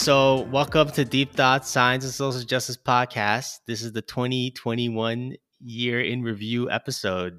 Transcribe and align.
So 0.00 0.44
welcome 0.44 0.90
to 0.92 1.04
Deep 1.04 1.34
Thoughts 1.34 1.68
Science 1.68 2.04
and 2.04 2.14
Social 2.14 2.40
Justice 2.40 2.78
Podcast. 2.78 3.58
This 3.66 3.82
is 3.82 3.92
the 3.92 4.00
2021 4.00 5.34
year 5.62 6.00
in 6.00 6.22
review 6.22 6.70
episode. 6.70 7.34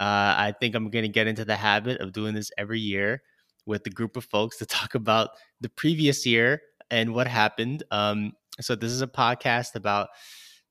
Uh, 0.00 0.34
I 0.36 0.54
think 0.58 0.74
I'm 0.74 0.90
going 0.90 1.04
to 1.04 1.08
get 1.08 1.28
into 1.28 1.44
the 1.44 1.54
habit 1.54 2.00
of 2.00 2.12
doing 2.12 2.34
this 2.34 2.50
every 2.58 2.80
year 2.80 3.22
with 3.64 3.86
a 3.86 3.90
group 3.90 4.16
of 4.16 4.24
folks 4.24 4.56
to 4.56 4.66
talk 4.66 4.96
about 4.96 5.30
the 5.60 5.68
previous 5.68 6.26
year 6.26 6.62
and 6.90 7.14
what 7.14 7.28
happened. 7.28 7.84
Um, 7.92 8.32
so 8.60 8.74
this 8.74 8.90
is 8.90 9.00
a 9.00 9.06
podcast 9.06 9.76
about 9.76 10.08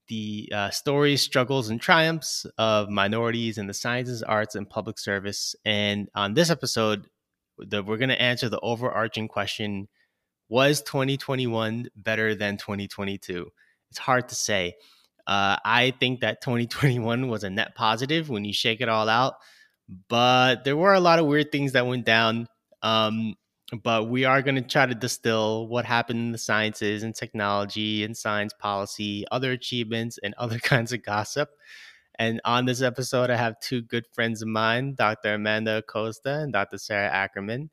the 0.10 0.52
uh, 0.54 0.72
stories, 0.72 1.22
struggles, 1.22 1.70
and 1.70 1.80
triumphs 1.80 2.46
of 2.58 2.90
minorities 2.90 3.58
in 3.58 3.68
the 3.68 3.74
sciences, 3.74 4.24
arts, 4.24 4.56
and 4.56 4.70
public 4.70 5.00
service. 5.00 5.56
And 5.64 6.10
on 6.16 6.34
this 6.34 6.50
episode, 6.50 7.08
the, 7.58 7.82
we're 7.82 7.96
going 7.96 8.10
to 8.10 8.22
answer 8.22 8.50
the 8.50 8.60
overarching 8.60 9.30
question 9.30 9.88
Was 10.54 10.84
2021 10.84 11.90
better 11.96 12.36
than 12.36 12.58
2022? 12.58 13.52
It's 13.90 13.98
hard 13.98 14.30
to 14.30 14.36
say. 14.36 14.76
Uh, 15.26 15.58
I 15.66 15.96
think 16.00 16.20
that 16.20 16.42
2021 16.42 17.28
was 17.28 17.44
a 17.44 17.50
net 17.50 17.74
positive 17.74 18.30
when 18.30 18.46
you 18.46 18.54
shake 18.54 18.80
it 18.80 18.88
all 18.88 19.10
out, 19.10 19.34
but 20.10 20.64
there 20.64 20.78
were 20.78 20.94
a 20.94 21.00
lot 21.00 21.18
of 21.18 21.26
weird 21.26 21.52
things 21.52 21.72
that 21.72 21.88
went 21.88 22.06
down. 22.06 22.46
Um, 22.84 23.34
but 23.82 24.10
we 24.10 24.26
are 24.26 24.44
going 24.44 24.54
to 24.54 24.62
try 24.62 24.86
to 24.86 24.94
distill 24.94 25.66
what 25.66 25.86
happened 25.86 26.20
in 26.20 26.32
the 26.34 26.38
sciences 26.38 27.02
and 27.02 27.16
technology 27.16 28.04
and 28.04 28.16
science 28.16 28.54
policy, 28.54 29.26
other 29.32 29.54
achievements, 29.54 30.20
and 30.22 30.36
other 30.38 30.60
kinds 30.60 30.94
of 30.94 31.02
gossip. 31.02 31.50
And 32.20 32.42
on 32.46 32.66
this 32.66 32.84
episode, 32.84 33.32
I 33.32 33.38
have 33.38 33.60
two 33.60 33.82
good 33.82 34.06
friends 34.14 34.44
of 34.44 34.50
mine, 34.50 34.94
Dr. 34.94 35.34
Amanda 35.34 35.78
Acosta 35.78 36.42
and 36.42 36.54
Dr. 36.54 36.78
Sarah 36.78 37.10
Ackerman. 37.10 37.72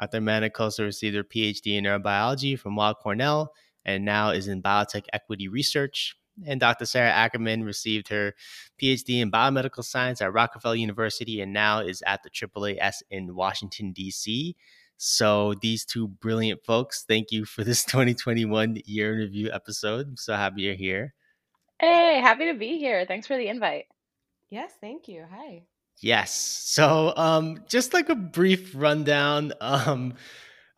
Dr. 0.00 0.18
Amanda 0.18 0.46
Acosta 0.46 0.82
received 0.82 1.14
her 1.14 1.24
PhD 1.24 1.76
in 1.76 1.84
neurobiology 1.84 2.58
from 2.58 2.74
Weill 2.74 2.94
Cornell 2.94 3.52
and 3.84 4.04
now 4.04 4.30
is 4.30 4.48
in 4.48 4.62
biotech 4.62 5.04
equity 5.12 5.48
research. 5.48 6.16
And 6.46 6.58
Dr. 6.58 6.86
Sarah 6.86 7.10
Ackerman 7.10 7.64
received 7.64 8.08
her 8.08 8.34
PhD 8.80 9.20
in 9.20 9.30
biomedical 9.30 9.84
science 9.84 10.22
at 10.22 10.32
Rockefeller 10.32 10.76
University 10.76 11.42
and 11.42 11.52
now 11.52 11.80
is 11.80 12.02
at 12.06 12.22
the 12.22 12.30
AAAS 12.30 13.02
in 13.10 13.34
Washington, 13.34 13.92
D.C. 13.92 14.56
So 14.96 15.54
these 15.60 15.84
two 15.84 16.08
brilliant 16.08 16.64
folks, 16.64 17.04
thank 17.06 17.30
you 17.30 17.44
for 17.44 17.62
this 17.62 17.84
2021 17.86 18.80
year 18.86 19.12
in 19.12 19.18
review 19.18 19.50
episode. 19.52 20.08
I'm 20.08 20.16
so 20.16 20.34
happy 20.34 20.62
you're 20.62 20.74
here. 20.74 21.14
Hey, 21.78 22.20
happy 22.22 22.46
to 22.46 22.54
be 22.54 22.78
here. 22.78 23.04
Thanks 23.06 23.26
for 23.26 23.36
the 23.36 23.48
invite. 23.48 23.84
Yes, 24.50 24.72
thank 24.80 25.08
you. 25.08 25.24
Hi. 25.30 25.64
Yes. 26.00 26.34
So 26.34 27.12
um 27.16 27.62
just 27.68 27.92
like 27.92 28.08
a 28.08 28.14
brief 28.14 28.72
rundown, 28.74 29.52
um 29.60 30.14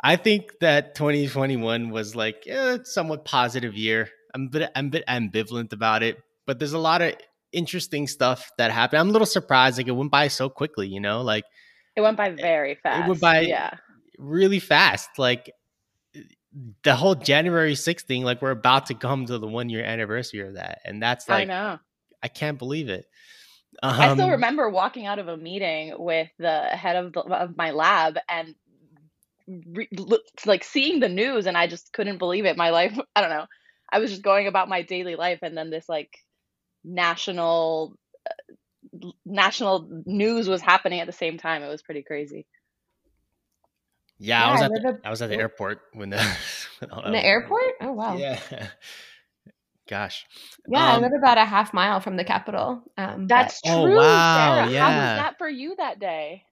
I 0.05 0.17
think 0.17 0.59
that 0.61 0.95
2021 0.97 1.91
was 1.91 2.17
like 2.17 2.47
a 2.47 2.85
somewhat 2.85 3.25
positive 3.25 3.75
year. 3.75 4.11
I'm 4.35 4.47
a 4.47 4.49
bit 4.49 4.71
I'm 4.75 4.87
a 4.87 4.91
bit 4.91 5.05
ambivalent 5.07 5.73
about 5.73 6.03
it, 6.03 6.19
but 6.47 6.59
there's 6.59 6.73
a 6.73 6.79
lot 6.79 7.03
of 7.03 7.15
interesting 7.53 8.07
stuff 8.07 8.51
that 8.59 8.71
happened. 8.71 9.01
I'm 9.01 9.11
a 9.11 9.13
little 9.13 9.27
surprised 9.27 9.79
like 9.79 9.89
it 9.89 9.93
went 9.93 10.11
by 10.11 10.29
so 10.29 10.49
quickly, 10.49 10.89
you 10.89 11.01
know, 11.01 11.23
like 11.23 11.45
it 11.95 12.01
went 12.01 12.17
by 12.17 12.31
very 12.31 12.75
fast. 12.75 13.05
It 13.05 13.09
went 13.09 13.21
by 13.21 13.41
yeah 13.41 13.75
really 14.23 14.61
fast. 14.61 15.11
Like 15.19 15.53
the 16.83 16.95
whole 16.95 17.15
January 17.15 17.75
6th 17.75 18.03
thing, 18.03 18.25
like 18.25 18.43
we're 18.43 18.51
about 18.51 18.87
to 18.87 18.95
come 18.95 19.27
to 19.27 19.39
the 19.39 19.47
one 19.47 19.69
year 19.69 19.85
anniversary 19.85 20.47
of 20.47 20.55
that. 20.55 20.81
And 20.85 21.03
that's 21.03 21.29
like, 21.29 21.43
I 21.43 21.45
know. 21.45 21.79
I 22.23 22.29
can't 22.29 22.59
believe 22.59 22.89
it. 22.89 23.07
Um, 23.83 24.01
I 24.01 24.13
still 24.13 24.27
um, 24.27 24.33
remember 24.33 24.69
walking 24.69 25.07
out 25.07 25.19
of 25.19 25.29
a 25.29 25.37
meeting 25.37 25.95
with 25.99 26.29
the 26.39 26.63
head 26.63 26.97
of, 26.97 27.13
the, 27.13 27.21
of 27.21 27.57
my 27.57 27.71
lab 27.71 28.19
and 28.29 28.55
re- 29.47 29.89
like 30.47 30.65
seeing 30.65 31.01
the 31.01 31.09
news, 31.09 31.47
and 31.47 31.57
I 31.57 31.67
just 31.67 31.93
couldn't 31.93 32.19
believe 32.19 32.45
it. 32.45 32.57
My 32.57 32.71
life, 32.71 32.99
I 33.17 33.21
don't 33.21 33.31
know. 33.31 33.47
I 33.91 33.99
was 33.99 34.11
just 34.11 34.23
going 34.23 34.47
about 34.47 34.69
my 34.69 34.83
daily 34.83 35.17
life, 35.17 35.41
and 35.43 35.57
then 35.57 35.71
this 35.71 35.89
like 35.89 36.17
national 36.85 37.97
uh, 38.29 39.11
national 39.25 40.03
news 40.07 40.49
was 40.49 40.63
happening 40.63 41.01
at 41.01 41.07
the 41.07 41.13
same 41.13 41.39
time. 41.39 41.63
It 41.63 41.69
was 41.69 41.83
pretty 41.83 42.03
crazy. 42.03 42.47
Yeah, 44.19 44.41
yeah 44.41 44.49
I 44.49 44.53
was 44.53 44.63
I 44.63 44.65
at 44.65 44.71
the, 44.71 44.89
a, 44.89 45.07
I 45.07 45.11
was 45.11 45.23
at 45.23 45.31
the 45.31 45.37
airport 45.37 45.83
when 45.93 46.11
the 46.11 46.19
when 47.03 47.13
the 47.13 47.25
airport. 47.25 47.75
Oh 47.81 47.93
wow. 47.93 48.17
Yeah. 48.17 48.69
Gosh. 49.93 50.27
Yeah, 50.69 50.95
um, 50.95 51.05
I 51.05 51.07
live 51.07 51.13
about 51.17 51.39
a 51.39 51.45
half 51.45 51.75
mile 51.75 52.01
from 52.01 52.17
the 52.17 52.25
Capitol. 52.25 52.83
Um, 52.97 53.27
That's 53.27 53.61
but, 53.63 53.71
oh, 53.71 53.87
true. 53.87 53.95
Oh 53.95 53.99
wow! 53.99 54.55
Sarah. 54.57 54.71
Yeah. 54.71 54.81
How 54.81 54.89
was 54.89 55.23
that 55.23 55.39
for 55.39 55.49
you 55.49 55.77
that 55.77 55.99
day? 55.99 56.45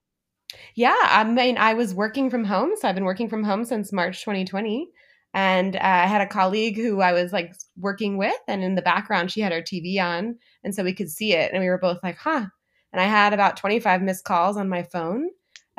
Yeah, 0.74 0.96
I 1.02 1.24
mean, 1.24 1.56
I 1.56 1.74
was 1.74 1.94
working 1.94 2.28
from 2.28 2.44
home, 2.44 2.72
so 2.76 2.88
I've 2.88 2.94
been 2.94 3.04
working 3.04 3.28
from 3.28 3.44
home 3.44 3.64
since 3.64 3.92
March 3.92 4.20
2020. 4.20 4.88
And 5.32 5.76
uh, 5.76 5.80
I 5.80 6.06
had 6.06 6.20
a 6.20 6.26
colleague 6.26 6.76
who 6.76 7.00
I 7.00 7.12
was 7.12 7.32
like 7.32 7.54
working 7.78 8.18
with, 8.18 8.40
and 8.48 8.62
in 8.62 8.74
the 8.74 8.82
background, 8.82 9.30
she 9.30 9.40
had 9.40 9.52
her 9.52 9.62
TV 9.62 9.98
on, 10.00 10.36
and 10.64 10.74
so 10.74 10.82
we 10.82 10.92
could 10.92 11.08
see 11.10 11.34
it. 11.34 11.52
And 11.52 11.62
we 11.62 11.68
were 11.68 11.78
both 11.78 11.98
like, 12.02 12.16
"Huh." 12.16 12.46
And 12.92 13.00
I 13.00 13.04
had 13.04 13.32
about 13.32 13.56
25 13.56 14.02
missed 14.02 14.24
calls 14.24 14.56
on 14.56 14.68
my 14.68 14.82
phone 14.82 15.30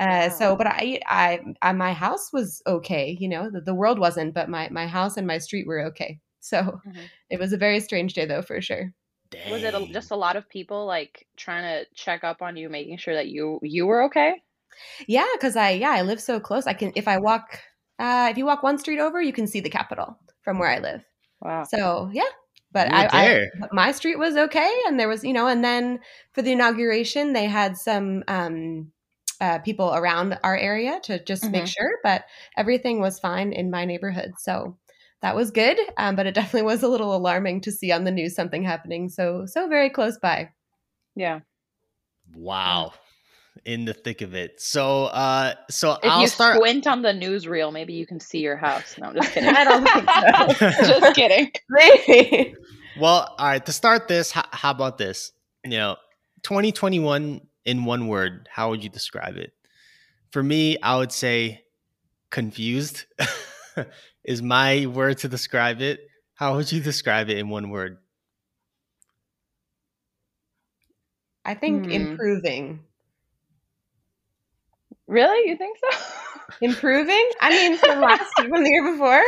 uh, 0.02 0.30
so, 0.30 0.56
but 0.56 0.66
I, 0.66 1.00
I, 1.06 1.40
I, 1.62 1.74
my 1.74 1.94
house 1.94 2.34
was 2.34 2.62
okay. 2.66 3.16
You 3.20 3.30
know, 3.30 3.52
the, 3.52 3.62
the, 3.62 3.76
world 3.76 4.00
wasn't, 4.00 4.34
but 4.34 4.50
my 4.50 4.68
my 4.70 4.88
house 4.88 5.16
and 5.16 5.28
my 5.28 5.38
street 5.38 5.68
were 5.68 5.86
okay. 5.86 6.20
So, 6.42 6.58
mm-hmm. 6.58 7.00
it 7.30 7.40
was 7.40 7.54
a 7.54 7.58
very 7.58 7.80
strange 7.80 8.14
day, 8.14 8.26
though, 8.26 8.42
for 8.42 8.62
sure. 8.62 8.94
Dang. 9.32 9.52
Was 9.52 9.64
it 9.64 9.74
a, 9.74 9.88
just 9.94 10.12
a 10.12 10.16
lot 10.16 10.36
of 10.36 10.50
people 10.50 10.86
like 10.86 11.26
trying 11.38 11.64
to 11.64 11.90
check 11.96 12.24
up 12.24 12.42
on 12.42 12.58
you, 12.58 12.68
making 12.70 12.98
sure 12.98 13.14
that 13.14 13.30
you 13.30 13.60
you 13.64 13.88
were 13.88 14.04
okay? 14.04 14.42
Yeah, 15.08 15.28
because 15.34 15.56
I 15.56 15.72
yeah 15.72 15.92
I 15.92 16.02
live 16.02 16.20
so 16.20 16.40
close. 16.40 16.68
I 16.68 16.74
can 16.74 16.92
if 16.96 17.08
I 17.08 17.18
walk 17.18 17.60
uh, 17.98 18.28
if 18.30 18.38
you 18.38 18.46
walk 18.46 18.62
one 18.62 18.78
street 18.78 19.00
over, 19.00 19.22
you 19.22 19.32
can 19.32 19.48
see 19.48 19.62
the 19.62 19.70
Capitol 19.70 20.18
from 20.42 20.60
where 20.60 20.70
I 20.70 20.80
live. 20.80 21.02
Wow. 21.40 21.64
So 21.64 22.10
yeah, 22.12 22.24
but 22.74 22.92
I, 22.92 23.08
I, 23.12 23.48
my 23.72 23.92
street 23.94 24.18
was 24.18 24.36
okay, 24.36 24.72
and 24.88 25.00
there 25.00 25.08
was 25.08 25.24
you 25.24 25.34
know, 25.34 25.48
and 25.48 25.64
then 25.64 26.00
for 26.34 26.42
the 26.42 26.52
inauguration, 26.52 27.32
they 27.32 27.46
had 27.46 27.78
some 27.78 28.24
um 28.28 28.92
uh, 29.40 29.60
people 29.60 29.94
around 29.96 30.38
our 30.44 30.56
area 30.56 31.00
to 31.04 31.24
just 31.24 31.44
mm-hmm. 31.44 31.54
make 31.54 31.68
sure, 31.68 31.98
but 32.04 32.26
everything 32.58 33.02
was 33.02 33.20
fine 33.20 33.54
in 33.54 33.72
my 33.72 33.86
neighborhood. 33.86 34.34
So 34.38 34.78
that 35.22 35.36
was 35.36 35.52
good, 35.52 35.78
um, 35.98 36.16
but 36.16 36.26
it 36.26 36.34
definitely 36.34 36.64
was 36.64 36.84
a 36.84 36.88
little 36.88 37.16
alarming 37.16 37.62
to 37.62 37.72
see 37.72 37.92
on 37.92 38.04
the 38.04 38.12
news 38.12 38.36
something 38.36 38.64
happening 38.64 39.10
so 39.10 39.46
so 39.46 39.68
very 39.68 39.90
close 39.90 40.18
by. 40.18 40.50
Yeah. 41.16 41.42
Wow. 42.36 42.94
In 43.66 43.86
the 43.86 43.94
thick 43.94 44.22
of 44.22 44.34
it. 44.34 44.60
So 44.62 45.06
uh 45.06 45.54
so 45.70 45.94
if 45.94 46.00
I'll 46.10 46.22
you 46.22 46.28
start 46.28 46.56
squint 46.56 46.88
on 46.88 47.02
the 47.02 47.10
newsreel, 47.10 47.72
maybe 47.72 47.94
you 47.94 48.08
can 48.08 48.20
see 48.20 48.40
your 48.40 48.58
house. 48.58 48.96
No, 48.98 49.08
I'm 49.08 49.16
just 49.16 49.32
kidding. 49.32 49.50
I 49.56 49.64
don't 49.64 49.88
think 49.88 50.58
so. 50.58 50.88
just 51.00 51.16
kidding. 51.16 51.52
Maybe. 51.70 52.56
Well, 53.00 53.34
all 53.38 53.48
right, 53.48 53.66
to 53.66 53.72
start 53.72 54.08
this, 54.08 54.32
how, 54.32 54.44
how 54.52 54.72
about 54.72 54.98
this? 54.98 55.32
You 55.64 55.78
know, 55.78 55.98
2021 56.44 57.42
in 57.66 57.86
one 57.86 58.08
word, 58.08 58.50
how 58.52 58.70
would 58.70 58.84
you 58.84 58.90
describe 58.90 59.38
it? 59.38 59.54
For 60.32 60.44
me, 60.44 60.78
I 60.82 60.98
would 60.98 61.12
say 61.12 61.64
confused 62.32 63.06
is 64.24 64.42
my 64.42 64.86
word 64.86 65.20
to 65.20 65.28
describe 65.28 65.82
it. 65.82 66.00
How 66.36 66.56
would 66.56 66.72
you 66.72 66.82
describe 66.82 67.30
it 67.30 67.38
in 67.38 67.50
one 67.50 67.70
word? 67.70 67.98
I 71.44 71.56
think 71.56 71.86
hmm. 71.86 71.92
improving. 71.92 72.82
Really? 75.08 75.50
You 75.50 75.58
think 75.58 75.78
so? 75.78 76.04
improving? 76.62 77.30
I 77.40 77.50
mean, 77.50 77.78
from 77.78 78.02
last 78.02 78.32
from 78.36 78.64
the 78.64 78.70
year 78.70 78.92
before. 78.92 79.24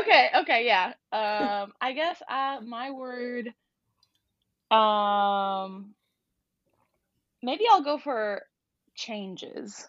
Okay. 0.00 0.30
Okay. 0.40 0.66
Yeah. 0.66 0.92
Um. 1.12 1.72
I 1.80 1.92
guess. 1.92 2.20
Uh. 2.28 2.60
My 2.64 2.90
word. 2.90 3.52
Um 4.70 5.94
maybe 7.42 7.64
I'll 7.70 7.82
go 7.82 7.98
for 7.98 8.42
changes. 8.94 9.88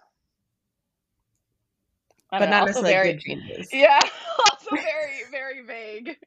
But 2.31 2.39
know, 2.39 2.49
not 2.49 2.65
necessarily 2.67 2.93
very, 2.93 3.13
good 3.13 3.21
changes. 3.21 3.69
Yeah, 3.73 3.99
also 4.39 4.69
very, 4.75 5.21
very 5.31 5.61
vague. 5.65 6.17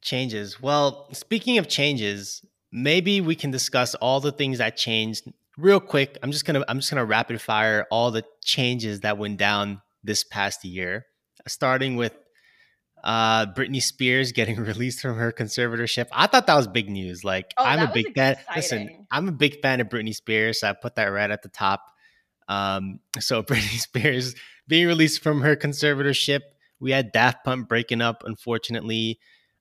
Changes. 0.00 0.60
Well, 0.60 1.08
speaking 1.12 1.58
of 1.58 1.68
changes, 1.68 2.44
maybe 2.72 3.20
we 3.20 3.34
can 3.36 3.50
discuss 3.50 3.94
all 3.96 4.20
the 4.20 4.32
things 4.32 4.58
that 4.58 4.76
changed 4.76 5.30
real 5.56 5.80
quick. 5.80 6.18
I'm 6.22 6.32
just 6.32 6.44
gonna 6.44 6.64
I'm 6.68 6.78
just 6.78 6.90
gonna 6.90 7.04
rapid 7.04 7.40
fire 7.40 7.86
all 7.90 8.10
the 8.10 8.24
changes 8.42 9.00
that 9.00 9.18
went 9.18 9.38
down 9.38 9.80
this 10.02 10.24
past 10.24 10.64
year, 10.64 11.06
starting 11.46 11.96
with 11.96 12.14
uh 13.04 13.46
Britney 13.46 13.82
Spears 13.82 14.32
getting 14.32 14.56
released 14.60 15.00
from 15.00 15.16
her 15.16 15.32
conservatorship. 15.32 16.08
I 16.10 16.26
thought 16.26 16.46
that 16.46 16.56
was 16.56 16.66
big 16.66 16.88
news. 16.88 17.22
Like 17.22 17.52
oh, 17.56 17.64
I'm 17.64 17.88
a 17.88 17.92
big 17.92 18.14
fan. 18.14 18.36
Listen, 18.56 19.06
I'm 19.10 19.28
a 19.28 19.32
big 19.32 19.60
fan 19.60 19.80
of 19.80 19.88
Britney 19.88 20.14
Spears. 20.14 20.60
So 20.60 20.70
I 20.70 20.72
put 20.72 20.96
that 20.96 21.06
right 21.06 21.30
at 21.30 21.42
the 21.42 21.48
top. 21.48 21.84
Um, 22.48 23.00
so 23.20 23.42
Britney 23.42 23.78
Spears 23.78 24.34
being 24.68 24.86
released 24.86 25.22
from 25.22 25.42
her 25.42 25.56
conservatorship. 25.56 26.40
We 26.80 26.90
had 26.90 27.12
Daft 27.12 27.44
Punk 27.44 27.68
breaking 27.68 28.00
up, 28.00 28.22
unfortunately. 28.24 29.18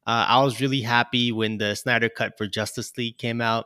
Uh, 0.08 0.26
I 0.28 0.44
was 0.44 0.60
really 0.60 0.82
happy 0.82 1.32
when 1.32 1.58
the 1.58 1.76
Snyder 1.76 2.10
Cut 2.10 2.38
for 2.38 2.48
Justice 2.48 2.98
League 2.98 3.18
came 3.18 3.42
out, 3.42 3.66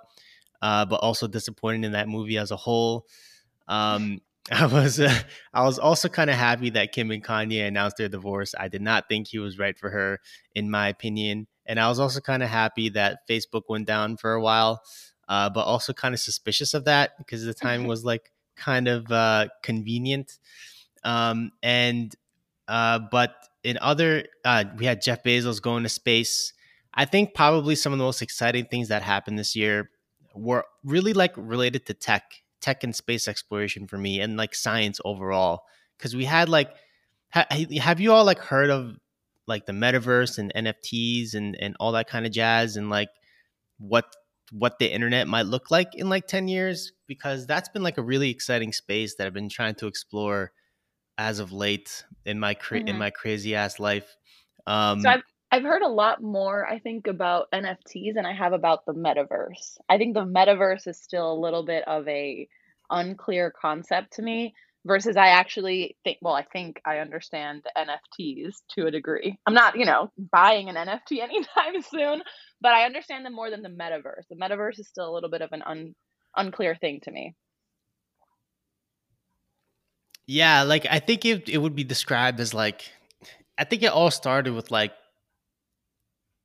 uh, 0.62 0.86
but 0.86 0.98
also 0.98 1.28
disappointed 1.28 1.86
in 1.86 1.94
that 1.94 2.10
movie 2.10 2.38
as 2.38 2.52
a 2.52 2.58
whole. 2.58 3.06
Um, 3.68 4.22
I 4.52 4.68
was 4.68 5.00
uh, 5.00 5.22
I 5.54 5.64
was 5.64 5.80
also 5.80 6.08
kind 6.08 6.30
of 6.30 6.36
happy 6.36 6.70
that 6.72 6.92
Kim 6.92 7.10
and 7.10 7.24
Kanye 7.24 7.68
announced 7.68 7.98
their 7.98 8.10
divorce. 8.10 8.54
I 8.58 8.68
did 8.68 8.82
not 8.82 9.10
think 9.10 9.28
he 9.28 9.40
was 9.40 9.58
right 9.58 9.76
for 9.78 9.90
her, 9.90 10.20
in 10.54 10.70
my 10.70 10.88
opinion, 10.90 11.48
and 11.66 11.80
I 11.80 11.90
was 11.90 12.00
also 12.00 12.20
kind 12.20 12.44
of 12.44 12.50
happy 12.50 12.90
that 12.90 13.28
Facebook 13.28 13.64
went 13.70 13.88
down 13.88 14.18
for 14.18 14.34
a 14.34 14.42
while, 14.42 14.84
uh, 15.28 15.50
but 15.50 15.62
also 15.62 15.94
kind 15.94 16.14
of 16.14 16.20
suspicious 16.20 16.76
of 16.76 16.86
that 16.86 17.18
because 17.18 17.44
the 17.44 17.56
time 17.56 17.86
was 17.88 18.06
like 18.06 18.32
kind 18.56 18.88
of 18.88 19.12
uh, 19.12 19.48
convenient. 19.64 20.38
Um, 21.06 21.52
and 21.64 22.14
uh, 22.68 23.00
but 23.12 23.36
in 23.64 23.78
other, 23.80 24.26
uh, 24.44 24.66
we 24.78 24.86
had 24.86 25.02
Jeff 25.02 25.24
Bezos 25.24 25.62
going 25.62 25.84
to 25.84 25.90
space. 25.90 26.52
I 26.94 27.06
think 27.06 27.34
probably 27.34 27.76
some 27.76 27.94
of 27.94 28.00
the 28.00 28.06
most 28.06 28.22
exciting 28.22 28.66
things 28.66 28.90
that 28.90 29.04
happened 29.04 29.40
this 29.40 29.56
year 29.56 29.92
were 30.34 30.66
really 30.84 31.14
like 31.14 31.34
related 31.38 31.86
to 31.86 31.94
tech, 31.94 32.24
tech 32.60 32.84
and 32.84 32.96
space 32.96 33.28
exploration 33.28 33.88
for 33.88 33.98
me, 33.98 34.20
and 34.20 34.36
like 34.36 34.56
science 34.56 35.00
overall. 35.06 35.64
Because 35.98 36.16
we 36.16 36.26
had 36.26 36.50
like, 36.50 36.72
ha- 37.32 37.48
have 37.80 38.00
you 38.00 38.12
all 38.12 38.26
like 38.26 38.40
heard 38.40 38.70
of 38.70 38.98
like 39.48 39.66
the 39.66 39.74
metaverse 39.74 40.38
and 40.38 40.52
NFTs 40.56 41.36
and 41.36 41.56
and 41.60 41.76
all 41.80 41.92
that 41.92 42.08
kind 42.08 42.26
of 42.26 42.32
jazz 42.32 42.76
and 42.78 42.90
like 42.90 43.10
what 43.78 44.06
what 44.52 44.80
the 44.80 44.92
internet 44.92 45.28
might 45.28 45.46
look 45.46 45.72
like 45.72 45.96
in 45.96 46.10
like 46.10 46.28
10 46.28 46.48
years 46.48 46.92
because 47.08 47.48
that's 47.48 47.70
been 47.70 47.84
like 47.84 47.98
a 47.98 48.04
really 48.04 48.30
exciting 48.30 48.72
space 48.72 49.16
that 49.16 49.26
I've 49.28 49.34
been 49.34 49.50
trying 49.50 49.76
to 49.76 49.88
explore 49.88 50.52
as 51.18 51.40
of 51.40 51.52
late 51.52 52.04
in 52.26 52.40
my 52.40 52.54
cra- 52.54 52.80
mm-hmm. 52.80 52.88
in 52.90 52.98
my 52.98 53.10
crazy 53.10 53.56
ass 53.56 53.80
life. 53.80 54.16
Um, 54.68 55.02
so 55.02 55.10
I've 55.10 55.24
I've 55.52 55.64
heard 55.64 55.84
a 55.84 55.88
lot 55.88 56.22
more. 56.22 56.68
I 56.68 56.80
think 56.80 57.08
about 57.08 57.52
NFTs 57.54 58.16
than 58.16 58.26
I 58.26 58.34
have 58.34 58.54
about 58.54 58.86
the 58.86 58.94
metaverse. 58.94 59.78
I 59.88 59.98
think 59.98 60.14
the 60.14 60.26
metaverse 60.26 60.88
is 60.88 61.00
still 61.00 61.32
a 61.32 61.40
little 61.40 61.64
bit 61.64 61.88
of 61.88 62.08
a 62.08 62.48
unclear 62.90 63.52
concept 63.52 64.14
to 64.14 64.22
me. 64.22 64.54
Versus, 64.88 65.18
I 65.18 65.30
actually 65.30 65.98
think. 66.04 66.20
Well, 66.22 66.36
I 66.36 66.44
think 66.44 66.80
I 66.86 67.00
understand 67.00 67.64
NFTs 67.76 68.54
to 68.76 68.86
a 68.86 68.92
degree. 68.92 69.36
I'm 69.48 69.56
not, 69.56 69.80
you 69.80 69.86
know, 69.86 70.12
buying 70.32 70.70
an 70.70 70.76
NFT 70.76 71.20
anytime 71.24 71.82
soon, 71.82 72.22
but 72.62 72.72
I 72.72 72.86
understand 72.86 73.26
them 73.26 73.34
more 73.34 73.50
than 73.50 73.64
the 73.64 73.70
metaverse. 73.70 74.28
The 74.30 74.36
metaverse 74.36 74.78
is 74.78 74.88
still 74.88 75.10
a 75.10 75.14
little 75.14 75.32
bit 75.32 75.42
of 75.42 75.54
an 75.54 75.64
un, 75.66 75.96
unclear 76.36 76.76
thing 76.76 77.00
to 77.04 77.12
me. 77.12 77.34
Yeah, 80.28 80.64
like 80.64 80.88
I 80.90 81.00
think 81.00 81.26
it 81.26 81.50
it 81.50 81.58
would 81.58 81.76
be 81.76 81.84
described 81.84 82.40
as 82.40 82.54
like 82.54 82.92
I 83.58 83.64
think 83.64 83.84
it 83.84 83.92
all 83.92 84.12
started 84.12 84.54
with 84.54 84.72
like 84.72 84.94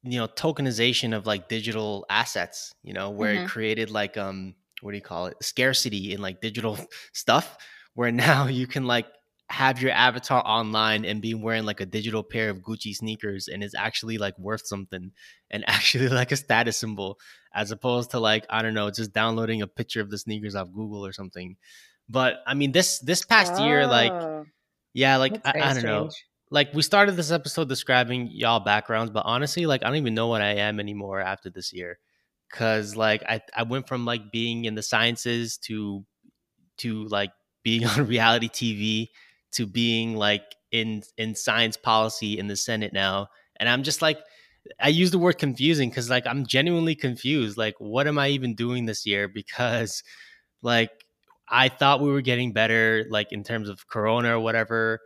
you 0.03 0.19
know 0.19 0.29
tokenization 0.29 1.17
of 1.17 1.27
like 1.27 1.49
digital 1.49 2.07
assets, 2.11 2.75
you 2.83 2.93
know, 2.93 3.11
where 3.11 3.35
mm-hmm. 3.35 3.45
it 3.45 3.49
created 3.49 3.91
like 3.91 4.17
um 4.17 4.55
what 4.83 4.93
do 4.93 4.97
you 4.97 5.03
call 5.03 5.27
it? 5.27 5.37
scarcity 5.43 6.13
in 6.13 6.21
like 6.21 6.41
digital 6.41 6.79
stuff 7.13 7.57
where 7.95 8.13
now 8.13 8.47
you 8.47 8.67
can 8.67 8.85
like 8.85 9.07
have 9.51 9.83
your 9.83 9.91
avatar 9.91 10.43
online 10.47 11.05
and 11.05 11.21
be 11.21 11.35
wearing 11.35 11.65
like 11.65 11.81
a 11.81 11.87
digital 11.87 12.23
pair 12.23 12.51
of 12.51 12.59
Gucci 12.59 12.95
sneakers 12.95 13.49
and 13.49 13.65
it's 13.65 13.75
actually 13.75 14.17
like 14.17 14.39
worth 14.39 14.65
something 14.65 15.11
and 15.51 15.65
actually 15.69 16.09
like 16.09 16.31
a 16.31 16.37
status 16.37 16.79
symbol 16.79 17.19
as 17.53 17.73
opposed 17.73 18.13
to 18.13 18.21
like 18.21 18.47
I 18.49 18.63
don't 18.63 18.75
know 18.75 18.91
just 18.91 19.13
downloading 19.13 19.61
a 19.61 19.67
picture 19.67 20.01
of 20.01 20.09
the 20.09 20.19
sneakers 20.19 20.55
off 20.55 20.73
Google 20.73 21.05
or 21.05 21.13
something. 21.13 21.57
But 22.09 22.43
I 22.47 22.55
mean, 22.55 22.73
this 22.73 23.01
this 23.01 23.25
past 23.25 23.55
oh, 23.57 23.65
year, 23.65 23.87
like, 23.87 24.13
oh. 24.13 24.45
yeah, 24.95 25.17
like 25.17 25.41
I, 25.45 25.61
I, 25.61 25.75
don't 25.75 25.85
know. 25.85 26.11
Like 26.51 26.75
we 26.75 26.83
started 26.83 27.17
this 27.17 27.31
episode 27.31 27.69
describing 27.69 28.29
y'all 28.33 28.61
backgrounds, 28.61 29.13
but 29.13 29.23
honestly, 29.27 29.67
like 29.67 29.85
I 29.85 29.87
don't 29.87 29.97
even 29.97 30.15
know 30.15 30.27
what 30.27 30.43
I 30.43 30.55
am 30.55 30.81
anymore 30.81 31.21
after 31.21 31.51
this 31.51 31.73
year, 31.73 31.99
because 32.51 32.97
like 32.97 33.23
I 33.29 33.41
I 33.55 33.63
went 33.63 33.87
from 33.87 34.05
like 34.05 34.33
being 34.33 34.65
in 34.65 34.75
the 34.75 34.83
sciences 34.83 35.57
to 35.67 36.05
to 36.79 37.05
like 37.05 37.31
being 37.63 37.85
on 37.87 38.07
reality 38.07 38.49
TV 38.49 39.09
to 39.53 39.67
being 39.67 40.17
like 40.17 40.43
in 40.73 41.03
in 41.19 41.35
science 41.35 41.77
policy 41.77 42.39
in 42.39 42.47
the 42.47 42.57
Senate 42.57 42.93
now, 42.93 43.29
and 43.57 43.69
I'm 43.69 43.83
just 43.83 44.03
like. 44.03 44.19
I 44.79 44.89
use 44.89 45.11
the 45.11 45.19
word 45.19 45.39
confusing 45.39 45.89
because 45.89 46.11
like 46.11 46.27
I'm 46.27 46.45
genuinely 46.45 46.95
confused. 46.95 47.57
Like, 47.57 47.77
what 47.79 48.07
am 48.07 48.19
I 48.19 48.29
even 48.29 48.55
doing 48.55 48.85
this 48.85 49.07
year? 49.07 49.27
Because 49.27 50.03
like 50.61 50.91
I 51.49 51.69
thought 51.69 52.01
we 52.01 52.11
were 52.11 52.21
getting 52.21 52.53
better, 52.53 53.05
like 53.11 53.33
in 53.33 53.43
terms 53.43 53.69
of 53.69 53.89
Corona 53.89 54.37
or 54.37 54.41
whatever, 54.41 55.01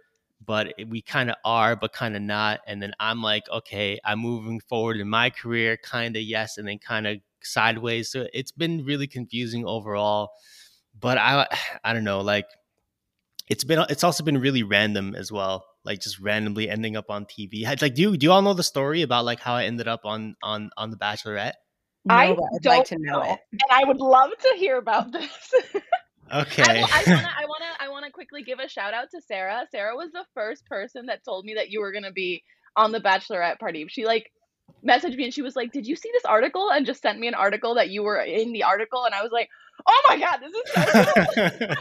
but 0.44 0.74
we 0.88 1.00
kind 1.00 1.30
of 1.30 1.36
are, 1.44 1.74
but 1.74 1.92
kind 1.92 2.14
of 2.14 2.22
not. 2.22 2.60
And 2.66 2.82
then 2.82 2.92
I'm 3.00 3.22
like, 3.22 3.48
okay, 3.50 3.98
I'm 4.04 4.18
moving 4.18 4.60
forward 4.60 4.98
in 4.98 5.08
my 5.08 5.30
career, 5.30 5.78
kind 5.78 6.14
of 6.16 6.22
yes, 6.22 6.58
and 6.58 6.68
then 6.68 6.78
kind 6.78 7.06
of 7.06 7.18
sideways. 7.42 8.10
So 8.10 8.26
it's 8.34 8.52
been 8.52 8.84
really 8.84 9.06
confusing 9.06 9.64
overall. 9.66 10.32
But 11.00 11.16
I, 11.16 11.46
I 11.84 11.94
don't 11.94 12.04
know, 12.04 12.20
like 12.20 12.46
it's 13.48 13.64
been, 13.64 13.84
it's 13.88 14.04
also 14.04 14.24
been 14.24 14.38
really 14.38 14.62
random 14.62 15.14
as 15.14 15.30
well, 15.30 15.66
like 15.84 16.00
just 16.00 16.18
randomly 16.18 16.68
ending 16.68 16.96
up 16.96 17.10
on 17.10 17.26
TV. 17.26 17.64
Like, 17.80 17.94
do 17.94 18.02
you, 18.02 18.16
do 18.16 18.26
you 18.26 18.32
all 18.32 18.42
know 18.42 18.54
the 18.54 18.62
story 18.62 19.02
about 19.02 19.24
like 19.24 19.40
how 19.40 19.54
I 19.54 19.64
ended 19.64 19.88
up 19.88 20.00
on 20.04 20.36
on 20.42 20.70
on 20.76 20.90
The 20.90 20.96
Bachelorette? 20.96 21.54
No, 22.06 22.14
I 22.14 22.30
would 22.30 22.64
like 22.64 22.84
to 22.86 22.98
know, 22.98 23.20
know 23.20 23.22
it, 23.22 23.38
and 23.52 23.60
I 23.70 23.84
would 23.84 24.00
love 24.00 24.30
to 24.30 24.54
hear 24.56 24.78
about 24.78 25.12
this. 25.12 25.54
Okay. 26.32 26.82
I, 26.82 26.82
I 26.82 27.02
wanna, 27.06 27.30
I 27.38 27.44
wanna, 27.46 27.70
I 27.80 27.88
wanna 27.88 28.10
quickly 28.10 28.42
give 28.42 28.58
a 28.58 28.68
shout 28.68 28.94
out 28.94 29.10
to 29.10 29.20
Sarah. 29.20 29.66
Sarah 29.70 29.96
was 29.96 30.10
the 30.12 30.24
first 30.34 30.66
person 30.66 31.06
that 31.06 31.24
told 31.24 31.44
me 31.44 31.54
that 31.54 31.70
you 31.70 31.80
were 31.80 31.92
gonna 31.92 32.12
be 32.12 32.42
on 32.76 32.92
the 32.92 33.00
bachelorette 33.00 33.58
party. 33.58 33.86
She 33.88 34.06
like 34.06 34.30
messaged 34.86 35.16
me 35.16 35.24
and 35.24 35.34
she 35.34 35.42
was 35.42 35.56
like, 35.56 35.72
"Did 35.72 35.86
you 35.86 35.96
see 35.96 36.10
this 36.12 36.24
article?" 36.24 36.70
and 36.70 36.86
just 36.86 37.02
sent 37.02 37.18
me 37.18 37.28
an 37.28 37.34
article 37.34 37.74
that 37.74 37.90
you 37.90 38.02
were 38.02 38.20
in 38.20 38.52
the 38.52 38.62
article, 38.62 39.04
and 39.04 39.14
I 39.14 39.22
was 39.22 39.32
like, 39.32 39.48
"Oh 39.86 40.02
my 40.08 40.18
god, 40.18 40.38
this 40.40 40.54
is 40.54 40.72
so 40.72 41.64
cool!" 41.66 41.76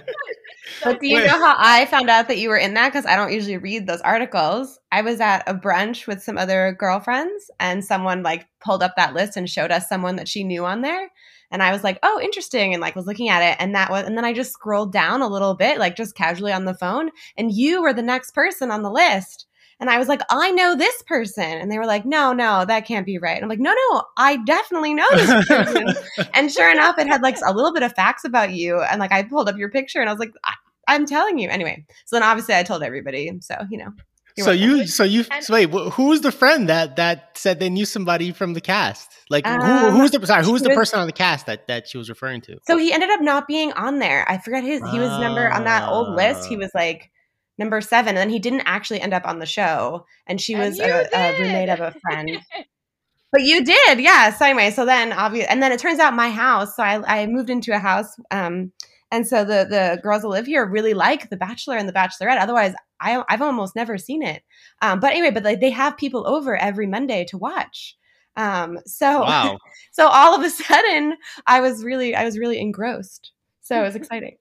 but 0.83 0.99
do 0.99 1.07
you 1.07 1.19
know 1.19 1.39
how 1.39 1.55
I 1.57 1.85
found 1.85 2.09
out 2.09 2.27
that 2.27 2.37
you 2.37 2.49
were 2.49 2.57
in 2.57 2.73
that? 2.75 2.91
Because 2.91 3.05
I 3.05 3.15
don't 3.15 3.33
usually 3.33 3.57
read 3.57 3.87
those 3.87 4.01
articles. 4.01 4.79
I 4.91 5.01
was 5.01 5.19
at 5.19 5.43
a 5.47 5.53
brunch 5.53 6.07
with 6.07 6.23
some 6.23 6.37
other 6.37 6.75
girlfriends, 6.79 7.51
and 7.59 7.83
someone 7.83 8.23
like 8.23 8.47
pulled 8.63 8.83
up 8.83 8.95
that 8.95 9.13
list 9.13 9.37
and 9.37 9.49
showed 9.49 9.71
us 9.71 9.89
someone 9.89 10.15
that 10.15 10.27
she 10.27 10.43
knew 10.43 10.65
on 10.65 10.81
there 10.81 11.09
and 11.53 11.61
I 11.61 11.71
was 11.71 11.83
like, 11.83 11.99
"Oh, 12.01 12.19
interesting," 12.21 12.73
and 12.73 12.81
like 12.81 12.95
was 12.95 13.05
looking 13.05 13.29
at 13.29 13.43
it, 13.43 13.55
and 13.59 13.75
that 13.75 13.91
was, 13.91 14.05
and 14.05 14.17
then 14.17 14.25
I 14.25 14.33
just 14.33 14.53
scrolled 14.53 14.91
down 14.91 15.21
a 15.21 15.27
little 15.27 15.53
bit, 15.53 15.77
like 15.77 15.95
just 15.95 16.15
casually 16.15 16.51
on 16.51 16.65
the 16.65 16.73
phone, 16.73 17.11
and 17.37 17.51
you 17.51 17.83
were 17.83 17.93
the 17.93 18.01
next 18.01 18.31
person 18.31 18.71
on 18.71 18.81
the 18.81 18.89
list. 18.89 19.45
And 19.83 19.89
I 19.89 19.97
was 19.97 20.07
like, 20.07 20.21
I 20.29 20.49
know 20.51 20.77
this 20.77 21.01
person. 21.01 21.43
And 21.43 21.69
they 21.69 21.77
were 21.77 21.85
like, 21.85 22.05
no, 22.05 22.31
no, 22.31 22.63
that 22.63 22.85
can't 22.85 23.05
be 23.05 23.17
right. 23.17 23.35
And 23.35 23.43
I'm 23.43 23.49
like, 23.49 23.59
no, 23.59 23.73
no, 23.73 24.03
I 24.15 24.37
definitely 24.45 24.93
know 24.93 25.05
this 25.11 25.45
person. 25.45 25.87
and 26.33 26.49
sure 26.49 26.71
enough, 26.71 26.97
it 26.97 27.05
had 27.05 27.21
like 27.21 27.35
a 27.45 27.51
little 27.51 27.73
bit 27.73 27.83
of 27.83 27.91
facts 27.91 28.23
about 28.23 28.53
you. 28.53 28.79
And 28.79 29.01
like 29.01 29.11
I 29.11 29.23
pulled 29.23 29.49
up 29.49 29.57
your 29.57 29.69
picture 29.69 29.99
and 29.99 30.09
I 30.09 30.13
was 30.13 30.21
like, 30.21 30.31
I- 30.45 30.95
am 30.95 31.05
telling 31.05 31.37
you. 31.37 31.49
Anyway, 31.49 31.83
so 32.05 32.15
then 32.15 32.23
obviously 32.23 32.55
I 32.55 32.63
told 32.63 32.81
everybody. 32.81 33.29
So, 33.41 33.55
you 33.69 33.77
know. 33.77 33.91
So 34.39 34.51
you, 34.51 34.87
so 34.87 35.03
you, 35.03 35.25
so 35.41 35.53
wait, 35.53 35.69
who 35.69 36.07
was 36.07 36.21
the 36.21 36.31
friend 36.31 36.69
that 36.69 36.95
that 36.95 37.37
said 37.37 37.59
they 37.59 37.69
knew 37.69 37.85
somebody 37.85 38.31
from 38.31 38.53
the 38.53 38.61
cast? 38.61 39.11
Like 39.29 39.45
um, 39.45 39.59
who, 39.91 39.99
who's 39.99 40.11
the 40.11 40.25
sorry, 40.25 40.45
who's 40.45 40.61
the 40.61 40.69
was, 40.69 40.77
person 40.77 40.99
on 41.01 41.07
the 41.07 41.13
cast 41.13 41.45
that 41.47 41.67
that 41.67 41.89
she 41.89 41.97
was 41.97 42.07
referring 42.07 42.39
to? 42.43 42.57
So 42.65 42.77
he 42.77 42.93
ended 42.93 43.09
up 43.09 43.21
not 43.21 43.47
being 43.47 43.73
on 43.73 43.99
there. 43.99 44.27
I 44.27 44.37
forget 44.37 44.63
his. 44.63 44.81
He 44.91 44.97
was 44.97 45.09
number 45.19 45.51
on 45.51 45.65
that 45.65 45.89
old 45.89 46.15
list. 46.15 46.47
He 46.47 46.55
ah. 46.55 46.59
was 46.59 46.71
like 46.73 47.11
number 47.57 47.81
seven, 47.81 48.09
and 48.09 48.17
then 48.17 48.29
he 48.29 48.39
didn't 48.39 48.63
actually 48.65 49.01
end 49.01 49.13
up 49.13 49.25
on 49.25 49.39
the 49.39 49.45
show. 49.45 50.05
And 50.27 50.39
she 50.39 50.55
was 50.55 50.79
and 50.79 50.91
a, 50.91 51.17
a, 51.17 51.39
roommate 51.39 51.69
of 51.69 51.79
a 51.79 51.95
friend. 52.01 52.39
but 53.31 53.41
you 53.41 53.63
did, 53.63 53.99
yeah. 53.99 54.33
So 54.33 54.45
anyway, 54.45 54.71
so 54.71 54.85
then 54.85 55.13
obviously, 55.13 55.49
and 55.49 55.61
then 55.61 55.71
it 55.71 55.79
turns 55.79 55.99
out 55.99 56.13
my 56.13 56.29
house. 56.29 56.75
So 56.75 56.83
I, 56.83 57.21
I 57.21 57.25
moved 57.27 57.49
into 57.49 57.75
a 57.75 57.79
house. 57.79 58.15
Um, 58.31 58.71
and 59.11 59.27
so 59.27 59.45
the 59.45 59.67
the 59.69 59.99
girls 60.01 60.23
that 60.23 60.29
live 60.29 60.47
here 60.47 60.65
really 60.65 60.95
like 60.95 61.29
The 61.29 61.37
Bachelor 61.37 61.77
and 61.77 61.87
The 61.87 61.93
Bachelorette. 61.93 62.39
Otherwise, 62.39 62.73
I, 62.99 63.23
I've 63.29 63.41
almost 63.41 63.75
never 63.75 63.97
seen 63.97 64.23
it. 64.23 64.41
Um, 64.81 64.99
but 64.99 65.11
anyway, 65.11 65.29
but 65.29 65.43
like 65.43 65.59
they 65.59 65.69
have 65.69 65.97
people 65.97 66.27
over 66.27 66.57
every 66.57 66.87
Monday 66.87 67.25
to 67.25 67.37
watch. 67.37 67.95
Um, 68.35 68.79
so 68.85 69.21
wow. 69.21 69.59
so 69.91 70.07
all 70.07 70.35
of 70.35 70.43
a 70.43 70.49
sudden, 70.49 71.15
I 71.45 71.61
was 71.61 71.83
really 71.83 72.15
I 72.15 72.23
was 72.23 72.39
really 72.39 72.59
engrossed. 72.59 73.31
So 73.61 73.79
it 73.79 73.83
was 73.83 73.95
exciting. 73.97 74.37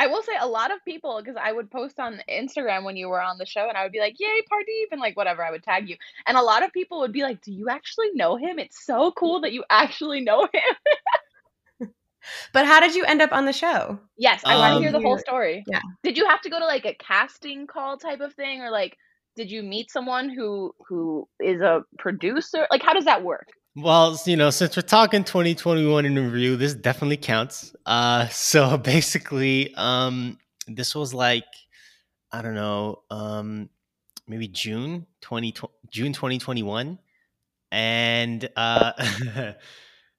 I 0.00 0.06
will 0.06 0.22
say 0.22 0.32
a 0.40 0.48
lot 0.48 0.72
of 0.72 0.82
people 0.86 1.20
because 1.22 1.38
I 1.38 1.52
would 1.52 1.70
post 1.70 2.00
on 2.00 2.22
Instagram 2.26 2.84
when 2.84 2.96
you 2.96 3.10
were 3.10 3.20
on 3.20 3.36
the 3.36 3.44
show 3.44 3.68
and 3.68 3.76
I 3.76 3.82
would 3.82 3.92
be 3.92 4.00
like, 4.00 4.18
"Yay, 4.18 4.40
Pardeep!" 4.50 4.92
and 4.92 5.00
like 5.00 5.14
whatever 5.14 5.44
I 5.44 5.50
would 5.50 5.62
tag 5.62 5.90
you, 5.90 5.96
and 6.26 6.38
a 6.38 6.42
lot 6.42 6.64
of 6.64 6.72
people 6.72 7.00
would 7.00 7.12
be 7.12 7.22
like, 7.22 7.42
"Do 7.42 7.52
you 7.52 7.68
actually 7.68 8.10
know 8.14 8.36
him? 8.36 8.58
It's 8.58 8.86
so 8.86 9.12
cool 9.12 9.42
that 9.42 9.52
you 9.52 9.62
actually 9.68 10.22
know 10.22 10.44
him." 10.44 11.88
But 12.52 12.66
how 12.66 12.80
did 12.80 12.94
you 12.94 13.04
end 13.04 13.22
up 13.22 13.32
on 13.32 13.46
the 13.46 13.52
show? 13.52 13.98
Yes, 14.18 14.42
I 14.44 14.54
um, 14.54 14.60
want 14.60 14.74
to 14.74 14.80
hear 14.80 14.92
the 14.92 15.00
whole 15.00 15.18
story. 15.18 15.64
Yeah. 15.66 15.80
Did 16.02 16.18
you 16.18 16.28
have 16.28 16.42
to 16.42 16.50
go 16.50 16.58
to 16.58 16.66
like 16.66 16.84
a 16.84 16.94
casting 16.94 17.66
call 17.66 17.96
type 17.96 18.20
of 18.20 18.34
thing 18.34 18.60
or 18.60 18.70
like 18.70 18.94
did 19.36 19.50
you 19.50 19.62
meet 19.62 19.90
someone 19.90 20.28
who 20.28 20.74
who 20.86 21.26
is 21.42 21.62
a 21.62 21.82
producer? 21.98 22.66
Like 22.70 22.82
how 22.82 22.92
does 22.92 23.06
that 23.06 23.24
work? 23.24 23.48
Well, 23.76 24.18
you 24.26 24.36
know, 24.36 24.50
since 24.50 24.76
we're 24.76 24.82
talking 24.82 25.22
2021 25.24 26.04
in 26.04 26.16
review, 26.16 26.56
this 26.56 26.74
definitely 26.74 27.16
counts. 27.16 27.74
Uh 27.86 28.26
so 28.28 28.76
basically 28.76 29.74
um 29.74 30.38
this 30.66 30.94
was 30.94 31.14
like 31.14 31.44
I 32.32 32.42
don't 32.42 32.54
know, 32.54 33.02
um 33.10 33.70
maybe 34.28 34.48
June 34.48 35.06
20 35.22 35.54
June 35.90 36.12
2021 36.14 36.98
and 37.72 38.48
uh 38.56 38.92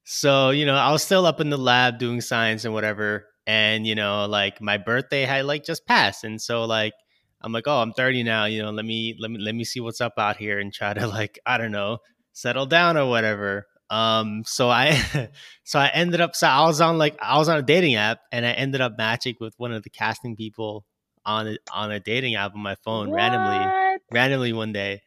So, 0.03 0.49
you 0.51 0.65
know, 0.65 0.75
I 0.75 0.91
was 0.91 1.03
still 1.03 1.25
up 1.25 1.39
in 1.41 1.49
the 1.49 1.57
lab 1.57 1.99
doing 1.99 2.21
science 2.21 2.65
and 2.65 2.73
whatever. 2.73 3.27
and 3.47 3.87
you 3.87 3.95
know, 3.95 4.25
like 4.27 4.61
my 4.61 4.77
birthday 4.77 5.23
had 5.23 5.45
like 5.45 5.63
just 5.65 5.85
passed, 5.87 6.23
and 6.23 6.41
so 6.41 6.65
like 6.65 6.93
I'm 7.41 7.51
like, 7.53 7.67
oh, 7.67 7.81
I'm 7.81 7.93
30 7.93 8.23
now. 8.23 8.45
You 8.45 8.61
know, 8.63 8.71
let 8.71 8.85
me 8.85 9.15
let 9.19 9.31
me 9.31 9.39
let 9.39 9.55
me 9.55 9.63
see 9.63 9.79
what's 9.79 10.01
up 10.01 10.13
out 10.17 10.37
here 10.37 10.59
and 10.59 10.73
try 10.73 10.93
to 10.93 11.07
like 11.17 11.39
I 11.45 11.57
don't 11.57 11.71
know 11.71 11.99
settle 12.33 12.65
down 12.65 12.97
or 12.97 13.07
whatever. 13.07 13.67
Um, 13.89 14.43
so 14.45 14.69
I 14.69 15.29
so 15.63 15.79
I 15.79 15.87
ended 15.89 16.21
up 16.21 16.35
so 16.35 16.47
I 16.47 16.65
was 16.65 16.81
on 16.81 16.97
like 16.97 17.17
I 17.21 17.37
was 17.37 17.49
on 17.49 17.57
a 17.57 17.61
dating 17.61 17.95
app 17.95 18.19
and 18.31 18.45
I 18.45 18.51
ended 18.51 18.81
up 18.81 18.97
matching 18.97 19.35
with 19.39 19.53
one 19.57 19.73
of 19.73 19.83
the 19.83 19.89
casting 19.89 20.35
people 20.35 20.85
on 21.25 21.47
a, 21.47 21.57
on 21.73 21.91
a 21.91 21.99
dating 21.99 22.35
app 22.35 22.55
on 22.55 22.61
my 22.61 22.75
phone 22.75 23.09
what? 23.09 23.17
randomly 23.17 23.99
randomly 24.11 24.53
one 24.53 24.73
day. 24.73 25.01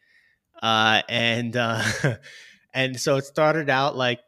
Uh, 0.63 1.03
and 1.09 1.57
uh, 1.57 1.83
and 2.75 2.99
so 2.99 3.17
it 3.17 3.25
started 3.25 3.71
out 3.71 3.97
like 3.97 4.21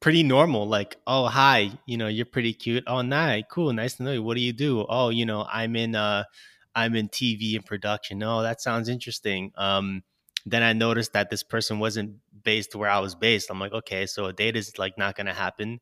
pretty 0.00 0.22
normal 0.22 0.68
like 0.68 0.96
oh 1.08 1.26
hi 1.26 1.70
you 1.86 1.96
know 1.96 2.06
you're 2.06 2.24
pretty 2.24 2.52
cute 2.52 2.84
oh 2.86 3.02
nice 3.02 3.42
cool 3.50 3.72
nice 3.72 3.94
to 3.94 4.04
know 4.04 4.12
you 4.12 4.22
what 4.22 4.36
do 4.36 4.40
you 4.40 4.52
do 4.52 4.86
oh 4.88 5.08
you 5.08 5.26
know 5.26 5.44
i'm 5.50 5.74
in 5.74 5.96
uh 5.96 6.22
i'm 6.74 6.94
in 6.94 7.08
tv 7.08 7.56
and 7.56 7.66
production 7.66 8.22
oh 8.22 8.42
that 8.42 8.60
sounds 8.60 8.88
interesting 8.88 9.50
um 9.56 10.02
then 10.46 10.62
i 10.62 10.72
noticed 10.72 11.12
that 11.12 11.30
this 11.30 11.42
person 11.42 11.78
wasn't 11.78 12.14
based 12.42 12.74
where 12.74 12.90
i 12.90 12.98
was 12.98 13.14
based 13.14 13.50
i'm 13.50 13.60
like 13.60 13.72
okay 13.72 14.06
so 14.06 14.26
a 14.26 14.32
date 14.32 14.56
is 14.56 14.78
like 14.78 14.96
not 14.98 15.16
gonna 15.16 15.34
happen 15.34 15.80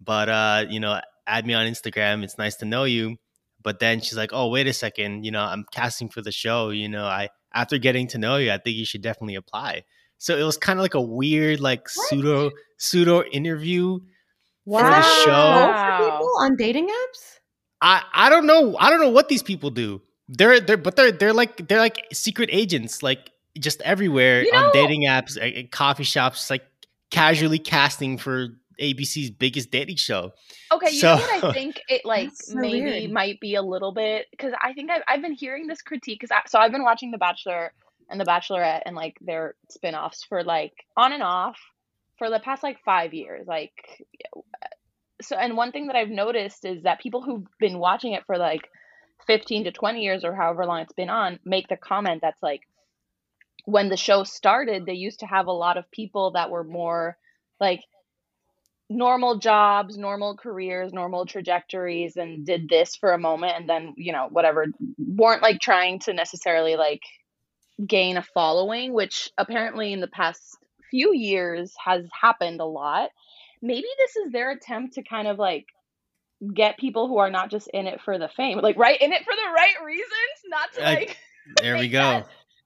but 0.00 0.28
uh 0.28 0.64
you 0.68 0.80
know 0.80 1.00
add 1.26 1.46
me 1.46 1.54
on 1.54 1.66
instagram 1.66 2.22
it's 2.22 2.38
nice 2.38 2.56
to 2.56 2.64
know 2.64 2.84
you 2.84 3.16
but 3.62 3.80
then 3.80 4.00
she's 4.00 4.16
like 4.16 4.30
oh 4.32 4.48
wait 4.48 4.66
a 4.66 4.72
second 4.72 5.24
you 5.24 5.30
know 5.30 5.42
i'm 5.42 5.64
casting 5.72 6.08
for 6.08 6.22
the 6.22 6.32
show 6.32 6.70
you 6.70 6.88
know 6.88 7.04
i 7.04 7.28
after 7.52 7.78
getting 7.78 8.06
to 8.06 8.18
know 8.18 8.36
you 8.36 8.50
i 8.52 8.58
think 8.58 8.76
you 8.76 8.84
should 8.84 9.02
definitely 9.02 9.34
apply 9.34 9.82
so 10.18 10.36
it 10.36 10.42
was 10.42 10.56
kind 10.56 10.78
of 10.78 10.82
like 10.82 10.94
a 10.94 11.00
weird, 11.00 11.60
like 11.60 11.88
what? 11.94 12.08
pseudo 12.08 12.50
pseudo 12.78 13.22
interview 13.24 13.98
wow. 14.64 14.80
for 14.80 14.90
the 14.90 15.02
show. 15.02 15.98
For 15.98 16.12
people 16.12 16.32
on 16.40 16.56
dating 16.56 16.88
apps? 16.88 17.38
I 17.80 18.02
I 18.12 18.30
don't 18.30 18.46
know. 18.46 18.76
I 18.78 18.90
don't 18.90 19.00
know 19.00 19.10
what 19.10 19.28
these 19.28 19.42
people 19.42 19.70
do. 19.70 20.00
They're 20.28 20.60
they're 20.60 20.76
but 20.76 20.96
they're 20.96 21.12
they're 21.12 21.34
like 21.34 21.68
they're 21.68 21.78
like 21.78 22.06
secret 22.12 22.48
agents, 22.52 23.02
like 23.02 23.30
just 23.58 23.80
everywhere 23.82 24.42
you 24.42 24.52
know, 24.52 24.66
on 24.66 24.72
dating 24.72 25.02
apps, 25.02 25.36
at 25.40 25.70
coffee 25.70 26.04
shops, 26.04 26.50
like 26.50 26.62
casually 27.10 27.58
casting 27.58 28.18
for 28.18 28.48
ABC's 28.80 29.30
biggest 29.30 29.70
dating 29.70 29.96
show. 29.96 30.32
Okay, 30.72 30.90
you 30.90 31.00
so, 31.00 31.16
know 31.16 31.22
what 31.22 31.44
I 31.44 31.52
think 31.52 31.80
it 31.88 32.04
like 32.04 32.30
so 32.34 32.56
maybe 32.56 32.82
weird. 32.82 33.10
might 33.10 33.40
be 33.40 33.54
a 33.54 33.62
little 33.62 33.92
bit 33.92 34.26
because 34.30 34.52
I 34.60 34.72
think 34.72 34.90
I've, 34.90 35.02
I've 35.08 35.22
been 35.22 35.32
hearing 35.32 35.66
this 35.66 35.82
critique 35.82 36.20
because 36.20 36.36
so 36.48 36.58
I've 36.58 36.72
been 36.72 36.82
watching 36.82 37.10
The 37.10 37.18
Bachelor 37.18 37.72
and 38.10 38.20
The 38.20 38.24
Bachelorette 38.24 38.82
and 38.84 38.94
like 38.94 39.16
their 39.20 39.54
spin-offs 39.70 40.24
for 40.24 40.44
like 40.44 40.72
on 40.96 41.12
and 41.12 41.22
off 41.22 41.58
for 42.18 42.30
the 42.30 42.40
past 42.40 42.62
like 42.62 42.78
5 42.84 43.12
years 43.12 43.46
like 43.46 43.72
so 45.20 45.36
and 45.36 45.56
one 45.56 45.72
thing 45.72 45.88
that 45.88 45.96
I've 45.96 46.08
noticed 46.08 46.64
is 46.64 46.82
that 46.82 47.00
people 47.00 47.22
who've 47.22 47.46
been 47.58 47.78
watching 47.78 48.12
it 48.12 48.24
for 48.26 48.38
like 48.38 48.68
15 49.26 49.64
to 49.64 49.72
20 49.72 50.02
years 50.02 50.24
or 50.24 50.34
however 50.34 50.66
long 50.66 50.80
it's 50.80 50.92
been 50.92 51.10
on 51.10 51.38
make 51.44 51.68
the 51.68 51.76
comment 51.76 52.20
that's 52.22 52.42
like 52.42 52.60
when 53.66 53.88
the 53.88 53.96
show 53.96 54.24
started 54.24 54.86
they 54.86 54.94
used 54.94 55.20
to 55.20 55.26
have 55.26 55.46
a 55.46 55.52
lot 55.52 55.76
of 55.76 55.90
people 55.90 56.30
that 56.30 56.50
were 56.50 56.64
more 56.64 57.18
like 57.60 57.82
normal 58.88 59.38
jobs, 59.38 59.98
normal 59.98 60.36
careers, 60.36 60.92
normal 60.92 61.26
trajectories 61.26 62.16
and 62.16 62.46
did 62.46 62.68
this 62.68 62.96
for 62.96 63.12
a 63.12 63.18
moment 63.18 63.54
and 63.56 63.68
then, 63.68 63.94
you 63.96 64.12
know, 64.12 64.28
whatever 64.30 64.66
weren't 64.98 65.42
like 65.42 65.60
trying 65.60 65.98
to 65.98 66.12
necessarily 66.12 66.76
like 66.76 67.02
gain 67.84 68.16
a 68.16 68.22
following, 68.22 68.92
which 68.92 69.30
apparently 69.36 69.92
in 69.92 70.00
the 70.00 70.06
past 70.06 70.56
few 70.90 71.12
years 71.14 71.74
has 71.84 72.04
happened 72.12 72.60
a 72.60 72.64
lot. 72.64 73.10
Maybe 73.60 73.88
this 73.98 74.16
is 74.16 74.32
their 74.32 74.52
attempt 74.52 74.94
to 74.94 75.02
kind 75.02 75.26
of 75.26 75.38
like 75.38 75.66
get 76.54 76.78
people 76.78 77.08
who 77.08 77.18
are 77.18 77.30
not 77.30 77.50
just 77.50 77.68
in 77.68 77.86
it 77.86 78.00
for 78.02 78.18
the 78.18 78.28
fame, 78.28 78.58
like 78.58 78.76
right 78.76 79.00
in 79.00 79.12
it 79.12 79.24
for 79.24 79.34
the 79.34 79.52
right 79.52 79.84
reasons, 79.84 80.10
not 80.46 80.72
to 80.74 80.80
like. 80.82 81.18
there 81.60 81.76
we 81.76 81.88
go. 81.88 82.22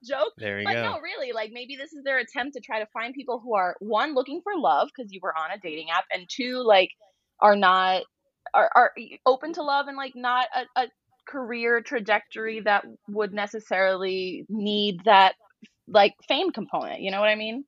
Joke. 0.07 0.33
There 0.39 0.59
we 0.59 0.65
but 0.65 0.75
go. 0.75 0.83
no, 0.83 1.01
really, 1.01 1.33
like 1.33 1.51
maybe 1.53 1.77
this 1.77 1.93
is 1.93 2.05
their 2.05 2.19
attempt 2.19 2.55
to 2.55 2.61
try 2.61 2.81
to 2.81 2.87
find 2.93 3.15
people 3.15 3.41
who 3.41 3.55
are 3.55 3.77
one 3.81 4.15
looking 4.15 4.41
for 4.43 4.53
love 4.57 4.89
because 4.95 5.13
you 5.13 5.21
were 5.23 5.37
on 5.37 5.51
a 5.51 5.59
dating 5.59 5.91
app, 5.91 6.05
and 6.13 6.29
two 6.29 6.63
like 6.65 6.91
are 7.41 7.57
not 7.57 8.03
are, 8.55 8.71
are 8.75 8.93
open 9.27 9.53
to 9.55 9.63
love 9.63 9.87
and 9.89 9.97
like 9.97 10.13
not 10.15 10.47
a, 10.55 10.83
a 10.83 10.89
career 11.29 11.81
trajectory 11.81 12.61
that 12.61 12.85
would 13.09 13.33
necessarily 13.33 14.45
need 14.49 15.01
that 15.05 15.35
like 15.87 16.15
fame 16.29 16.51
component. 16.51 17.01
You 17.01 17.11
know 17.11 17.21
what 17.21 17.29
I 17.29 17.37
mean? 17.37 17.65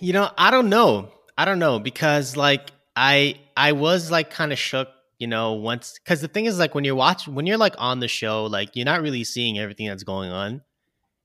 You 0.00 0.12
know, 0.12 0.30
I 0.38 0.50
don't 0.50 0.70
know. 0.70 1.10
I 1.36 1.44
don't 1.44 1.58
know 1.58 1.78
because 1.78 2.36
like 2.36 2.70
I 2.94 3.38
I 3.56 3.72
was 3.72 4.10
like 4.10 4.30
kind 4.30 4.52
of 4.52 4.58
shook, 4.58 4.88
you 5.18 5.26
know, 5.26 5.52
once 5.52 5.98
cuz 6.04 6.20
the 6.20 6.28
thing 6.28 6.46
is 6.46 6.58
like 6.58 6.74
when 6.74 6.84
you're 6.84 6.94
watching 6.94 7.34
when 7.34 7.46
you're 7.46 7.58
like 7.58 7.74
on 7.78 8.00
the 8.00 8.08
show, 8.08 8.46
like 8.46 8.74
you're 8.74 8.86
not 8.86 9.02
really 9.02 9.24
seeing 9.24 9.58
everything 9.58 9.86
that's 9.86 10.02
going 10.02 10.30
on. 10.30 10.62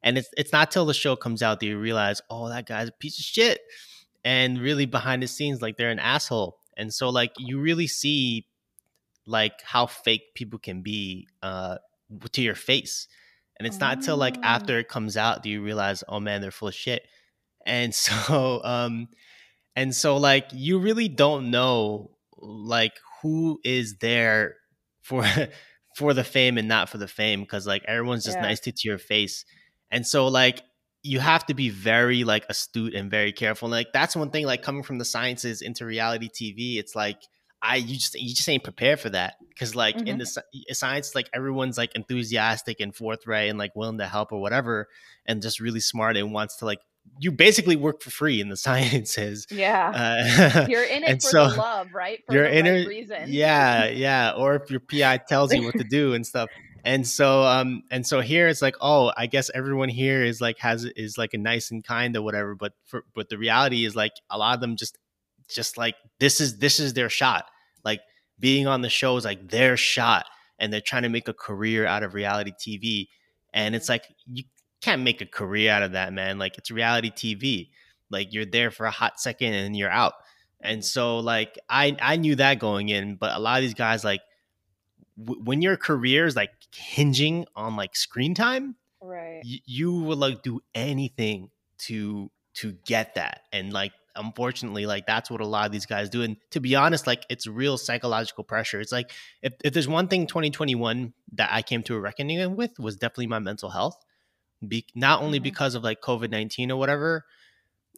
And 0.03 0.17
it's 0.17 0.29
it's 0.37 0.51
not 0.51 0.71
till 0.71 0.85
the 0.85 0.93
show 0.93 1.15
comes 1.15 1.43
out 1.43 1.59
that 1.59 1.65
you 1.65 1.77
realize, 1.77 2.21
"Oh, 2.29 2.49
that 2.49 2.65
guy's 2.67 2.89
a 2.89 2.93
piece 2.93 3.19
of 3.19 3.25
shit." 3.25 3.61
And 4.23 4.59
really 4.59 4.85
behind 4.85 5.23
the 5.23 5.27
scenes 5.27 5.61
like 5.61 5.77
they're 5.77 5.89
an 5.89 5.99
asshole. 5.99 6.57
And 6.77 6.93
so 6.93 7.09
like 7.09 7.33
you 7.37 7.59
really 7.59 7.87
see 7.87 8.47
like 9.25 9.61
how 9.63 9.85
fake 9.87 10.33
people 10.35 10.59
can 10.59 10.81
be 10.81 11.27
uh, 11.41 11.77
to 12.31 12.41
your 12.41 12.55
face. 12.55 13.07
And 13.57 13.67
it's 13.67 13.79
not 13.79 13.97
until 13.97 14.17
like 14.17 14.37
oh. 14.37 14.43
after 14.43 14.79
it 14.79 14.87
comes 14.87 15.17
out 15.17 15.43
do 15.43 15.49
you 15.49 15.61
realize, 15.61 16.03
oh 16.07 16.19
man, 16.19 16.41
they're 16.41 16.51
full 16.51 16.69
of 16.69 16.75
shit. 16.75 17.07
And 17.65 17.93
so, 18.05 18.61
um, 18.63 19.09
and 19.75 19.95
so 19.95 20.17
like 20.17 20.47
you 20.53 20.79
really 20.79 21.07
don't 21.07 21.51
know 21.51 22.11
like 22.37 22.93
who 23.21 23.59
is 23.63 23.97
there 23.97 24.55
for 25.01 25.25
for 25.95 26.13
the 26.13 26.23
fame 26.23 26.57
and 26.57 26.67
not 26.67 26.89
for 26.89 26.97
the 26.97 27.07
fame 27.07 27.41
because 27.41 27.67
like 27.67 27.83
everyone's 27.87 28.23
just 28.23 28.37
yeah. 28.37 28.43
nice 28.43 28.59
to, 28.61 28.71
to 28.71 28.87
your 28.87 28.97
face. 28.97 29.45
And 29.91 30.05
so 30.05 30.27
like 30.27 30.63
you 31.03 31.19
have 31.19 31.45
to 31.47 31.53
be 31.53 31.69
very 31.69 32.23
like 32.23 32.45
astute 32.49 32.93
and 32.93 33.09
very 33.09 33.33
careful. 33.33 33.67
And, 33.67 33.71
like 33.71 33.93
that's 33.93 34.15
one 34.15 34.29
thing 34.29 34.45
like 34.45 34.61
coming 34.61 34.83
from 34.83 34.97
the 34.97 35.05
sciences 35.05 35.61
into 35.61 35.85
reality 35.85 36.29
TV, 36.29 36.77
it's 36.77 36.95
like 36.95 37.17
I 37.61 37.77
you 37.77 37.95
just 37.95 38.15
you 38.15 38.33
just 38.33 38.47
ain't 38.49 38.63
prepared 38.63 38.99
for 38.99 39.09
that 39.09 39.35
because 39.49 39.75
like 39.75 39.95
mm-hmm. 39.95 40.07
in 40.07 40.17
the 40.17 40.43
science 40.71 41.13
like 41.13 41.29
everyone's 41.33 41.77
like 41.77 41.93
enthusiastic 41.95 42.79
and 42.79 42.95
forthright 42.95 43.49
and 43.49 43.59
like 43.59 43.75
willing 43.75 43.99
to 43.99 44.07
help 44.07 44.31
or 44.31 44.41
whatever 44.41 44.87
and 45.25 45.41
just 45.41 45.59
really 45.59 45.79
smart 45.79 46.17
and 46.17 46.33
wants 46.33 46.57
to 46.57 46.65
like 46.65 46.79
you 47.19 47.31
basically 47.31 47.75
work 47.75 48.01
for 48.01 48.09
free 48.09 48.41
in 48.41 48.49
the 48.49 48.57
sciences. 48.57 49.47
Yeah, 49.49 49.91
uh, 50.55 50.65
you're 50.69 50.83
in 50.83 51.03
it 51.03 51.21
for 51.21 51.29
so 51.29 51.49
the 51.49 51.57
love, 51.57 51.93
right? 51.93 52.19
For 52.25 52.33
you're 52.33 52.45
in 52.45 52.65
right 52.65 52.73
it, 52.75 52.87
reason. 52.87 53.23
Yeah, 53.27 53.85
yeah. 53.89 54.31
Or 54.31 54.55
if 54.55 54.69
your 54.71 54.79
PI 54.79 55.21
tells 55.27 55.53
you 55.53 55.63
what 55.63 55.75
to 55.75 55.83
do 55.83 56.13
and 56.13 56.25
stuff. 56.25 56.49
And 56.83 57.07
so, 57.07 57.43
um, 57.43 57.83
and 57.91 58.05
so 58.05 58.21
here 58.21 58.47
it's 58.47 58.61
like, 58.61 58.75
oh, 58.81 59.11
I 59.15 59.27
guess 59.27 59.51
everyone 59.53 59.89
here 59.89 60.23
is 60.23 60.41
like 60.41 60.57
has 60.59 60.85
is 60.85 61.17
like 61.17 61.33
a 61.33 61.37
nice 61.37 61.71
and 61.71 61.83
kind 61.83 62.15
or 62.15 62.21
whatever. 62.21 62.55
But 62.55 62.73
for 62.85 63.03
but 63.13 63.29
the 63.29 63.37
reality 63.37 63.85
is 63.85 63.95
like 63.95 64.13
a 64.29 64.37
lot 64.37 64.55
of 64.55 64.61
them 64.61 64.75
just 64.75 64.97
just 65.47 65.77
like 65.77 65.95
this 66.19 66.41
is 66.41 66.57
this 66.57 66.79
is 66.79 66.93
their 66.93 67.09
shot. 67.09 67.45
Like 67.83 68.01
being 68.39 68.67
on 68.67 68.81
the 68.81 68.89
show 68.89 69.15
is 69.17 69.25
like 69.25 69.49
their 69.49 69.77
shot, 69.77 70.25
and 70.57 70.73
they're 70.73 70.81
trying 70.81 71.03
to 71.03 71.09
make 71.09 71.27
a 71.27 71.33
career 71.33 71.85
out 71.85 72.03
of 72.03 72.13
reality 72.13 72.51
TV. 72.51 73.07
And 73.53 73.75
it's 73.75 73.89
like 73.89 74.05
you 74.25 74.43
can't 74.81 75.03
make 75.03 75.21
a 75.21 75.25
career 75.25 75.71
out 75.71 75.83
of 75.83 75.91
that, 75.91 76.13
man. 76.13 76.39
Like 76.39 76.57
it's 76.57 76.71
reality 76.71 77.11
TV. 77.11 77.69
Like 78.09 78.33
you're 78.33 78.45
there 78.45 78.71
for 78.71 78.85
a 78.85 78.91
hot 78.91 79.19
second 79.19 79.53
and 79.53 79.75
you're 79.75 79.89
out. 79.89 80.13
And 80.59 80.83
so 80.83 81.19
like 81.19 81.59
I 81.69 81.95
I 82.01 82.15
knew 82.15 82.35
that 82.35 82.59
going 82.59 82.89
in, 82.89 83.15
but 83.15 83.35
a 83.35 83.39
lot 83.39 83.57
of 83.57 83.61
these 83.61 83.73
guys 83.75 84.03
like 84.03 84.21
w- 85.17 85.41
when 85.43 85.61
your 85.61 85.77
career 85.77 86.25
is 86.25 86.35
like 86.35 86.51
hinging 86.75 87.45
on 87.55 87.75
like 87.75 87.95
screen 87.95 88.33
time, 88.33 88.75
right? 89.01 89.41
Y- 89.43 89.61
you 89.65 89.93
will 89.93 90.17
like 90.17 90.43
do 90.43 90.61
anything 90.75 91.49
to 91.79 92.31
to 92.55 92.73
get 92.85 93.15
that. 93.15 93.41
And 93.51 93.71
like 93.71 93.93
unfortunately 94.15 94.85
like 94.85 95.05
that's 95.05 95.29
what 95.29 95.41
a 95.41 95.45
lot 95.45 95.65
of 95.65 95.71
these 95.71 95.85
guys 95.85 96.09
do 96.09 96.21
and 96.21 96.37
to 96.49 96.59
be 96.59 96.75
honest 96.75 97.07
like 97.07 97.25
it's 97.29 97.47
real 97.47 97.77
psychological 97.77 98.43
pressure 98.43 98.79
it's 98.79 98.91
like 98.91 99.11
if, 99.41 99.53
if 99.63 99.73
there's 99.73 99.87
one 99.87 100.07
thing 100.07 100.27
2021 100.27 101.13
that 101.33 101.49
i 101.51 101.61
came 101.61 101.83
to 101.83 101.95
a 101.95 101.99
reckoning 101.99 102.55
with 102.55 102.77
was 102.79 102.97
definitely 102.97 103.27
my 103.27 103.39
mental 103.39 103.69
health 103.69 103.95
be, 104.67 104.85
not 104.95 105.21
only 105.21 105.37
mm-hmm. 105.37 105.43
because 105.43 105.75
of 105.75 105.83
like 105.83 106.01
covid-19 106.01 106.69
or 106.71 106.75
whatever 106.75 107.25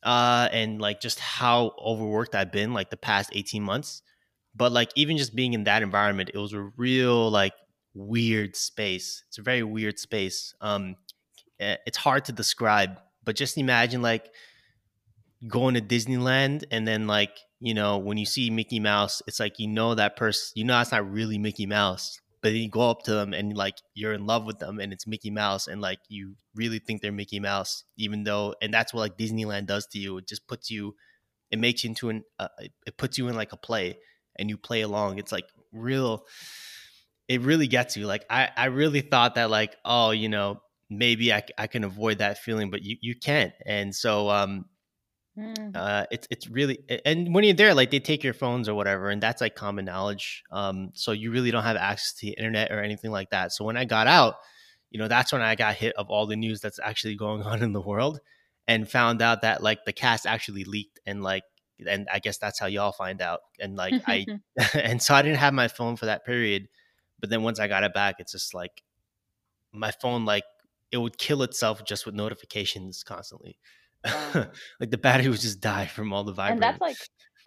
uh 0.03 0.47
and 0.51 0.79
like 0.79 1.01
just 1.01 1.19
how 1.19 1.73
overworked 1.83 2.35
i've 2.35 2.51
been 2.51 2.73
like 2.73 2.89
the 2.89 2.97
past 2.97 3.29
18 3.33 3.63
months 3.63 4.01
but 4.55 4.71
like 4.71 4.91
even 4.95 5.17
just 5.17 5.35
being 5.35 5.53
in 5.53 5.63
that 5.65 5.81
environment 5.81 6.31
it 6.33 6.37
was 6.37 6.53
a 6.53 6.69
real 6.77 7.29
like 7.29 7.53
weird 7.95 8.55
space. 8.55 9.23
It's 9.27 9.37
a 9.37 9.43
very 9.43 9.63
weird 9.63 9.99
space. 9.99 10.53
Um 10.61 10.95
it's 11.59 11.97
hard 11.97 12.25
to 12.25 12.31
describe 12.31 12.99
but 13.23 13.35
just 13.35 13.57
imagine 13.57 14.01
like 14.01 14.29
going 15.47 15.75
to 15.75 15.81
Disneyland 15.81 16.63
and 16.71 16.87
then 16.87 17.07
like 17.07 17.37
you 17.59 17.73
know 17.73 17.97
when 17.97 18.17
you 18.17 18.25
see 18.25 18.49
Mickey 18.49 18.79
Mouse, 18.79 19.21
it's 19.27 19.39
like 19.39 19.59
you 19.59 19.67
know 19.67 19.95
that 19.95 20.15
person, 20.15 20.51
you 20.55 20.65
know 20.65 20.79
it's 20.79 20.91
not 20.91 21.09
really 21.09 21.37
Mickey 21.37 21.65
Mouse, 21.65 22.19
but 22.41 22.49
then 22.49 22.61
you 22.61 22.69
go 22.69 22.89
up 22.89 23.03
to 23.03 23.13
them 23.13 23.33
and 23.33 23.55
like 23.55 23.75
you're 23.93 24.13
in 24.13 24.25
love 24.25 24.45
with 24.45 24.59
them 24.59 24.79
and 24.79 24.91
it's 24.91 25.07
Mickey 25.07 25.31
Mouse 25.31 25.67
and 25.67 25.79
like 25.81 25.99
you 26.09 26.35
really 26.55 26.79
think 26.79 27.01
they're 27.01 27.11
Mickey 27.11 27.39
Mouse, 27.39 27.85
even 27.97 28.23
though 28.23 28.55
and 28.61 28.73
that's 28.73 28.93
what 28.93 29.01
like 29.01 29.17
Disneyland 29.17 29.67
does 29.67 29.87
to 29.87 29.99
you. 29.99 30.17
It 30.17 30.27
just 30.27 30.47
puts 30.47 30.69
you, 30.69 30.95
it 31.51 31.59
makes 31.59 31.83
you 31.83 31.89
into 31.91 32.09
an, 32.09 32.23
uh, 32.39 32.49
it 32.85 32.97
puts 32.97 33.17
you 33.17 33.27
in 33.29 33.35
like 33.35 33.53
a 33.53 33.57
play 33.57 33.97
and 34.37 34.49
you 34.49 34.57
play 34.57 34.81
along. 34.81 35.19
It's 35.19 35.31
like 35.31 35.45
real 35.71 36.25
it 37.27 37.41
really 37.41 37.67
gets 37.67 37.95
you. 37.97 38.05
Like 38.05 38.25
I, 38.29 38.49
I 38.55 38.65
really 38.65 39.01
thought 39.01 39.35
that 39.35 39.49
like, 39.49 39.75
oh, 39.85 40.11
you 40.11 40.29
know, 40.29 40.61
maybe 40.89 41.33
I, 41.33 41.43
I 41.57 41.67
can 41.67 41.83
avoid 41.83 42.19
that 42.19 42.37
feeling, 42.37 42.69
but 42.69 42.83
you, 42.83 42.97
you 43.01 43.15
can't. 43.15 43.53
And 43.65 43.95
so, 43.95 44.29
um, 44.29 44.65
mm. 45.37 45.75
uh, 45.75 46.05
it's, 46.11 46.27
it's 46.29 46.49
really, 46.49 46.79
and 47.05 47.33
when 47.33 47.43
you're 47.43 47.53
there, 47.53 47.73
like 47.73 47.91
they 47.91 47.99
take 47.99 48.23
your 48.23 48.33
phones 48.33 48.67
or 48.67 48.75
whatever, 48.75 49.09
and 49.09 49.23
that's 49.23 49.41
like 49.41 49.55
common 49.55 49.85
knowledge. 49.85 50.43
Um, 50.51 50.91
so 50.93 51.11
you 51.11 51.31
really 51.31 51.51
don't 51.51 51.63
have 51.63 51.77
access 51.77 52.13
to 52.19 52.25
the 52.27 52.33
internet 52.33 52.71
or 52.71 52.81
anything 52.81 53.11
like 53.11 53.29
that. 53.29 53.51
So 53.51 53.63
when 53.63 53.77
I 53.77 53.85
got 53.85 54.07
out, 54.07 54.35
you 54.91 54.99
know, 54.99 55.07
that's 55.07 55.31
when 55.31 55.41
I 55.41 55.55
got 55.55 55.75
hit 55.75 55.95
of 55.95 56.09
all 56.09 56.27
the 56.27 56.35
news 56.35 56.59
that's 56.59 56.79
actually 56.83 57.15
going 57.15 57.41
on 57.43 57.63
in 57.63 57.73
the 57.73 57.81
world 57.81 58.19
and 58.67 58.89
found 58.89 59.21
out 59.21 59.41
that 59.41 59.63
like 59.63 59.85
the 59.85 59.93
cast 59.93 60.25
actually 60.25 60.65
leaked 60.65 60.99
and 61.05 61.23
like, 61.23 61.43
and 61.87 62.07
I 62.11 62.19
guess 62.19 62.37
that's 62.37 62.59
how 62.59 62.67
y'all 62.67 62.91
find 62.91 63.21
out. 63.21 63.41
And 63.59 63.75
like, 63.75 63.95
I, 64.07 64.25
and 64.73 65.01
so 65.01 65.13
I 65.13 65.21
didn't 65.21 65.37
have 65.37 65.53
my 65.53 65.67
phone 65.67 65.95
for 65.95 66.05
that 66.05 66.25
period 66.25 66.67
but 67.23 67.29
then 67.29 67.41
once 67.41 67.57
I 67.57 67.69
got 67.69 67.85
it 67.85 67.93
back, 67.93 68.15
it's 68.19 68.33
just 68.33 68.53
like 68.53 68.83
my 69.71 69.91
phone, 69.91 70.25
like 70.25 70.43
it 70.91 70.97
would 70.97 71.17
kill 71.17 71.41
itself 71.41 71.85
just 71.85 72.05
with 72.05 72.13
notifications 72.13 73.01
constantly. 73.01 73.57
Wow. 74.05 74.47
like 74.81 74.91
the 74.91 74.97
battery 74.97 75.29
would 75.29 75.39
just 75.39 75.61
die 75.61 75.85
from 75.85 76.11
all 76.11 76.25
the 76.25 76.33
vibrating. 76.33 76.55
And 76.55 76.61
that's 76.61 76.81
like, 76.81 76.97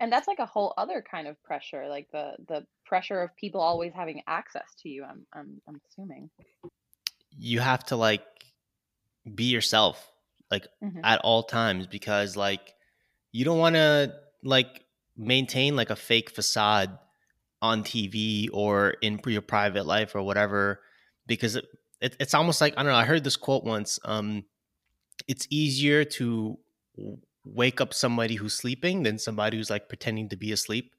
and 0.00 0.11
that's 0.11 0.26
like 0.26 0.38
a 0.38 0.47
whole 0.47 0.73
other 0.78 1.05
kind 1.09 1.28
of 1.28 1.37
pressure, 1.43 1.87
like 1.87 2.11
the 2.11 2.33
the 2.49 2.64
pressure 2.87 3.21
of 3.21 3.37
people 3.37 3.61
always 3.61 3.93
having 3.95 4.23
access 4.26 4.64
to 4.83 4.88
you. 4.88 5.05
I'm 5.05 5.26
I'm 5.35 5.61
I'm 5.69 5.78
assuming. 5.87 6.31
You 7.37 7.61
have 7.61 7.85
to 7.87 7.97
like 7.97 8.25
be 9.35 9.45
yourself, 9.45 10.11
like 10.50 10.66
mm-hmm. 10.83 11.00
at 11.05 11.21
all 11.21 11.43
times, 11.43 11.87
because 11.87 12.38
like 12.38 12.73
you 13.33 13.45
don't 13.45 13.59
want 13.59 13.75
to 13.75 14.14
like 14.47 14.85
maintain 15.17 15.76
like 15.76 15.91
a 15.91 15.97
fake 15.97 16.31
facade 16.31 16.99
on 17.62 17.83
TV 17.83 18.49
or 18.53 18.91
in 19.03 19.21
your 19.26 19.43
private 19.43 19.87
life 19.87 20.15
or 20.15 20.23
whatever, 20.23 20.81
because 21.26 21.57
it, 21.57 21.67
it, 22.00 22.17
it's 22.21 22.35
almost 22.35 22.61
like 22.61 22.75
I 22.76 22.83
don't 22.83 22.93
know. 22.93 22.99
I 22.99 23.05
heard 23.05 23.25
this 23.25 23.37
quote 23.37 23.65
once. 23.65 23.99
Um, 24.05 24.45
it's 25.29 25.47
easier 25.50 26.05
to 26.05 26.59
wake 27.45 27.81
up 27.81 27.95
somebody 27.95 28.35
who's 28.35 28.55
sleeping 28.55 29.03
than 29.03 29.19
somebody 29.19 29.57
who's 29.57 29.71
like 29.71 29.88
pretending 29.88 30.29
to 30.31 30.37
be 30.37 30.53
asleep. 30.53 30.93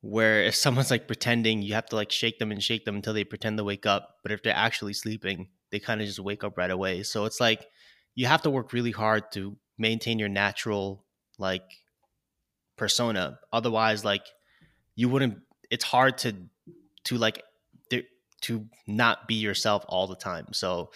Where 0.00 0.42
if 0.42 0.54
someone's 0.64 0.90
like 0.90 1.06
pretending, 1.06 1.62
you 1.62 1.74
have 1.74 1.86
to 1.86 1.96
like 1.96 2.10
shake 2.10 2.38
them 2.38 2.50
and 2.50 2.62
shake 2.62 2.84
them 2.84 2.96
until 2.96 3.14
they 3.14 3.24
pretend 3.24 3.58
to 3.58 3.64
wake 3.64 3.86
up. 3.86 4.16
But 4.22 4.32
if 4.32 4.42
they're 4.42 4.54
actually 4.54 4.94
sleeping, 4.94 5.48
they 5.70 5.78
kind 5.78 6.00
of 6.00 6.06
just 6.06 6.20
wake 6.20 6.44
up 6.44 6.58
right 6.58 6.70
away. 6.70 7.02
So 7.02 7.24
it's 7.24 7.40
like 7.40 7.66
you 8.14 8.26
have 8.26 8.42
to 8.42 8.50
work 8.50 8.72
really 8.72 8.92
hard 8.92 9.30
to 9.32 9.56
maintain 9.78 10.18
your 10.18 10.28
natural 10.28 11.04
like 11.38 11.64
persona. 12.76 13.38
Otherwise, 13.52 14.04
like 14.04 14.26
you 14.96 15.08
wouldn't 15.08 15.38
it's 15.70 15.84
hard 15.84 16.18
to 16.18 16.34
to 17.04 17.18
like 17.18 17.42
to 18.44 18.66
not 18.86 19.26
be 19.26 19.36
yourself 19.36 19.84
all 19.88 20.06
the 20.06 20.16
time. 20.16 20.46
So 20.52 20.90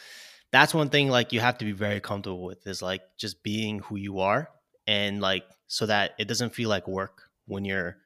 that's 0.53 0.75
one 0.75 0.91
thing 0.91 1.09
like 1.09 1.33
you 1.33 1.41
have 1.41 1.57
to 1.59 1.65
be 1.65 1.73
very 1.73 1.99
comfortable 1.99 2.45
with 2.45 2.67
is 2.67 2.83
like 2.83 3.01
just 3.17 3.43
being 3.43 3.79
who 3.81 3.97
you 3.97 4.21
are 4.21 4.51
and 4.87 5.23
like 5.23 5.45
so 5.67 5.87
that 5.87 6.13
it 6.19 6.29
doesn't 6.29 6.55
feel 6.55 6.69
like 6.69 6.87
work 6.87 7.23
when 7.47 7.65
you're 7.65 7.97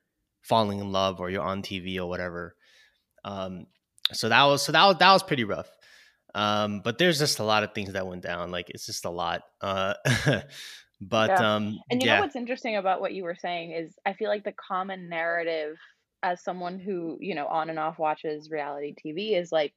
falling 0.42 0.78
in 0.78 0.92
love 0.92 1.20
or 1.20 1.28
you're 1.28 1.42
on 1.42 1.62
TV 1.62 1.98
or 1.98 2.06
whatever. 2.06 2.54
Um 3.24 3.66
so 4.12 4.28
that 4.28 4.44
was 4.44 4.62
so 4.62 4.70
that 4.70 4.84
was 4.84 4.96
that 4.98 5.12
was 5.12 5.24
pretty 5.24 5.44
rough. 5.44 5.70
Um 6.36 6.80
but 6.84 6.98
there's 6.98 7.18
just 7.18 7.40
a 7.40 7.44
lot 7.44 7.64
of 7.64 7.74
things 7.74 7.92
that 7.94 8.06
went 8.06 8.22
down 8.22 8.52
like 8.52 8.70
it's 8.70 8.86
just 8.86 9.04
a 9.04 9.10
lot. 9.10 9.42
Uh 9.60 9.94
but 11.08 11.30
yeah. 11.30 11.54
um 11.56 11.80
and 11.90 12.02
you 12.02 12.08
yeah. 12.08 12.16
know 12.16 12.22
what's 12.22 12.36
interesting 12.36 12.76
about 12.76 13.00
what 13.00 13.12
you 13.12 13.24
were 13.24 13.34
saying 13.34 13.72
is 13.72 13.94
I 14.06 14.12
feel 14.12 14.28
like 14.28 14.44
the 14.44 14.52
common 14.52 15.08
narrative 15.08 15.76
as 16.22 16.42
someone 16.42 16.78
who 16.78 17.18
you 17.20 17.34
know 17.34 17.46
on 17.46 17.70
and 17.70 17.78
off 17.78 17.98
watches 17.98 18.50
reality 18.50 18.94
tv 18.94 19.38
is 19.38 19.50
like 19.50 19.74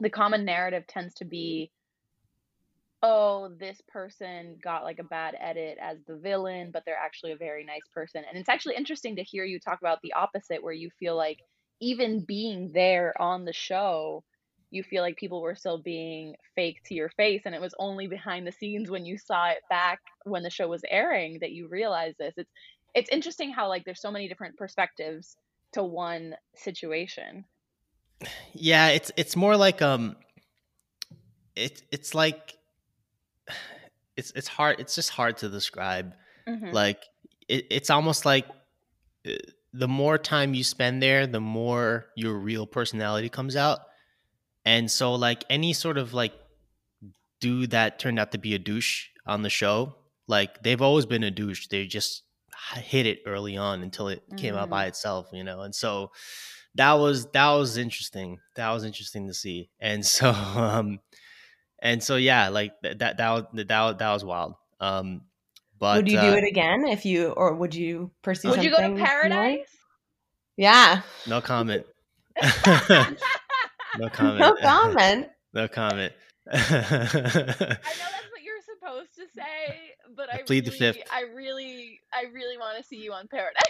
the 0.00 0.10
common 0.10 0.44
narrative 0.44 0.86
tends 0.86 1.14
to 1.14 1.24
be 1.24 1.70
oh 3.02 3.50
this 3.58 3.80
person 3.88 4.56
got 4.62 4.84
like 4.84 4.98
a 4.98 5.04
bad 5.04 5.34
edit 5.40 5.78
as 5.80 5.98
the 6.06 6.16
villain 6.16 6.70
but 6.72 6.82
they're 6.84 6.94
actually 6.96 7.32
a 7.32 7.36
very 7.36 7.64
nice 7.64 7.88
person 7.94 8.22
and 8.28 8.38
it's 8.38 8.48
actually 8.48 8.76
interesting 8.76 9.16
to 9.16 9.22
hear 9.22 9.44
you 9.44 9.58
talk 9.58 9.80
about 9.80 9.98
the 10.02 10.12
opposite 10.12 10.62
where 10.62 10.74
you 10.74 10.90
feel 11.00 11.16
like 11.16 11.38
even 11.80 12.24
being 12.24 12.70
there 12.72 13.14
on 13.20 13.44
the 13.44 13.52
show 13.52 14.22
you 14.72 14.82
feel 14.82 15.02
like 15.02 15.16
people 15.16 15.40
were 15.40 15.54
still 15.54 15.78
being 15.78 16.34
fake 16.54 16.78
to 16.86 16.94
your 16.94 17.10
face 17.10 17.42
and 17.44 17.54
it 17.54 17.60
was 17.60 17.74
only 17.78 18.06
behind 18.06 18.46
the 18.46 18.52
scenes 18.52 18.90
when 18.90 19.04
you 19.04 19.18
saw 19.18 19.48
it 19.48 19.58
back 19.68 20.00
when 20.24 20.42
the 20.42 20.50
show 20.50 20.68
was 20.68 20.82
airing 20.90 21.38
that 21.40 21.52
you 21.52 21.68
realized 21.68 22.16
this 22.18 22.34
it's 22.36 22.50
it's 22.94 23.10
interesting 23.10 23.52
how 23.52 23.68
like 23.68 23.84
there's 23.84 24.00
so 24.00 24.10
many 24.10 24.28
different 24.28 24.56
perspectives 24.56 25.36
to 25.72 25.82
one 25.82 26.36
situation. 26.54 27.44
Yeah, 28.52 28.88
it's 28.88 29.10
it's 29.16 29.36
more 29.36 29.56
like 29.56 29.82
um 29.82 30.16
it's 31.56 31.82
it's 31.90 32.14
like 32.14 32.56
it's 34.16 34.32
it's 34.36 34.48
hard 34.48 34.78
it's 34.80 34.94
just 34.94 35.10
hard 35.10 35.38
to 35.38 35.48
describe. 35.48 36.14
Mm-hmm. 36.46 36.70
Like 36.70 37.02
it, 37.48 37.66
it's 37.70 37.90
almost 37.90 38.24
like 38.24 38.46
uh, 39.26 39.32
the 39.72 39.88
more 39.88 40.18
time 40.18 40.54
you 40.54 40.64
spend 40.64 41.02
there, 41.02 41.26
the 41.26 41.40
more 41.40 42.06
your 42.14 42.34
real 42.34 42.66
personality 42.66 43.28
comes 43.28 43.56
out. 43.56 43.80
And 44.64 44.90
so 44.90 45.14
like 45.14 45.44
any 45.50 45.72
sort 45.72 45.98
of 45.98 46.14
like 46.14 46.32
dude 47.40 47.70
that 47.70 47.98
turned 47.98 48.18
out 48.18 48.32
to 48.32 48.38
be 48.38 48.54
a 48.54 48.58
douche 48.58 49.08
on 49.26 49.42
the 49.42 49.50
show, 49.50 49.96
like 50.28 50.62
they've 50.62 50.80
always 50.80 51.06
been 51.06 51.24
a 51.24 51.30
douche. 51.30 51.66
They 51.66 51.86
just 51.86 52.22
hit 52.74 53.06
it 53.06 53.20
early 53.26 53.56
on 53.56 53.82
until 53.82 54.08
it 54.08 54.22
mm. 54.30 54.38
came 54.38 54.54
out 54.54 54.70
by 54.70 54.84
mm. 54.84 54.88
itself, 54.88 55.28
you 55.32 55.44
know. 55.44 55.62
And 55.62 55.74
so 55.74 56.12
that 56.76 56.94
was 56.94 57.26
that 57.32 57.50
was 57.50 57.76
interesting. 57.76 58.38
That 58.56 58.70
was 58.70 58.84
interesting 58.84 59.26
to 59.26 59.34
see. 59.34 59.70
And 59.80 60.04
so 60.04 60.30
um 60.56 61.00
and 61.80 62.02
so 62.02 62.16
yeah, 62.16 62.48
like 62.48 62.72
that 62.82 63.00
that 63.00 63.16
that 63.18 63.30
was 63.30 63.44
that, 63.54 63.98
that 63.98 64.12
was 64.12 64.24
wild. 64.24 64.54
Um 64.80 65.22
but 65.78 65.96
Would 65.96 66.12
you 66.12 66.18
uh, 66.18 66.30
do 66.30 66.36
it 66.36 66.44
again 66.44 66.86
if 66.86 67.04
you 67.04 67.30
or 67.30 67.54
would 67.54 67.74
you 67.74 68.12
pursue 68.22 68.50
Would 68.50 68.62
you 68.62 68.70
go 68.70 68.76
to 68.76 68.94
paradise? 68.94 69.56
More? 69.56 69.66
Yeah. 70.56 71.02
No 71.26 71.40
comment. 71.40 71.84
no 73.98 74.08
comment. 74.08 74.38
No 74.38 74.56
comment. 74.56 75.28
no 75.54 75.68
comment. 75.68 76.12
I 76.50 76.56
know 76.56 76.60
that's 76.60 77.84
what 78.30 78.42
you're 78.42 78.62
supposed 78.74 79.14
to 79.16 79.26
say, 79.34 79.94
but 80.16 80.32
I, 80.32 80.38
I 80.38 80.42
plead 80.42 80.64
really, 80.66 80.70
the 80.70 80.70
fifth. 80.70 80.98
I 81.12 81.22
really, 81.34 82.00
I 82.12 82.24
really 82.32 82.58
want 82.58 82.78
to 82.78 82.84
see 82.84 82.96
you 82.96 83.12
on 83.12 83.28
Paradise. 83.28 83.62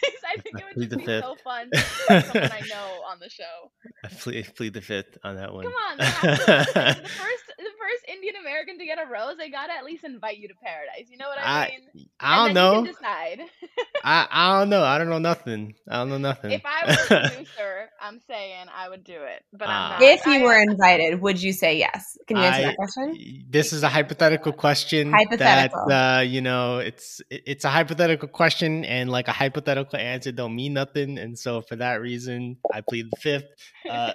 I 0.28 0.40
think 0.40 0.58
it 0.58 0.64
would 0.64 0.90
just 0.90 0.98
be 0.98 1.04
fifth. 1.04 1.24
so 1.24 1.36
fun 1.42 1.70
to 1.72 1.78
someone 2.06 2.52
I 2.52 2.60
know 2.68 3.00
on 3.08 3.18
the 3.18 3.28
show. 3.28 3.70
I 4.04 4.08
plead, 4.08 4.54
plead 4.54 4.74
the 4.74 4.80
fifth 4.80 5.18
on 5.24 5.36
that 5.36 5.52
one. 5.52 5.64
Come 5.64 5.72
on, 5.72 5.98
the 5.98 6.04
first, 6.04 7.46
the 7.58 7.72
first 7.78 8.04
Indian 8.08 8.36
American 8.40 8.78
to 8.78 8.84
get 8.84 8.98
a 8.98 9.10
rose, 9.10 9.36
they 9.38 9.50
gotta 9.50 9.72
at 9.72 9.84
least 9.84 10.04
invite 10.04 10.38
you 10.38 10.48
to 10.48 10.54
Paradise. 10.62 11.10
You 11.10 11.16
know 11.16 11.28
what 11.28 11.38
I 11.40 11.70
mean? 11.94 12.07
I, 12.20 12.34
I 12.34 12.46
don't 12.46 12.54
know. 12.54 12.84
decide. 12.84 13.42
I, 14.04 14.26
I 14.30 14.58
don't 14.58 14.70
know. 14.70 14.82
I 14.82 14.98
don't 14.98 15.08
know 15.08 15.18
nothing. 15.18 15.74
I 15.88 15.98
don't 15.98 16.08
know 16.08 16.18
nothing. 16.18 16.50
If 16.50 16.62
I 16.64 16.86
were 16.86 17.16
a 17.16 17.20
producer, 17.28 17.90
I'm 18.00 18.20
saying 18.26 18.66
I 18.74 18.88
would 18.88 19.04
do 19.04 19.22
it. 19.22 19.44
But 19.52 19.68
uh, 19.68 19.98
if 20.00 20.26
you 20.26 20.40
I, 20.40 20.42
were 20.42 20.60
invited, 20.60 21.20
would 21.20 21.40
you 21.40 21.52
say 21.52 21.78
yes? 21.78 22.16
Can 22.26 22.36
you 22.36 22.42
answer 22.42 22.60
I, 22.60 22.64
that 22.64 22.76
question? 22.76 23.44
This 23.48 23.72
is 23.72 23.82
a 23.82 23.88
hypothetical 23.88 24.52
question. 24.52 25.12
Hypothetical. 25.12 25.86
That, 25.88 26.18
uh, 26.18 26.20
you 26.22 26.40
know, 26.40 26.78
it's 26.78 27.20
it's 27.30 27.64
a 27.64 27.70
hypothetical 27.70 28.28
question, 28.28 28.84
and 28.84 29.10
like 29.10 29.28
a 29.28 29.32
hypothetical 29.32 29.98
answer 29.98 30.32
don't 30.32 30.56
mean 30.56 30.72
nothing. 30.72 31.18
And 31.18 31.38
so 31.38 31.60
for 31.60 31.76
that 31.76 32.00
reason, 32.00 32.56
I 32.72 32.80
plead 32.80 33.10
the 33.10 33.16
fifth. 33.16 33.46
Uh, 33.88 34.12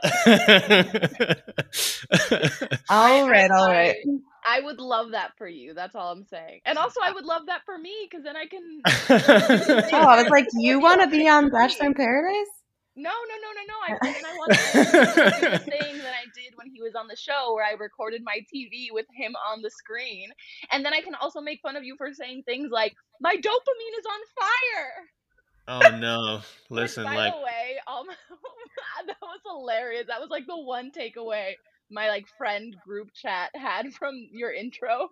all 2.90 3.30
right, 3.30 3.52
all 3.52 3.70
right. 3.70 3.96
I 4.46 4.62
would 4.62 4.80
love 4.80 5.12
that 5.12 5.32
for 5.38 5.48
you. 5.48 5.74
That's 5.74 5.96
all 5.96 6.12
I'm 6.12 6.26
saying. 6.26 6.62
And 6.66 6.78
also, 6.78 7.00
I 7.04 7.12
would 7.12 7.26
love 7.26 7.44
that 7.48 7.62
for 7.66 7.78
me 7.78 7.94
because 8.10 8.24
then 8.24 8.36
I 8.36 8.46
can. 8.46 8.82
oh, 9.94 10.08
I 10.08 10.22
was 10.22 10.30
like, 10.30 10.48
you 10.54 10.80
want 10.80 11.02
to 11.02 11.08
be 11.08 11.28
on 11.28 11.50
Bachelor 11.50 11.88
in 11.88 11.94
Paradise? 11.94 12.48
No, 12.96 13.10
no, 13.10 13.36
no, 13.42 13.50
no, 13.56 13.64
no. 13.68 13.78
I, 13.88 14.16
and 14.18 14.26
I 14.26 14.38
want 14.38 14.54
to 14.54 15.42
do 15.42 15.50
the 15.52 15.60
thing 15.60 15.98
that 15.98 16.14
I 16.14 16.26
did 16.36 16.54
when 16.56 16.68
he 16.72 16.82
was 16.82 16.94
on 16.96 17.08
the 17.08 17.16
show 17.16 17.54
where 17.56 17.66
I 17.66 17.72
recorded 17.72 18.22
my 18.24 18.40
TV 18.54 18.88
with 18.92 19.08
him 19.16 19.34
on 19.50 19.62
the 19.62 19.72
screen. 19.72 20.30
And 20.72 20.86
then 20.86 20.94
I 20.94 21.02
can 21.02 21.16
also 21.16 21.42
make 21.42 21.62
fun 21.62 21.76
of 21.76 21.84
you 21.84 21.96
for 21.98 22.14
saying 22.14 22.44
things 22.44 22.70
like, 22.72 22.94
my 23.20 23.36
dopamine 23.36 24.00
is 24.00 24.06
on 24.06 24.20
fire. 24.40 25.10
Oh 25.66 25.98
no! 25.98 26.42
Listen, 26.70 27.06
by 27.06 27.16
like, 27.16 27.34
the 27.34 27.40
way, 27.40 27.78
um, 27.88 28.06
that 29.08 29.16
was 29.22 29.40
hilarious. 29.46 30.08
That 30.08 30.20
was 30.20 30.30
like 30.30 30.46
the 30.46 30.58
one 30.58 30.92
takeaway 30.92 31.54
my 31.94 32.10
like 32.10 32.26
friend 32.38 32.76
group 32.86 33.10
chat 33.14 33.52
had 33.56 33.94
from 33.94 34.28
your 34.32 34.52
intro. 34.52 35.10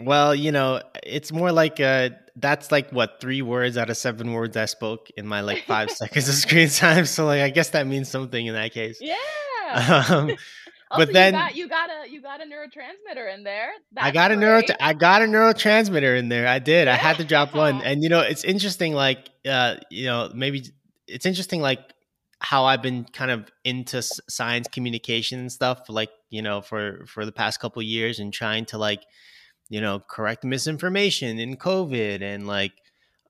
Well, 0.00 0.34
you 0.34 0.52
know, 0.52 0.80
it's 1.02 1.32
more 1.32 1.50
like 1.50 1.80
uh 1.80 2.10
that's 2.36 2.70
like 2.70 2.90
what 2.90 3.20
three 3.20 3.42
words 3.42 3.76
out 3.76 3.90
of 3.90 3.96
seven 3.96 4.32
words 4.32 4.56
I 4.56 4.66
spoke 4.66 5.08
in 5.16 5.26
my 5.26 5.40
like 5.40 5.64
five 5.64 5.90
seconds 6.02 6.28
of 6.28 6.34
screen 6.34 6.68
time. 6.68 7.04
So 7.06 7.26
like 7.26 7.42
I 7.42 7.50
guess 7.50 7.70
that 7.70 7.86
means 7.86 8.08
something 8.08 8.46
in 8.46 8.54
that 8.54 8.72
case. 8.72 8.98
Yeah. 9.00 9.16
Um, 9.74 10.36
also, 10.90 11.06
but 11.06 11.12
then 11.14 11.32
you 11.32 11.40
got, 11.40 11.56
you 11.56 11.68
got, 11.68 11.90
a 11.90 12.10
you 12.10 12.20
got 12.20 12.40
a 12.42 12.44
neurotransmitter 12.44 13.34
in 13.34 13.44
there. 13.44 13.70
That's 13.92 14.06
I 14.06 14.10
got 14.10 14.30
a 14.30 14.36
neuro 14.36 14.60
I 14.78 14.92
got 14.92 15.22
a 15.22 15.24
neurotransmitter 15.24 16.18
in 16.18 16.28
there. 16.28 16.46
I 16.46 16.58
did. 16.58 16.86
Yeah. 16.86 16.92
I 16.92 16.96
had 16.96 17.16
to 17.16 17.24
drop 17.24 17.54
one. 17.54 17.80
And 17.80 18.02
you 18.02 18.10
know, 18.10 18.20
it's 18.20 18.44
interesting 18.44 18.92
like 18.92 19.30
uh 19.46 19.76
you 19.88 20.04
know, 20.04 20.30
maybe 20.34 20.64
it's 21.06 21.24
interesting 21.24 21.62
like 21.62 21.80
how 22.42 22.64
I've 22.64 22.82
been 22.82 23.04
kind 23.04 23.30
of 23.30 23.50
into 23.64 24.02
science 24.02 24.68
communication 24.68 25.38
and 25.38 25.52
stuff, 25.52 25.88
like 25.88 26.10
you 26.28 26.42
know, 26.42 26.60
for 26.60 27.06
for 27.06 27.24
the 27.24 27.32
past 27.32 27.60
couple 27.60 27.80
years, 27.82 28.18
and 28.18 28.32
trying 28.32 28.64
to 28.66 28.78
like, 28.78 29.04
you 29.68 29.80
know, 29.80 30.00
correct 30.00 30.44
misinformation 30.44 31.38
in 31.38 31.56
COVID, 31.56 32.20
and 32.20 32.46
like, 32.46 32.72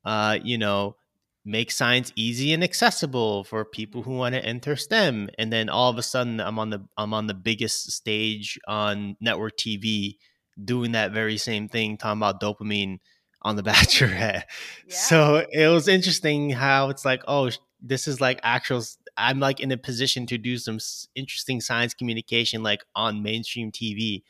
uh, 0.04 0.38
you 0.42 0.56
know, 0.56 0.96
make 1.44 1.70
science 1.70 2.12
easy 2.16 2.52
and 2.52 2.64
accessible 2.64 3.44
for 3.44 3.64
people 3.64 4.02
who 4.02 4.16
want 4.16 4.34
to 4.34 4.44
enter 4.44 4.76
STEM. 4.76 5.28
And 5.38 5.52
then 5.52 5.68
all 5.68 5.90
of 5.90 5.98
a 5.98 6.02
sudden, 6.02 6.40
I'm 6.40 6.58
on 6.58 6.70
the 6.70 6.86
I'm 6.96 7.12
on 7.12 7.26
the 7.26 7.34
biggest 7.34 7.92
stage 7.92 8.58
on 8.66 9.16
network 9.20 9.58
TV, 9.58 10.16
doing 10.62 10.92
that 10.92 11.12
very 11.12 11.36
same 11.36 11.68
thing, 11.68 11.98
talking 11.98 12.18
about 12.18 12.40
dopamine 12.40 12.98
on 13.42 13.56
the 13.56 13.62
Bachelorette. 13.70 14.44
Yeah. 14.86 14.96
So 14.96 15.46
it 15.50 15.68
was 15.68 15.86
interesting 15.86 16.50
how 16.50 16.88
it's 16.88 17.04
like, 17.04 17.22
oh, 17.28 17.50
this 17.82 18.06
is 18.06 18.20
like 18.20 18.40
actual 18.42 18.82
I'm 19.16 19.40
like 19.40 19.60
in 19.60 19.72
a 19.72 19.76
position 19.76 20.26
to 20.26 20.38
do 20.38 20.58
some 20.58 20.78
interesting 21.14 21.60
science 21.60 21.94
communication 21.94 22.62
like 22.62 22.84
on 22.94 23.22
mainstream 23.22 23.70
TV. 23.70 24.24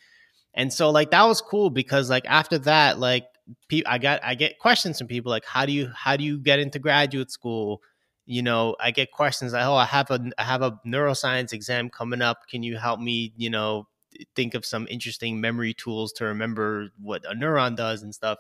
And 0.55 0.73
so 0.73 0.91
like 0.91 1.11
that 1.13 1.25
was 1.25 1.41
cool 1.41 1.71
because 1.71 2.11
like 2.11 2.25
after 2.27 2.59
that 2.61 2.99
like 2.99 3.27
pe- 3.69 3.83
I 3.87 3.99
got 3.99 4.21
I 4.25 4.35
get 4.35 4.59
questions 4.59 4.99
from 4.99 5.07
people 5.09 5.31
like 5.31 5.45
how 5.45 5.67
do 5.67 5.73
you 5.73 5.91
how 5.95 6.17
do 6.17 6.25
you 6.25 6.39
get 6.39 6.59
into 6.59 6.79
graduate 6.79 7.31
school? 7.31 7.81
You 8.27 8.43
know, 8.43 8.77
I 8.79 8.93
get 8.93 9.11
questions 9.11 9.53
like, 9.53 9.65
"Oh, 9.67 9.75
I 9.75 9.85
have 9.85 10.11
a 10.11 10.31
I 10.39 10.45
have 10.45 10.63
a 10.63 10.79
neuroscience 10.87 11.53
exam 11.53 11.91
coming 11.91 12.23
up. 12.23 12.47
Can 12.49 12.63
you 12.63 12.77
help 12.77 13.01
me, 13.01 13.33
you 13.37 13.51
know, 13.51 13.89
think 14.37 14.55
of 14.55 14.65
some 14.65 14.87
interesting 14.91 15.41
memory 15.41 15.75
tools 15.75 16.13
to 16.15 16.25
remember 16.27 16.91
what 17.01 17.25
a 17.25 17.35
neuron 17.35 17.77
does 17.77 18.03
and 18.03 18.15
stuff?" 18.15 18.39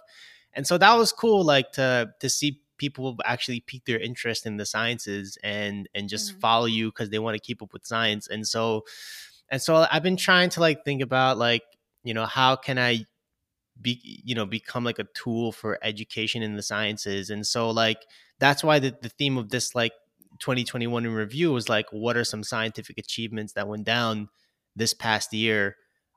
And 0.54 0.66
so 0.66 0.78
that 0.78 0.94
was 0.94 1.12
cool 1.12 1.44
like 1.44 1.72
to 1.72 2.12
to 2.20 2.28
see 2.30 2.60
people 2.82 3.04
will 3.04 3.16
actually 3.24 3.60
pique 3.60 3.84
their 3.84 4.00
interest 4.00 4.44
in 4.44 4.56
the 4.56 4.66
sciences 4.66 5.38
and 5.44 5.88
and 5.94 6.08
just 6.08 6.32
mm-hmm. 6.32 6.40
follow 6.40 6.64
you 6.66 6.88
because 6.88 7.10
they 7.10 7.20
want 7.20 7.36
to 7.36 7.40
keep 7.40 7.62
up 7.62 7.72
with 7.72 7.86
science 7.86 8.26
and 8.26 8.44
so 8.44 8.82
and 9.52 9.62
so 9.62 9.86
i've 9.92 10.02
been 10.02 10.16
trying 10.16 10.50
to 10.50 10.58
like 10.58 10.84
think 10.84 11.00
about 11.00 11.38
like 11.38 11.62
you 12.02 12.12
know 12.12 12.26
how 12.26 12.56
can 12.56 12.80
i 12.80 13.06
be 13.80 14.00
you 14.02 14.34
know 14.34 14.44
become 14.44 14.82
like 14.82 14.98
a 14.98 15.06
tool 15.14 15.52
for 15.52 15.78
education 15.80 16.42
in 16.42 16.56
the 16.56 16.62
sciences 16.62 17.30
and 17.30 17.46
so 17.46 17.70
like 17.70 17.98
that's 18.40 18.64
why 18.64 18.80
the, 18.80 18.92
the 19.00 19.08
theme 19.10 19.38
of 19.38 19.48
this 19.50 19.76
like 19.76 19.92
2021 20.40 21.06
in 21.06 21.14
review 21.14 21.52
was 21.52 21.68
like 21.68 21.86
what 21.92 22.16
are 22.16 22.24
some 22.24 22.42
scientific 22.42 22.98
achievements 22.98 23.52
that 23.52 23.68
went 23.68 23.84
down 23.84 24.28
this 24.74 24.92
past 24.92 25.32
year 25.32 25.76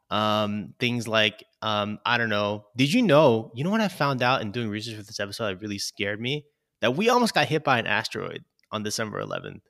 um 0.10 0.74
things 0.80 1.08
like 1.08 1.44
um 1.62 2.00
i 2.08 2.18
don't 2.18 2.30
know 2.30 2.66
did 2.76 2.92
you 2.92 3.04
know 3.04 3.52
you 3.54 3.64
know 3.64 3.70
what 3.70 3.82
i 3.82 3.88
found 3.88 4.24
out 4.24 4.42
in 4.42 4.52
doing 4.52 4.68
research 4.68 4.96
for 4.96 5.04
this 5.04 5.20
episode 5.20 5.46
that 5.46 5.62
really 5.62 5.78
scared 5.78 6.20
me 6.20 6.44
that 6.86 6.96
we 6.96 7.10
almost 7.10 7.34
got 7.34 7.48
hit 7.48 7.64
by 7.64 7.80
an 7.80 7.88
asteroid 7.88 8.44
on 8.72 8.84
December 8.84 9.20
11th. 9.20 9.62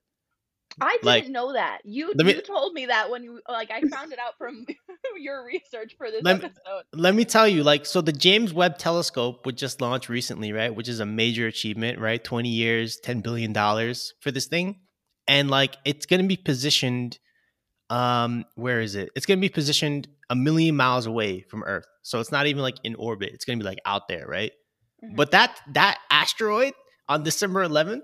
I 0.81 0.91
didn't 0.91 1.05
like, 1.05 1.29
know 1.29 1.53
that. 1.53 1.79
You 1.85 2.11
me, 2.13 2.33
you 2.33 2.41
told 2.41 2.73
me 2.73 2.87
that 2.87 3.09
when 3.09 3.23
you 3.23 3.39
like 3.47 3.71
I 3.71 3.79
found 3.83 4.11
it 4.11 4.19
out 4.19 4.37
from 4.37 4.65
your 5.17 5.45
research 5.45 5.95
for 5.97 6.11
this 6.11 6.21
let 6.21 6.43
episode. 6.43 6.83
Me, 6.93 7.01
let 7.01 7.15
me 7.15 7.23
tell 7.23 7.47
you, 7.47 7.63
like, 7.63 7.85
so 7.85 8.01
the 8.01 8.11
James 8.11 8.53
Webb 8.53 8.77
Telescope, 8.77 9.45
which 9.45 9.55
just 9.55 9.79
launched 9.79 10.09
recently, 10.09 10.51
right, 10.51 10.75
which 10.75 10.89
is 10.89 10.99
a 10.99 11.05
major 11.05 11.47
achievement, 11.47 11.99
right? 11.99 12.21
Twenty 12.21 12.49
years, 12.49 12.97
ten 12.97 13.21
billion 13.21 13.53
dollars 13.53 14.13
for 14.19 14.31
this 14.31 14.47
thing, 14.47 14.81
and 15.29 15.49
like 15.49 15.77
it's 15.85 16.05
going 16.05 16.21
to 16.21 16.27
be 16.27 16.35
positioned. 16.35 17.19
Um, 17.89 18.43
where 18.55 18.81
is 18.81 18.95
it? 18.95 19.11
It's 19.15 19.25
going 19.25 19.39
to 19.39 19.41
be 19.41 19.53
positioned 19.53 20.09
a 20.29 20.35
million 20.35 20.75
miles 20.75 21.05
away 21.05 21.45
from 21.49 21.63
Earth, 21.63 21.85
so 22.01 22.19
it's 22.19 22.33
not 22.33 22.47
even 22.47 22.61
like 22.61 22.75
in 22.83 22.95
orbit. 22.95 23.29
It's 23.33 23.45
going 23.45 23.59
to 23.59 23.63
be 23.63 23.69
like 23.69 23.79
out 23.85 24.09
there, 24.09 24.25
right? 24.27 24.51
Mm-hmm. 25.05 25.15
But 25.15 25.31
that 25.31 25.57
that 25.73 25.99
asteroid 26.09 26.73
on 27.07 27.23
December 27.23 27.65
11th, 27.67 28.01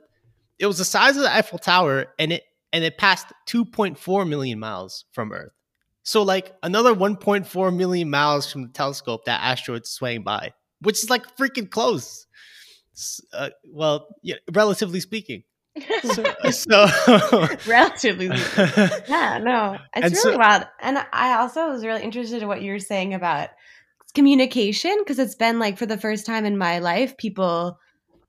it 0.59 0.67
was 0.67 0.77
the 0.77 0.85
size 0.85 1.17
of 1.17 1.23
the 1.23 1.33
Eiffel 1.33 1.59
Tower 1.59 2.07
and 2.19 2.33
it 2.33 2.43
and 2.73 2.83
it 2.83 2.97
passed 2.97 3.27
2.4 3.47 4.27
million 4.27 4.59
miles 4.59 5.05
from 5.11 5.31
Earth. 5.33 5.51
So 6.03 6.23
like 6.23 6.55
another 6.63 6.93
1.4 6.93 7.75
million 7.75 8.09
miles 8.09 8.51
from 8.51 8.63
the 8.63 8.69
telescope 8.69 9.25
that 9.25 9.41
asteroid 9.41 9.85
swaying 9.85 10.23
by, 10.23 10.53
which 10.81 11.03
is 11.03 11.09
like 11.09 11.35
freaking 11.35 11.69
close. 11.69 12.27
Uh, 13.33 13.49
well, 13.65 14.07
yeah, 14.21 14.35
relatively 14.51 14.99
speaking. 14.99 15.43
so, 16.03 16.23
so 16.51 16.85
relatively 17.65 18.25
yeah 19.07 19.39
no 19.41 19.77
it's 19.95 20.25
really 20.25 20.33
so, 20.33 20.37
wild 20.37 20.65
and 20.81 20.97
i 21.13 21.35
also 21.39 21.69
was 21.69 21.85
really 21.85 22.03
interested 22.03 22.41
in 22.41 22.47
what 22.49 22.61
you 22.61 22.73
were 22.73 22.77
saying 22.77 23.13
about 23.13 23.47
communication 24.13 24.93
because 24.99 25.17
it's 25.17 25.35
been 25.35 25.59
like 25.59 25.77
for 25.77 25.85
the 25.85 25.97
first 25.97 26.25
time 26.25 26.43
in 26.43 26.57
my 26.57 26.79
life 26.79 27.15
people 27.15 27.79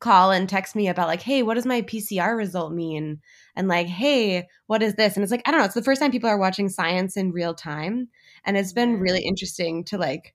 call 0.03 0.31
and 0.31 0.49
text 0.49 0.77
me 0.77 0.89
about 0.89 1.09
like, 1.09 1.23
hey, 1.23 1.43
what 1.43 1.55
does 1.55 1.65
my 1.65 1.83
PCR 1.83 2.37
result 2.37 2.73
mean? 2.73 3.21
And 3.57 3.69
like, 3.69 3.87
hey, 3.87 4.49
what 4.67 4.83
is 4.83 4.95
this? 4.95 5.17
And 5.17 5.23
it's 5.23 5.31
like, 5.31 5.43
I 5.47 5.51
don't 5.51 5.61
know. 5.61 5.65
It's 5.65 5.75
the 5.75 5.83
first 5.83 6.01
time 6.01 6.11
people 6.11 6.29
are 6.29 6.39
watching 6.39 6.69
science 6.69 7.17
in 7.17 7.33
real 7.33 7.55
time. 7.55 8.09
And 8.45 8.57
it's 8.57 8.73
been 8.73 9.01
really 9.01 9.23
interesting 9.23 9.85
to 9.85 9.99
like 9.99 10.35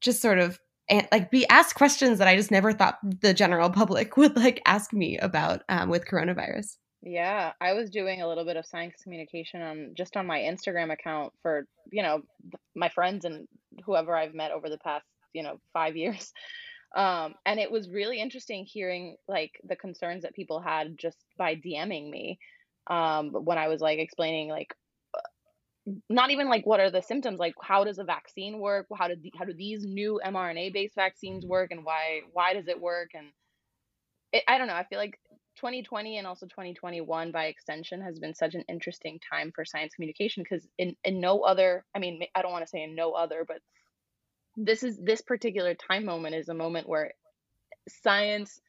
just 0.00 0.22
sort 0.22 0.38
of 0.38 0.58
like 1.10 1.30
be 1.30 1.46
asked 1.48 1.74
questions 1.74 2.18
that 2.18 2.28
I 2.28 2.36
just 2.36 2.50
never 2.50 2.72
thought 2.72 2.98
the 3.02 3.34
general 3.34 3.70
public 3.70 4.16
would 4.16 4.36
like 4.36 4.62
ask 4.64 4.92
me 4.92 5.18
about 5.18 5.62
um, 5.68 5.90
with 5.90 6.06
coronavirus. 6.06 6.76
Yeah, 7.02 7.52
I 7.60 7.74
was 7.74 7.90
doing 7.90 8.22
a 8.22 8.28
little 8.28 8.44
bit 8.44 8.56
of 8.56 8.66
science 8.66 8.94
communication 9.02 9.62
on 9.62 9.92
just 9.96 10.16
on 10.16 10.26
my 10.26 10.40
Instagram 10.40 10.92
account 10.92 11.32
for, 11.42 11.66
you 11.92 12.02
know, 12.02 12.22
my 12.74 12.88
friends 12.88 13.24
and 13.24 13.46
whoever 13.84 14.16
I've 14.16 14.34
met 14.34 14.50
over 14.50 14.68
the 14.68 14.78
past, 14.78 15.04
you 15.32 15.42
know, 15.42 15.58
5 15.72 15.96
years. 15.96 16.32
Um, 16.96 17.34
and 17.44 17.60
it 17.60 17.70
was 17.70 17.90
really 17.90 18.20
interesting 18.20 18.64
hearing 18.64 19.16
like 19.28 19.60
the 19.62 19.76
concerns 19.76 20.22
that 20.22 20.34
people 20.34 20.60
had 20.60 20.96
just 20.96 21.18
by 21.36 21.54
DMing 21.54 22.08
me 22.10 22.38
um, 22.86 23.32
when 23.32 23.58
I 23.58 23.68
was 23.68 23.82
like 23.82 23.98
explaining 23.98 24.48
like 24.48 24.74
uh, 25.14 25.92
not 26.08 26.30
even 26.30 26.48
like 26.48 26.64
what 26.64 26.80
are 26.80 26.90
the 26.90 27.02
symptoms 27.02 27.38
like 27.38 27.54
how 27.60 27.84
does 27.84 27.98
a 27.98 28.04
vaccine 28.04 28.60
work? 28.60 28.86
How 28.96 29.08
do 29.08 29.14
the, 29.20 29.30
how 29.38 29.44
do 29.44 29.52
these 29.52 29.84
new 29.84 30.18
mRNA 30.24 30.72
based 30.72 30.94
vaccines 30.94 31.44
work 31.44 31.70
and 31.70 31.84
why 31.84 32.20
why 32.32 32.54
does 32.54 32.66
it 32.66 32.80
work? 32.80 33.10
And 33.12 33.26
it, 34.32 34.42
I 34.48 34.56
don't 34.56 34.66
know 34.66 34.74
I 34.74 34.84
feel 34.84 34.98
like 34.98 35.20
2020 35.56 36.16
and 36.16 36.26
also 36.26 36.46
2021 36.46 37.30
by 37.30 37.46
extension 37.46 38.00
has 38.00 38.18
been 38.18 38.34
such 38.34 38.54
an 38.54 38.64
interesting 38.70 39.20
time 39.30 39.52
for 39.54 39.66
science 39.66 39.94
communication 39.94 40.42
because 40.42 40.66
in 40.78 40.96
in 41.04 41.20
no 41.20 41.40
other 41.40 41.84
I 41.94 41.98
mean 41.98 42.22
I 42.34 42.40
don't 42.40 42.52
want 42.52 42.64
to 42.64 42.70
say 42.70 42.82
in 42.82 42.94
no 42.94 43.12
other 43.12 43.44
but 43.46 43.58
this 44.56 44.82
is 44.82 44.98
this 44.98 45.20
particular 45.20 45.74
time 45.74 46.04
moment 46.04 46.34
is 46.34 46.48
a 46.48 46.54
moment 46.54 46.88
where 46.88 47.12
science 47.88 48.60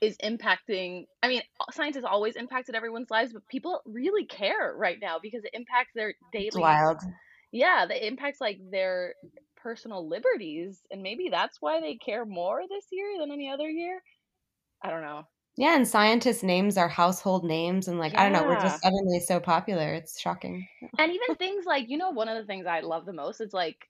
is 0.00 0.16
impacting 0.18 1.06
i 1.22 1.28
mean 1.28 1.40
science 1.70 1.96
has 1.96 2.04
always 2.04 2.36
impacted 2.36 2.74
everyone's 2.74 3.10
lives 3.10 3.32
but 3.32 3.46
people 3.48 3.80
really 3.86 4.26
care 4.26 4.74
right 4.76 4.98
now 5.00 5.18
because 5.20 5.44
it 5.44 5.50
impacts 5.54 5.92
their 5.94 6.14
daily 6.32 6.48
it's 6.48 6.56
wild. 6.56 7.00
Yeah 7.52 7.86
it 7.88 8.02
impacts 8.02 8.40
like 8.40 8.58
their 8.70 9.14
personal 9.56 10.06
liberties 10.06 10.80
and 10.90 11.02
maybe 11.02 11.28
that's 11.30 11.58
why 11.60 11.80
they 11.80 11.94
care 11.94 12.24
more 12.24 12.62
this 12.68 12.84
year 12.92 13.18
than 13.18 13.32
any 13.32 13.50
other 13.50 13.68
year? 13.68 14.00
I 14.82 14.90
don't 14.90 15.02
know. 15.02 15.24
Yeah 15.56 15.74
and 15.74 15.88
scientists 15.88 16.42
names 16.42 16.76
are 16.76 16.88
household 16.88 17.44
names 17.44 17.88
and 17.88 17.98
like 17.98 18.12
yeah. 18.12 18.22
i 18.22 18.28
don't 18.28 18.32
know 18.34 18.46
we're 18.46 18.60
just 18.60 18.82
suddenly 18.82 19.20
so 19.20 19.40
popular. 19.40 19.94
It's 19.94 20.20
shocking. 20.20 20.68
And 20.98 21.10
even 21.10 21.34
things 21.36 21.64
like 21.64 21.88
you 21.88 21.96
know 21.96 22.10
one 22.10 22.28
of 22.28 22.36
the 22.36 22.44
things 22.44 22.66
i 22.66 22.80
love 22.80 23.06
the 23.06 23.12
most 23.12 23.40
is 23.40 23.54
like 23.54 23.88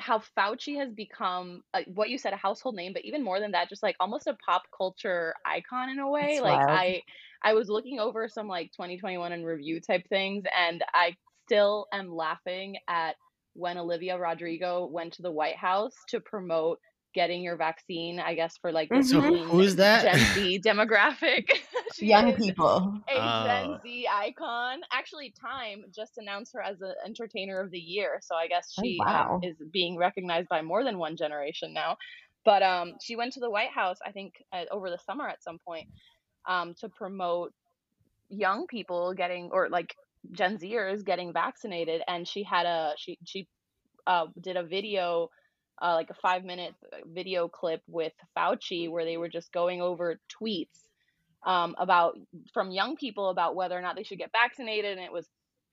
how 0.00 0.20
Fauci 0.36 0.78
has 0.78 0.92
become 0.92 1.62
uh, 1.72 1.80
what 1.86 2.10
you 2.10 2.18
said 2.18 2.32
a 2.32 2.36
household 2.36 2.74
name, 2.74 2.92
but 2.92 3.04
even 3.04 3.22
more 3.22 3.40
than 3.40 3.52
that, 3.52 3.68
just 3.68 3.82
like 3.82 3.96
almost 4.00 4.26
a 4.26 4.36
pop 4.44 4.62
culture 4.76 5.34
icon 5.44 5.88
in 5.88 5.98
a 5.98 6.10
way. 6.10 6.40
That's 6.40 6.42
like 6.42 6.66
wild. 6.66 6.70
I 6.70 7.02
I 7.42 7.54
was 7.54 7.68
looking 7.68 8.00
over 8.00 8.28
some 8.28 8.48
like 8.48 8.72
2021 8.72 9.32
and 9.32 9.46
review 9.46 9.80
type 9.80 10.08
things, 10.08 10.44
and 10.56 10.82
I 10.92 11.16
still 11.46 11.86
am 11.92 12.14
laughing 12.14 12.76
at 12.88 13.16
when 13.54 13.78
Olivia 13.78 14.18
Rodrigo 14.18 14.86
went 14.86 15.12
to 15.14 15.22
the 15.22 15.30
White 15.30 15.56
House 15.56 15.94
to 16.08 16.20
promote 16.20 16.80
getting 17.14 17.42
your 17.42 17.56
vaccine, 17.56 18.18
I 18.18 18.34
guess, 18.34 18.56
for 18.58 18.72
like 18.72 18.88
the 18.88 19.02
so 19.02 19.20
who's 19.20 19.76
that 19.76 20.02
Gen 20.02 20.18
Z 20.34 20.60
demographic. 20.60 21.48
Young 21.98 22.34
people. 22.34 23.00
A 23.08 23.18
uh. 23.18 23.46
Gen 23.46 23.80
Z 23.82 24.08
icon. 24.12 24.80
Actually, 24.92 25.32
Time 25.40 25.84
just 25.94 26.18
announced 26.18 26.52
her 26.54 26.60
as 26.60 26.80
an 26.80 26.94
entertainer 27.06 27.60
of 27.60 27.70
the 27.70 27.78
year, 27.78 28.18
so 28.20 28.34
I 28.34 28.48
guess 28.48 28.74
oh, 28.78 28.82
she 28.82 28.98
oh, 29.00 29.04
wow. 29.04 29.40
is 29.42 29.56
being 29.72 29.96
recognized 29.96 30.48
by 30.48 30.62
more 30.62 30.84
than 30.84 30.98
one 30.98 31.16
generation 31.16 31.72
now. 31.72 31.96
But 32.44 32.62
um, 32.62 32.94
she 33.02 33.16
went 33.16 33.32
to 33.34 33.40
the 33.40 33.50
White 33.50 33.70
House, 33.70 33.98
I 34.04 34.12
think, 34.12 34.34
uh, 34.52 34.64
over 34.70 34.90
the 34.90 34.98
summer 34.98 35.26
at 35.26 35.42
some 35.42 35.58
point, 35.66 35.88
um, 36.46 36.74
to 36.80 36.88
promote 36.88 37.52
young 38.28 38.66
people 38.66 39.14
getting 39.14 39.50
or 39.52 39.68
like 39.70 39.94
Gen 40.32 40.58
Zers 40.58 41.04
getting 41.04 41.32
vaccinated, 41.32 42.02
and 42.08 42.26
she 42.26 42.42
had 42.42 42.66
a 42.66 42.92
she 42.98 43.18
she 43.24 43.48
uh, 44.06 44.26
did 44.40 44.56
a 44.56 44.62
video 44.62 45.30
uh, 45.82 45.94
like 45.94 46.10
a 46.10 46.14
five 46.14 46.44
minute 46.44 46.74
video 47.06 47.48
clip 47.48 47.82
with 47.86 48.12
Fauci 48.36 48.90
where 48.90 49.04
they 49.04 49.16
were 49.16 49.28
just 49.28 49.52
going 49.52 49.82
over 49.82 50.20
tweets 50.40 50.88
um, 51.44 51.74
about 51.78 52.18
from 52.52 52.70
young 52.70 52.96
people 52.96 53.28
about 53.28 53.54
whether 53.54 53.76
or 53.76 53.82
not 53.82 53.96
they 53.96 54.02
should 54.02 54.18
get 54.18 54.32
vaccinated, 54.32 54.96
and 54.96 55.04
it 55.04 55.12
was 55.12 55.28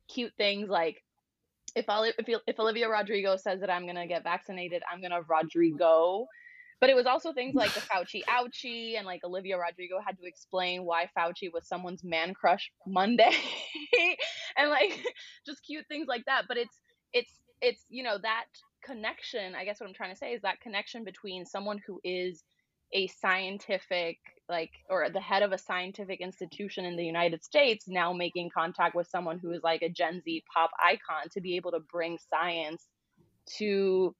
cute 0.07 0.33
things 0.37 0.69
like 0.69 1.03
if 1.75 1.85
if 2.17 2.41
if 2.47 2.59
Olivia 2.59 2.89
Rodrigo 2.89 3.37
says 3.37 3.61
that 3.61 3.69
I'm 3.69 3.85
gonna 3.85 4.07
get 4.07 4.23
vaccinated, 4.23 4.83
I'm 4.91 5.01
gonna 5.01 5.21
Rodrigo. 5.21 6.27
But 6.79 6.89
it 6.89 6.95
was 6.95 7.05
also 7.05 7.31
things 7.31 7.53
like 7.53 7.71
the 7.75 7.79
Fauci 7.79 8.23
ouchie 8.29 8.97
and 8.97 9.05
like 9.05 9.23
Olivia 9.23 9.57
Rodrigo 9.57 9.99
had 10.03 10.17
to 10.17 10.25
explain 10.25 10.83
why 10.83 11.07
Fauci 11.15 11.53
was 11.53 11.67
someone's 11.67 12.03
man 12.03 12.33
crush 12.33 12.71
Monday. 12.85 13.31
And 14.57 14.69
like 14.69 14.99
just 15.45 15.63
cute 15.65 15.85
things 15.87 16.07
like 16.07 16.25
that. 16.25 16.43
But 16.47 16.57
it's 16.57 16.81
it's 17.13 17.31
it's 17.61 17.85
you 17.89 18.03
know 18.03 18.17
that 18.21 18.45
connection. 18.83 19.55
I 19.55 19.65
guess 19.65 19.79
what 19.79 19.87
I'm 19.87 19.95
trying 19.95 20.11
to 20.11 20.17
say 20.17 20.33
is 20.33 20.41
that 20.41 20.61
connection 20.61 21.03
between 21.03 21.45
someone 21.45 21.79
who 21.85 21.99
is 22.03 22.43
a 22.93 23.07
scientific 23.07 24.17
like 24.49 24.71
or 24.89 25.09
the 25.09 25.21
head 25.21 25.43
of 25.43 25.53
a 25.53 25.57
scientific 25.57 26.19
institution 26.19 26.83
in 26.83 26.97
the 26.97 27.05
United 27.05 27.43
States 27.43 27.85
now 27.87 28.11
making 28.11 28.49
contact 28.53 28.95
with 28.95 29.07
someone 29.07 29.39
who 29.39 29.51
is 29.51 29.63
like 29.63 29.81
a 29.81 29.89
Gen 29.89 30.21
Z 30.23 30.43
pop 30.53 30.71
icon 30.79 31.29
to 31.31 31.41
be 31.41 31.55
able 31.55 31.71
to 31.71 31.79
bring 31.79 32.17
science 32.29 32.85
to 33.57 34.13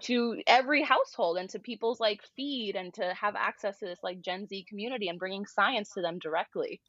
to 0.00 0.40
every 0.46 0.82
household 0.82 1.38
and 1.38 1.48
to 1.50 1.58
people's 1.58 2.00
like 2.00 2.20
feed 2.36 2.76
and 2.76 2.92
to 2.94 3.14
have 3.14 3.34
access 3.36 3.78
to 3.78 3.86
this 3.86 3.98
like 4.02 4.20
Gen 4.20 4.46
Z 4.46 4.66
community 4.68 5.08
and 5.08 5.18
bringing 5.18 5.46
science 5.46 5.90
to 5.94 6.02
them 6.02 6.18
directly. 6.18 6.80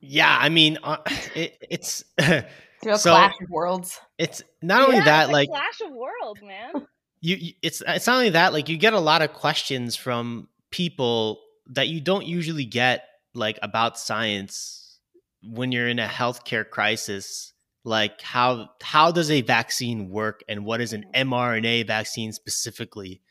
Yeah, 0.00 0.36
I 0.40 0.50
mean, 0.50 0.78
uh, 0.82 0.98
it, 1.34 1.56
it's 1.68 2.04
Real 2.86 2.98
so 2.98 3.10
clash 3.10 3.34
of 3.42 3.50
worlds. 3.50 4.00
It's 4.18 4.42
not 4.62 4.82
only 4.82 4.98
yeah, 4.98 5.04
that, 5.04 5.30
like 5.30 5.48
clash 5.48 5.80
of 5.84 5.92
worlds, 5.92 6.40
man. 6.42 6.86
You, 7.22 7.36
you, 7.36 7.52
it's 7.62 7.82
it's 7.84 8.06
not 8.06 8.16
only 8.18 8.30
that, 8.30 8.52
like 8.52 8.68
you 8.68 8.76
get 8.76 8.92
a 8.92 9.00
lot 9.00 9.22
of 9.22 9.32
questions 9.32 9.96
from 9.96 10.48
people 10.70 11.40
that 11.70 11.88
you 11.88 11.98
don't 11.98 12.26
usually 12.26 12.66
get, 12.66 13.04
like 13.34 13.58
about 13.62 13.98
science 13.98 15.00
when 15.42 15.72
you're 15.72 15.88
in 15.88 15.98
a 15.98 16.06
healthcare 16.06 16.68
crisis 16.68 17.52
like 17.84 18.20
how 18.20 18.68
how 18.82 19.12
does 19.12 19.30
a 19.30 19.42
vaccine 19.42 20.10
work 20.10 20.42
and 20.48 20.64
what 20.64 20.80
is 20.80 20.92
an 20.92 21.04
mRNA 21.14 21.86
vaccine 21.86 22.32
specifically 22.32 23.22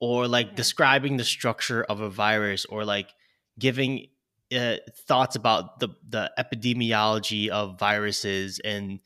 or 0.00 0.26
like 0.26 0.48
mm-hmm. 0.48 0.56
describing 0.56 1.16
the 1.16 1.24
structure 1.24 1.84
of 1.84 2.00
a 2.00 2.10
virus 2.10 2.64
or 2.64 2.84
like 2.84 3.10
giving 3.58 4.08
uh, 4.54 4.76
thoughts 5.06 5.36
about 5.36 5.80
the 5.80 5.88
the 6.08 6.30
epidemiology 6.38 7.48
of 7.48 7.78
viruses 7.78 8.60
and 8.64 9.00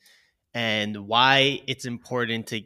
and 0.53 1.07
why 1.07 1.61
it's 1.67 1.85
important 1.85 2.47
to 2.47 2.61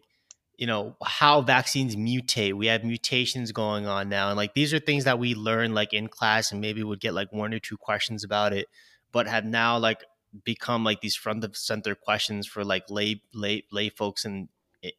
you 0.57 0.67
know 0.67 0.95
how 1.03 1.41
vaccines 1.41 1.95
mutate 1.95 2.53
we 2.53 2.67
have 2.67 2.83
mutations 2.83 3.51
going 3.51 3.87
on 3.87 4.07
now 4.09 4.29
and 4.29 4.37
like 4.37 4.53
these 4.53 4.73
are 4.73 4.79
things 4.79 5.03
that 5.03 5.19
we 5.19 5.35
learn 5.35 5.73
like 5.73 5.93
in 5.93 6.07
class 6.07 6.51
and 6.51 6.61
maybe 6.61 6.83
would 6.83 6.99
get 6.99 7.13
like 7.13 7.31
one 7.33 7.53
or 7.53 7.59
two 7.59 7.77
questions 7.77 8.23
about 8.23 8.53
it 8.53 8.67
but 9.11 9.27
have 9.27 9.45
now 9.45 9.77
like 9.77 10.03
become 10.43 10.83
like 10.83 11.01
these 11.01 11.15
front 11.15 11.43
of 11.43 11.55
center 11.55 11.95
questions 11.95 12.47
for 12.47 12.63
like 12.63 12.89
lay 12.89 13.21
lay 13.33 13.63
lay 13.71 13.89
folks 13.89 14.25
in 14.25 14.49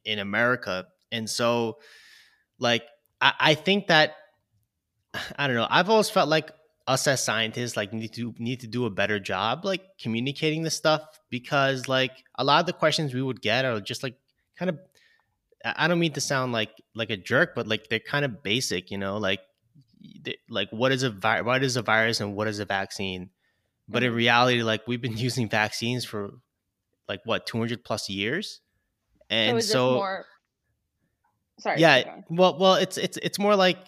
in 0.05 0.19
America. 0.19 0.87
And 1.13 1.29
so 1.29 1.79
like 2.59 2.85
I, 3.21 3.33
I 3.41 3.55
think 3.55 3.89
that 3.89 4.15
I 5.37 5.47
don't 5.47 5.57
know, 5.57 5.67
I've 5.69 5.91
always 5.91 6.11
felt 6.11 6.29
like 6.29 6.51
us 6.87 7.07
as 7.07 7.25
scientists 7.25 7.77
like 7.77 7.93
need 7.93 8.13
to 8.13 8.35
need 8.39 8.61
to 8.61 8.67
do 8.67 8.85
a 8.85 8.91
better 8.91 9.19
job 9.19 9.65
like 9.65 9.83
communicating 9.99 10.63
this 10.63 10.77
stuff 10.77 11.03
because 11.31 11.89
like 11.89 12.13
a 12.37 12.45
lot 12.45 12.61
of 12.61 12.67
the 12.67 12.75
questions 12.75 13.15
we 13.15 13.23
would 13.23 13.41
get 13.41 13.65
are 13.65 13.81
just 13.81 14.03
like 14.03 14.17
kind 14.59 14.69
of 14.69 14.79
I 15.65 15.89
don't 15.89 15.99
mean 15.99 16.13
to 16.13 16.21
sound 16.21 16.53
like 16.53 16.71
like 16.95 17.09
a 17.09 17.17
jerk, 17.17 17.55
but 17.55 17.67
like 17.67 17.89
they're 17.89 17.99
kind 17.99 18.27
of 18.27 18.43
basic, 18.43 18.91
you 18.91 18.99
know, 18.99 19.17
like 19.17 19.41
like 20.51 20.69
what 20.71 20.93
is 20.93 21.03
a 21.03 21.11
vi- 21.11 21.41
what 21.41 21.65
is 21.65 21.77
a 21.77 21.83
virus 21.83 22.21
and 22.21 22.37
what 22.37 22.49
is 22.49 22.59
a 22.59 22.67
vaccine 22.67 23.31
but 23.89 24.03
in 24.03 24.11
mm-hmm. 24.11 24.17
reality, 24.17 24.63
like 24.63 24.87
we've 24.87 25.01
been 25.01 25.17
using 25.17 25.49
vaccines 25.49 26.05
for 26.05 26.35
like 27.09 27.21
what 27.25 27.47
200 27.47 27.85
plus 27.85 28.09
years, 28.09 28.61
and 29.29 29.63
so, 29.63 29.73
so 29.73 29.95
more... 29.95 30.25
sorry. 31.59 31.81
Yeah, 31.81 32.21
well, 32.31 32.59
well, 32.59 32.75
it's 32.75 32.97
it's 32.97 33.19
it's 33.23 33.39
more 33.39 33.57
like 33.57 33.79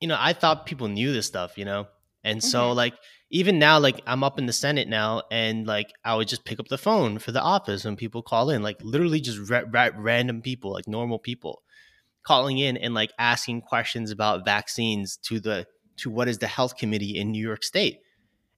you 0.00 0.08
know 0.08 0.16
I 0.18 0.32
thought 0.32 0.66
people 0.66 0.88
knew 0.88 1.12
this 1.12 1.26
stuff, 1.26 1.56
you 1.56 1.64
know, 1.64 1.86
and 2.24 2.38
mm-hmm. 2.38 2.48
so 2.48 2.72
like 2.72 2.94
even 3.30 3.58
now, 3.58 3.78
like 3.78 4.00
I'm 4.06 4.24
up 4.24 4.38
in 4.38 4.46
the 4.46 4.52
Senate 4.52 4.88
now, 4.88 5.22
and 5.30 5.66
like 5.66 5.92
I 6.04 6.16
would 6.16 6.28
just 6.28 6.44
pick 6.44 6.58
up 6.58 6.68
the 6.68 6.78
phone 6.78 7.18
for 7.18 7.32
the 7.32 7.42
office 7.42 7.84
when 7.84 7.96
people 7.96 8.22
call 8.22 8.50
in, 8.50 8.62
like 8.62 8.78
literally 8.82 9.20
just 9.20 9.50
ra- 9.50 9.62
ra- 9.70 9.90
random 9.96 10.42
people, 10.42 10.72
like 10.72 10.88
normal 10.88 11.18
people, 11.18 11.62
calling 12.26 12.58
in 12.58 12.76
and 12.76 12.94
like 12.94 13.12
asking 13.18 13.62
questions 13.62 14.10
about 14.10 14.44
vaccines 14.44 15.16
to 15.18 15.40
the 15.40 15.66
to 15.98 16.10
what 16.10 16.28
is 16.28 16.38
the 16.38 16.46
health 16.46 16.76
committee 16.76 17.16
in 17.16 17.30
New 17.30 17.42
York 17.44 17.62
State 17.62 18.00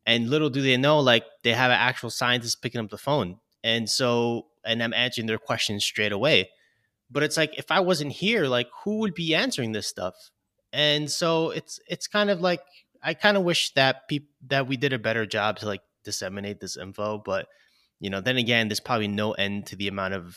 and 0.06 0.30
little 0.30 0.48
do 0.48 0.62
they 0.62 0.76
know, 0.76 1.00
like 1.00 1.24
they 1.42 1.52
have 1.52 1.70
an 1.70 1.78
actual 1.78 2.10
scientist 2.10 2.62
picking 2.62 2.80
up 2.80 2.90
the 2.90 2.96
phone. 2.96 3.40
And 3.64 3.90
so, 3.90 4.46
and 4.64 4.82
I'm 4.82 4.94
answering 4.94 5.26
their 5.26 5.38
questions 5.38 5.84
straight 5.84 6.12
away. 6.12 6.50
But 7.10 7.24
it's 7.24 7.36
like, 7.36 7.58
if 7.58 7.70
I 7.70 7.80
wasn't 7.80 8.12
here, 8.12 8.46
like 8.46 8.68
who 8.84 8.98
would 9.00 9.14
be 9.14 9.34
answering 9.34 9.72
this 9.72 9.88
stuff? 9.88 10.14
And 10.72 11.10
so 11.10 11.50
it's, 11.50 11.80
it's 11.88 12.06
kind 12.06 12.30
of 12.30 12.40
like, 12.40 12.62
I 13.06 13.14
kind 13.14 13.36
of 13.36 13.44
wish 13.44 13.72
that 13.74 14.08
people, 14.08 14.34
that 14.48 14.66
we 14.66 14.76
did 14.76 14.92
a 14.92 14.98
better 14.98 15.24
job 15.26 15.58
to 15.58 15.66
like 15.66 15.82
disseminate 16.04 16.58
this 16.58 16.76
info. 16.76 17.22
But, 17.24 17.46
you 18.00 18.10
know, 18.10 18.20
then 18.20 18.36
again, 18.36 18.66
there's 18.66 18.80
probably 18.80 19.06
no 19.06 19.30
end 19.30 19.66
to 19.66 19.76
the 19.76 19.86
amount 19.86 20.14
of, 20.14 20.36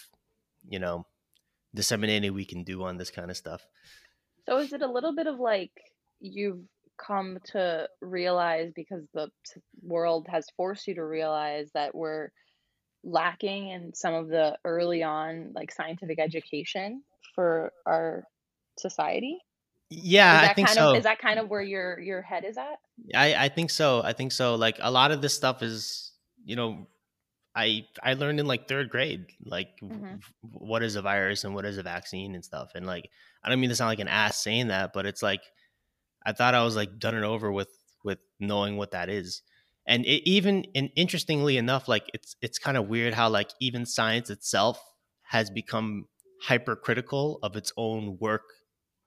you 0.69 0.77
know, 0.77 1.07
disseminating 1.73 2.31
we 2.35 2.45
can 2.45 2.63
do 2.63 2.83
on 2.83 2.97
this 2.97 3.09
kind 3.09 3.31
of 3.31 3.37
stuff. 3.37 3.65
So 4.45 4.59
is 4.59 4.71
it 4.71 4.83
a 4.83 4.91
little 4.91 5.15
bit 5.15 5.25
of 5.25 5.39
like 5.39 5.71
you've 6.19 6.61
come 7.03 7.39
to 7.45 7.87
realize 8.01 8.71
because 8.75 9.03
the 9.15 9.29
world 9.81 10.27
has 10.29 10.45
forced 10.55 10.87
you 10.87 10.93
to 10.95 11.03
realize 11.03 11.71
that 11.73 11.95
we're 11.95 12.29
lacking 13.03 13.69
in 13.69 13.95
some 13.95 14.13
of 14.13 14.27
the 14.27 14.55
early 14.63 15.01
on 15.01 15.53
like 15.55 15.71
scientific 15.71 16.19
education 16.19 17.01
for 17.33 17.71
our 17.87 18.25
society 18.77 19.39
yeah 19.89 20.47
i 20.49 20.53
think 20.53 20.67
kind 20.67 20.77
so 20.77 20.91
of, 20.91 20.97
is 20.97 21.03
that 21.03 21.19
kind 21.19 21.39
of 21.39 21.49
where 21.49 21.61
your 21.61 21.99
your 21.99 22.21
head 22.21 22.43
is 22.45 22.57
at 22.57 22.79
i 23.15 23.45
i 23.45 23.49
think 23.49 23.69
so 23.69 24.01
i 24.03 24.13
think 24.13 24.31
so 24.31 24.55
like 24.55 24.77
a 24.81 24.91
lot 24.91 25.11
of 25.11 25.21
this 25.21 25.33
stuff 25.33 25.63
is 25.63 26.11
you 26.45 26.55
know 26.55 26.87
i 27.55 27.83
i 28.03 28.13
learned 28.13 28.39
in 28.39 28.45
like 28.45 28.67
third 28.67 28.89
grade 28.89 29.25
like 29.45 29.69
mm-hmm. 29.81 30.15
what 30.41 30.83
is 30.83 30.95
a 30.95 31.01
virus 31.01 31.43
and 31.43 31.55
what 31.55 31.65
is 31.65 31.77
a 31.77 31.83
vaccine 31.83 32.35
and 32.35 32.45
stuff 32.45 32.71
and 32.75 32.85
like 32.85 33.09
i 33.43 33.49
don't 33.49 33.59
mean 33.59 33.69
to 33.69 33.75
sound 33.75 33.89
like 33.89 33.99
an 33.99 34.07
ass 34.07 34.37
saying 34.37 34.67
that 34.67 34.93
but 34.93 35.05
it's 35.05 35.23
like 35.23 35.41
I 36.25 36.33
thought 36.33 36.53
I 36.53 36.63
was 36.63 36.75
like 36.75 36.99
done 36.99 37.15
it 37.15 37.23
over 37.23 37.51
with 37.51 37.69
with 38.03 38.19
knowing 38.39 38.77
what 38.77 38.91
that 38.91 39.09
is. 39.09 39.41
And 39.87 40.05
it 40.05 40.29
even 40.29 40.65
and 40.75 40.89
interestingly 40.95 41.57
enough, 41.57 41.87
like 41.87 42.05
it's 42.13 42.35
it's 42.41 42.59
kind 42.59 42.77
of 42.77 42.87
weird 42.87 43.13
how 43.13 43.29
like 43.29 43.49
even 43.59 43.85
science 43.85 44.29
itself 44.29 44.79
has 45.23 45.49
become 45.49 46.05
hypercritical 46.43 47.39
of 47.43 47.55
its 47.55 47.71
own 47.77 48.17
work 48.19 48.43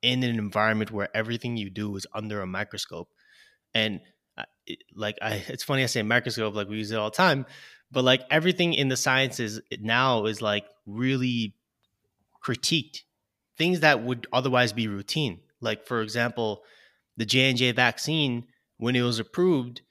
in 0.03 0.23
an 0.23 0.39
environment 0.39 0.91
where 0.91 1.09
everything 1.15 1.57
you 1.57 1.71
do 1.71 1.95
is 1.97 2.07
under 2.13 2.43
a 2.43 2.47
microscope. 2.47 3.09
And 3.75 4.01
uh, 4.37 4.45
like 4.95 5.17
I, 5.23 5.43
it's 5.49 5.65
funny 5.65 5.83
I 5.83 5.87
say 5.87 6.03
microscope 6.03 6.55
like 6.55 6.69
we 6.69 6.79
use 6.79 6.91
it 6.91 6.99
all 6.99 7.11
the 7.11 7.17
time, 7.17 7.47
but 7.91 8.05
like 8.05 8.23
everything 8.31 8.75
in 8.75 8.89
the 8.89 8.97
sciences 8.97 9.61
now 9.81 10.27
is 10.27 10.43
like 10.43 10.67
really 10.87 11.55
critiqued. 12.45 13.03
Things 13.57 13.81
that 13.81 14.03
would 14.03 14.27
otherwise 14.33 14.73
be 14.73 14.89
routine. 14.89 15.41
Like 15.61 15.87
for 15.87 16.03
example, 16.03 16.65
the 17.17 17.25
J 17.25 17.51
and 17.51 17.59
J 17.59 17.73
vaccine, 17.73 18.47
when 18.79 18.97
it 18.97 19.03
was 19.03 19.19
approved, 19.19 19.83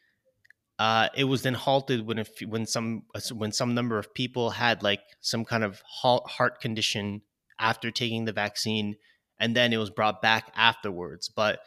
uh, 0.79 1.09
it 1.15 1.25
was 1.25 1.43
then 1.43 1.53
halted 1.53 2.05
when 2.07 2.17
if, 2.17 2.29
when 2.47 2.65
some 2.65 3.03
when 3.33 3.51
some 3.51 3.75
number 3.75 3.99
of 3.99 4.13
people 4.13 4.49
had 4.49 4.81
like 4.81 5.01
some 5.21 5.45
kind 5.45 5.63
of 5.63 5.81
heart 5.85 6.59
condition 6.59 7.21
after 7.59 7.91
taking 7.91 8.25
the 8.25 8.33
vaccine, 8.33 8.95
and 9.41 9.55
then 9.55 9.73
it 9.73 9.77
was 9.77 9.89
brought 9.89 10.21
back 10.21 10.53
afterwards. 10.55 11.27
But 11.27 11.59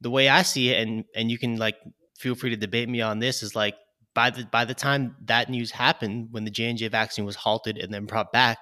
the 0.00 0.10
way 0.10 0.28
I 0.28 0.42
see 0.42 0.70
it, 0.70 0.86
and 0.86 1.04
and 1.16 1.30
you 1.30 1.38
can 1.38 1.56
like 1.56 1.76
feel 2.16 2.36
free 2.36 2.50
to 2.50 2.56
debate 2.56 2.88
me 2.88 3.00
on 3.00 3.18
this, 3.18 3.42
is 3.42 3.56
like 3.56 3.74
by 4.14 4.30
the 4.30 4.44
by 4.44 4.64
the 4.64 4.74
time 4.74 5.16
that 5.24 5.48
news 5.48 5.72
happened, 5.72 6.28
when 6.30 6.44
the 6.44 6.50
J 6.50 6.66
and 6.66 6.78
J 6.78 6.86
vaccine 6.88 7.24
was 7.24 7.34
halted 7.34 7.78
and 7.78 7.92
then 7.92 8.04
brought 8.04 8.30
back, 8.30 8.58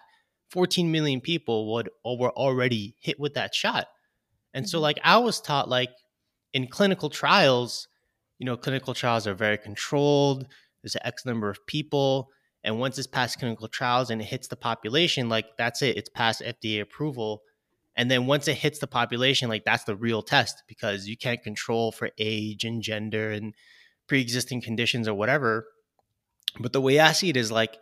14 0.51 0.91
million 0.91 1.21
people 1.21 1.73
would 1.75 1.91
were 2.05 2.31
already 2.31 2.97
hit 3.01 3.21
with 3.21 3.35
that 3.35 3.55
shot. 3.55 3.89
And 4.55 4.69
so 4.69 4.79
mm-hmm. 4.79 4.83
like 4.83 5.01
I 5.03 5.19
was 5.19 5.41
taught 5.41 5.69
like 5.69 5.91
in 6.55 6.69
clinical 6.69 7.11
trials, 7.11 7.89
you 8.39 8.47
know, 8.47 8.57
clinical 8.57 8.95
trials 8.95 9.27
are 9.27 9.35
very 9.35 9.59
controlled. 9.59 10.47
There's 10.83 10.95
an 10.95 11.03
X 11.05 11.27
number 11.27 11.51
of 11.51 11.59
people. 11.67 12.29
And 12.65 12.79
once 12.79 12.97
it's 12.97 13.09
past 13.09 13.41
clinical 13.41 13.67
trials 13.67 14.11
and 14.11 14.21
it 14.21 14.27
hits 14.27 14.47
the 14.47 14.57
population, 14.57 15.29
like 15.29 15.47
that's 15.59 15.83
it, 15.83 15.97
it's 15.97 16.09
past 16.09 16.43
FDA 16.43 16.81
approval. 16.81 17.43
And 17.97 18.11
then 18.11 18.27
once 18.27 18.49
it 18.49 18.57
hits 18.57 18.79
the 18.79 18.87
population, 18.87 19.49
like 19.49 19.65
that's 19.65 19.85
the 19.85 19.97
real 19.97 20.23
test 20.23 20.63
because 20.67 21.07
you 21.07 21.17
can't 21.17 21.43
control 21.43 21.93
for 21.93 22.11
age 22.19 22.65
and 22.65 22.83
gender 22.83 23.31
and 23.31 23.55
pre 24.09 24.21
existing 24.21 24.63
conditions 24.63 25.07
or 25.07 25.15
whatever. 25.15 25.67
But 26.59 26.73
the 26.73 26.81
way 26.81 27.01
I 27.01 27.13
see 27.13 27.29
it 27.29 27.37
is 27.37 27.53
like 27.53 27.77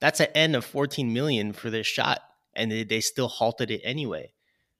that's 0.00 0.20
an 0.20 0.28
n 0.34 0.54
of 0.54 0.64
14 0.64 1.12
million 1.12 1.52
for 1.52 1.70
this 1.70 1.86
shot. 1.86 2.20
And 2.54 2.70
they, 2.70 2.84
they 2.84 3.00
still 3.00 3.28
halted 3.28 3.70
it 3.70 3.82
anyway. 3.84 4.32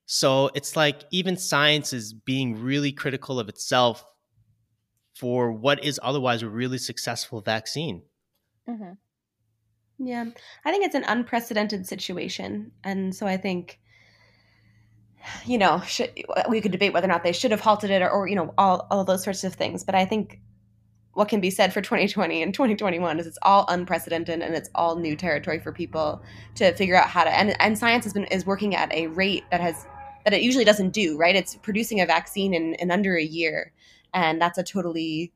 So 0.06 0.50
it's 0.54 0.76
like 0.76 1.02
even 1.10 1.36
science 1.36 1.92
is 1.92 2.12
being 2.12 2.62
really 2.62 2.92
critical 2.92 3.40
of 3.40 3.48
itself 3.48 4.04
for 5.14 5.50
what 5.50 5.82
is 5.84 5.98
otherwise 6.02 6.42
a 6.42 6.48
really 6.48 6.78
successful 6.78 7.40
vaccine. 7.40 8.02
Mm-hmm. 8.68 8.92
Yeah, 9.98 10.26
I 10.64 10.70
think 10.70 10.84
it's 10.84 10.94
an 10.94 11.04
unprecedented 11.06 11.86
situation. 11.86 12.72
And 12.84 13.14
so 13.14 13.26
I 13.26 13.36
think 13.36 13.80
you 15.44 15.58
know, 15.58 15.80
should, 15.86 16.10
we 16.48 16.60
could 16.60 16.72
debate 16.72 16.92
whether 16.92 17.06
or 17.06 17.08
not 17.08 17.22
they 17.22 17.32
should 17.32 17.50
have 17.50 17.60
halted 17.60 17.90
it 17.90 18.02
or, 18.02 18.10
or, 18.10 18.28
you 18.28 18.36
know, 18.36 18.52
all, 18.58 18.86
all 18.90 19.04
those 19.04 19.24
sorts 19.24 19.44
of 19.44 19.54
things. 19.54 19.84
But 19.84 19.94
I 19.94 20.04
think 20.04 20.40
what 21.14 21.28
can 21.28 21.40
be 21.40 21.50
said 21.50 21.72
for 21.72 21.80
2020 21.80 22.42
and 22.42 22.52
2021 22.52 23.18
is 23.18 23.26
it's 23.26 23.38
all 23.42 23.64
unprecedented 23.68 24.42
and 24.42 24.54
it's 24.54 24.68
all 24.74 24.96
new 24.96 25.16
territory 25.16 25.58
for 25.58 25.72
people 25.72 26.22
to 26.56 26.74
figure 26.74 26.96
out 26.96 27.08
how 27.08 27.24
to, 27.24 27.30
and, 27.30 27.56
and 27.60 27.78
science 27.78 28.04
has 28.04 28.12
been, 28.12 28.24
is 28.24 28.44
working 28.44 28.74
at 28.74 28.92
a 28.92 29.06
rate 29.08 29.44
that 29.50 29.60
has, 29.60 29.86
that 30.24 30.34
it 30.34 30.42
usually 30.42 30.64
doesn't 30.64 30.90
do, 30.90 31.16
right? 31.16 31.34
It's 31.34 31.54
producing 31.56 32.00
a 32.00 32.06
vaccine 32.06 32.52
in, 32.52 32.74
in 32.74 32.90
under 32.90 33.16
a 33.16 33.22
year. 33.22 33.72
And 34.12 34.40
that's 34.40 34.58
a 34.58 34.62
totally, 34.62 35.32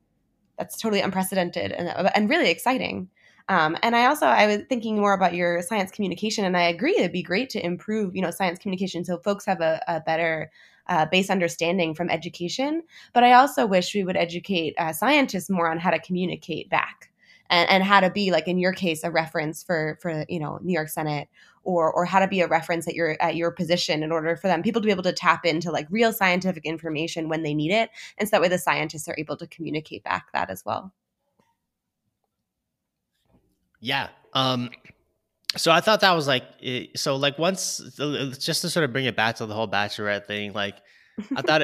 that's 0.57 0.79
totally 0.79 1.01
unprecedented 1.01 1.71
and, 1.71 1.89
and 2.13 2.29
really 2.29 2.51
exciting. 2.51 3.09
Um, 3.49 3.77
and 3.83 3.95
I 3.95 4.05
also 4.05 4.25
I 4.25 4.47
was 4.47 4.59
thinking 4.69 4.97
more 4.99 5.13
about 5.13 5.33
your 5.33 5.61
science 5.61 5.91
communication, 5.91 6.45
and 6.45 6.55
I 6.55 6.63
agree 6.63 6.95
it'd 6.97 7.11
be 7.11 7.23
great 7.23 7.49
to 7.51 7.65
improve 7.65 8.15
you 8.15 8.21
know 8.21 8.31
science 8.31 8.59
communication 8.59 9.03
so 9.03 9.17
folks 9.19 9.45
have 9.45 9.61
a, 9.61 9.81
a 9.87 9.99
better 10.01 10.51
uh, 10.87 11.05
base 11.05 11.29
understanding 11.29 11.93
from 11.93 12.09
education. 12.09 12.83
But 13.13 13.23
I 13.23 13.33
also 13.33 13.65
wish 13.65 13.93
we 13.93 14.03
would 14.03 14.17
educate 14.17 14.75
uh, 14.77 14.93
scientists 14.93 15.49
more 15.49 15.69
on 15.69 15.79
how 15.79 15.91
to 15.91 15.99
communicate 15.99 16.69
back 16.69 17.11
and, 17.49 17.69
and 17.69 17.83
how 17.83 17.99
to 17.99 18.09
be 18.09 18.31
like 18.31 18.47
in 18.47 18.57
your 18.57 18.73
case 18.73 19.03
a 19.03 19.11
reference 19.11 19.63
for 19.63 19.97
for 20.01 20.25
you 20.27 20.39
know 20.39 20.59
New 20.61 20.73
York 20.73 20.89
Senate 20.89 21.27
or 21.63 21.91
or 21.91 22.05
how 22.05 22.19
to 22.19 22.27
be 22.27 22.41
a 22.41 22.47
reference 22.47 22.87
at 22.87 22.95
your 22.95 23.21
at 23.21 23.35
your 23.35 23.51
position 23.51 24.01
in 24.01 24.11
order 24.11 24.35
for 24.35 24.47
them 24.47 24.63
people 24.63 24.81
to 24.81 24.85
be 24.85 24.91
able 24.91 25.03
to 25.03 25.13
tap 25.13 25.45
into 25.45 25.71
like 25.71 25.87
real 25.89 26.11
scientific 26.11 26.65
information 26.65 27.29
when 27.29 27.43
they 27.43 27.53
need 27.53 27.71
it 27.71 27.89
and 28.17 28.27
so 28.27 28.31
that 28.31 28.41
way 28.41 28.47
the 28.47 28.57
scientists 28.57 29.07
are 29.07 29.15
able 29.17 29.37
to 29.37 29.45
communicate 29.47 30.03
back 30.03 30.31
that 30.33 30.49
as 30.49 30.65
well 30.65 30.91
yeah. 33.81 34.09
Um, 34.33 34.69
so 35.57 35.71
I 35.71 35.81
thought 35.81 35.99
that 36.01 36.13
was 36.13 36.27
like 36.27 36.43
so 36.95 37.17
like 37.17 37.37
once 37.37 37.81
just 38.39 38.61
to 38.61 38.69
sort 38.69 38.85
of 38.85 38.93
bring 38.93 39.05
it 39.05 39.17
back 39.17 39.35
to 39.37 39.45
the 39.45 39.53
whole 39.53 39.67
bachelorette 39.67 40.25
thing 40.25 40.53
like 40.53 40.75
I 41.35 41.41
thought 41.41 41.61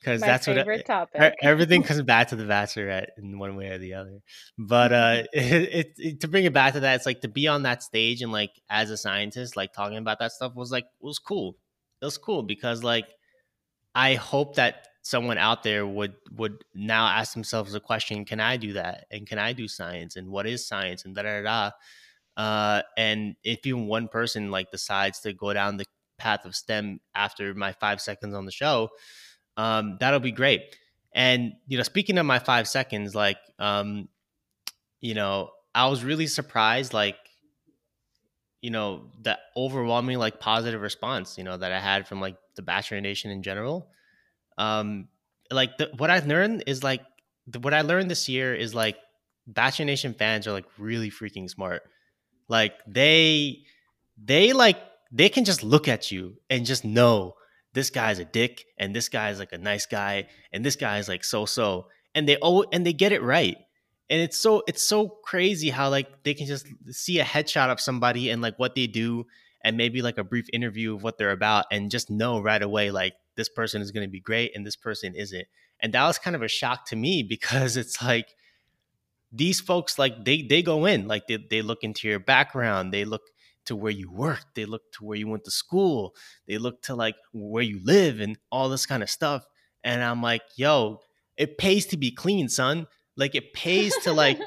because 0.00 0.20
that's 0.20 0.46
what 0.46 0.56
it, 0.56 0.86
topic. 0.86 1.34
everything 1.42 1.82
comes 1.84 2.02
back 2.02 2.28
to 2.28 2.36
the 2.36 2.44
bachelorette 2.44 3.08
in 3.18 3.38
one 3.38 3.56
way 3.56 3.68
or 3.68 3.78
the 3.78 3.94
other. 3.94 4.20
But 4.56 4.92
uh, 4.92 5.22
it, 5.32 5.42
it, 5.72 5.92
it, 5.98 6.20
to 6.20 6.28
bring 6.28 6.44
it 6.44 6.52
back 6.52 6.74
to 6.74 6.80
that, 6.80 6.96
it's 6.96 7.06
like 7.06 7.20
to 7.20 7.28
be 7.28 7.48
on 7.48 7.62
that 7.64 7.82
stage 7.82 8.22
and 8.22 8.32
like 8.32 8.50
as 8.70 8.90
a 8.90 8.96
scientist, 8.96 9.56
like 9.56 9.72
talking 9.72 9.98
about 9.98 10.18
that 10.20 10.32
stuff 10.32 10.54
was 10.54 10.72
like 10.72 10.86
was 11.00 11.18
cool. 11.18 11.56
It 12.00 12.04
was 12.04 12.18
cool 12.18 12.42
because 12.42 12.82
like 12.82 13.06
I 13.94 14.14
hope 14.14 14.56
that 14.56 14.86
someone 15.02 15.38
out 15.38 15.62
there 15.62 15.86
would 15.86 16.14
would 16.32 16.64
now 16.74 17.06
ask 17.06 17.32
themselves 17.32 17.72
the 17.72 17.80
question 17.80 18.24
can 18.24 18.40
i 18.40 18.56
do 18.56 18.74
that? 18.74 19.06
And 19.10 19.26
can 19.26 19.38
i 19.38 19.52
do 19.52 19.68
science? 19.68 20.16
And 20.16 20.28
what 20.28 20.46
is 20.46 20.66
science? 20.66 21.04
And 21.04 21.14
da 21.14 21.22
da 21.22 21.42
da 21.42 21.70
uh, 22.36 22.82
and 22.96 23.34
if 23.42 23.66
even 23.66 23.86
one 23.86 24.08
person 24.08 24.50
like 24.50 24.70
decides 24.70 25.20
to 25.20 25.32
go 25.32 25.52
down 25.52 25.76
the 25.76 25.86
path 26.18 26.44
of 26.44 26.54
stem 26.54 27.00
after 27.14 27.54
my 27.54 27.72
five 27.72 28.00
seconds 28.00 28.34
on 28.34 28.44
the 28.44 28.52
show 28.52 28.90
um, 29.56 29.96
that'll 30.00 30.20
be 30.20 30.32
great. 30.32 30.76
And 31.12 31.54
you 31.66 31.76
know 31.76 31.82
speaking 31.82 32.18
of 32.18 32.26
my 32.26 32.38
five 32.38 32.68
seconds 32.68 33.14
like 33.14 33.38
um, 33.58 34.08
you 35.00 35.14
know 35.14 35.50
i 35.74 35.86
was 35.86 36.04
really 36.04 36.26
surprised 36.26 36.92
like 36.92 37.16
you 38.60 38.70
know 38.70 39.10
the 39.20 39.38
overwhelming 39.56 40.18
like 40.18 40.40
positive 40.40 40.80
response 40.80 41.38
you 41.38 41.44
know 41.44 41.56
that 41.56 41.72
i 41.72 41.78
had 41.78 42.06
from 42.06 42.20
like 42.20 42.36
the 42.56 42.62
bachelor 42.62 43.00
nation 43.00 43.30
in 43.30 43.42
general 43.42 43.90
um 44.58 45.08
like 45.50 45.78
the, 45.78 45.90
what 45.96 46.10
i've 46.10 46.26
learned 46.26 46.64
is 46.66 46.84
like 46.84 47.00
the, 47.46 47.58
what 47.60 47.72
i 47.72 47.80
learned 47.80 48.10
this 48.10 48.28
year 48.28 48.54
is 48.54 48.74
like 48.74 48.96
bachelor 49.48 49.86
nation 49.86 50.14
fans 50.14 50.46
are 50.46 50.52
like 50.52 50.66
really 50.76 51.10
freaking 51.10 51.50
smart. 51.50 51.82
Like 52.48 52.74
they 52.86 53.64
they 54.22 54.52
like 54.52 54.78
they 55.10 55.28
can 55.28 55.44
just 55.44 55.64
look 55.64 55.88
at 55.88 56.12
you 56.12 56.36
and 56.50 56.66
just 56.66 56.84
know 56.84 57.34
this 57.72 57.90
guy's 57.90 58.18
a 58.18 58.24
dick 58.24 58.64
and 58.78 58.94
this 58.94 59.08
guy's 59.08 59.38
like 59.38 59.52
a 59.52 59.58
nice 59.58 59.86
guy 59.86 60.28
and 60.52 60.64
this 60.64 60.76
guy's 60.76 61.08
like 61.08 61.24
so 61.24 61.46
so 61.46 61.88
and 62.14 62.28
they 62.28 62.36
oh 62.42 62.64
and 62.72 62.86
they 62.86 62.92
get 62.92 63.12
it 63.12 63.22
right. 63.22 63.56
And 64.10 64.22
it's 64.22 64.38
so 64.38 64.62
it's 64.68 64.82
so 64.82 65.08
crazy 65.08 65.70
how 65.70 65.90
like 65.90 66.22
they 66.22 66.34
can 66.34 66.46
just 66.46 66.66
see 66.90 67.18
a 67.18 67.24
headshot 67.24 67.70
of 67.70 67.80
somebody 67.80 68.30
and 68.30 68.40
like 68.40 68.58
what 68.58 68.74
they 68.74 68.86
do 68.86 69.26
and 69.62 69.76
maybe 69.76 70.02
like 70.02 70.18
a 70.18 70.24
brief 70.24 70.46
interview 70.52 70.94
of 70.94 71.02
what 71.02 71.18
they're 71.18 71.32
about 71.32 71.66
and 71.70 71.90
just 71.90 72.10
know 72.10 72.40
right 72.40 72.62
away 72.62 72.90
like 72.90 73.14
this 73.36 73.48
person 73.48 73.82
is 73.82 73.90
going 73.90 74.06
to 74.06 74.10
be 74.10 74.20
great 74.20 74.52
and 74.54 74.66
this 74.66 74.76
person 74.76 75.14
isn't. 75.14 75.46
And 75.80 75.92
that 75.94 76.06
was 76.06 76.18
kind 76.18 76.36
of 76.36 76.42
a 76.42 76.48
shock 76.48 76.86
to 76.86 76.96
me 76.96 77.22
because 77.28 77.76
it's 77.76 78.02
like 78.02 78.34
these 79.30 79.60
folks 79.60 79.98
like 79.98 80.24
they 80.24 80.42
they 80.42 80.62
go 80.62 80.86
in 80.86 81.06
like 81.06 81.26
they, 81.26 81.36
they 81.50 81.60
look 81.60 81.82
into 81.82 82.08
your 82.08 82.18
background 82.18 82.94
they 82.94 83.04
look 83.04 83.20
to 83.66 83.76
where 83.76 83.92
you 83.92 84.10
work 84.10 84.40
they 84.54 84.64
look 84.64 84.80
to 84.90 85.04
where 85.04 85.18
you 85.18 85.28
went 85.28 85.44
to 85.44 85.50
school 85.50 86.14
they 86.46 86.56
look 86.56 86.80
to 86.80 86.94
like 86.94 87.14
where 87.34 87.62
you 87.62 87.78
live 87.84 88.20
and 88.20 88.38
all 88.50 88.70
this 88.70 88.86
kind 88.86 89.02
of 89.02 89.10
stuff. 89.10 89.46
And 89.84 90.02
i'm 90.02 90.22
like 90.22 90.42
yo 90.56 91.00
it 91.38 91.56
pays 91.56 91.86
to 91.86 91.96
be 91.96 92.10
clean 92.10 92.48
son. 92.48 92.86
Like 93.16 93.34
it 93.34 93.52
pays 93.54 93.96
to 93.98 94.12
like 94.12 94.40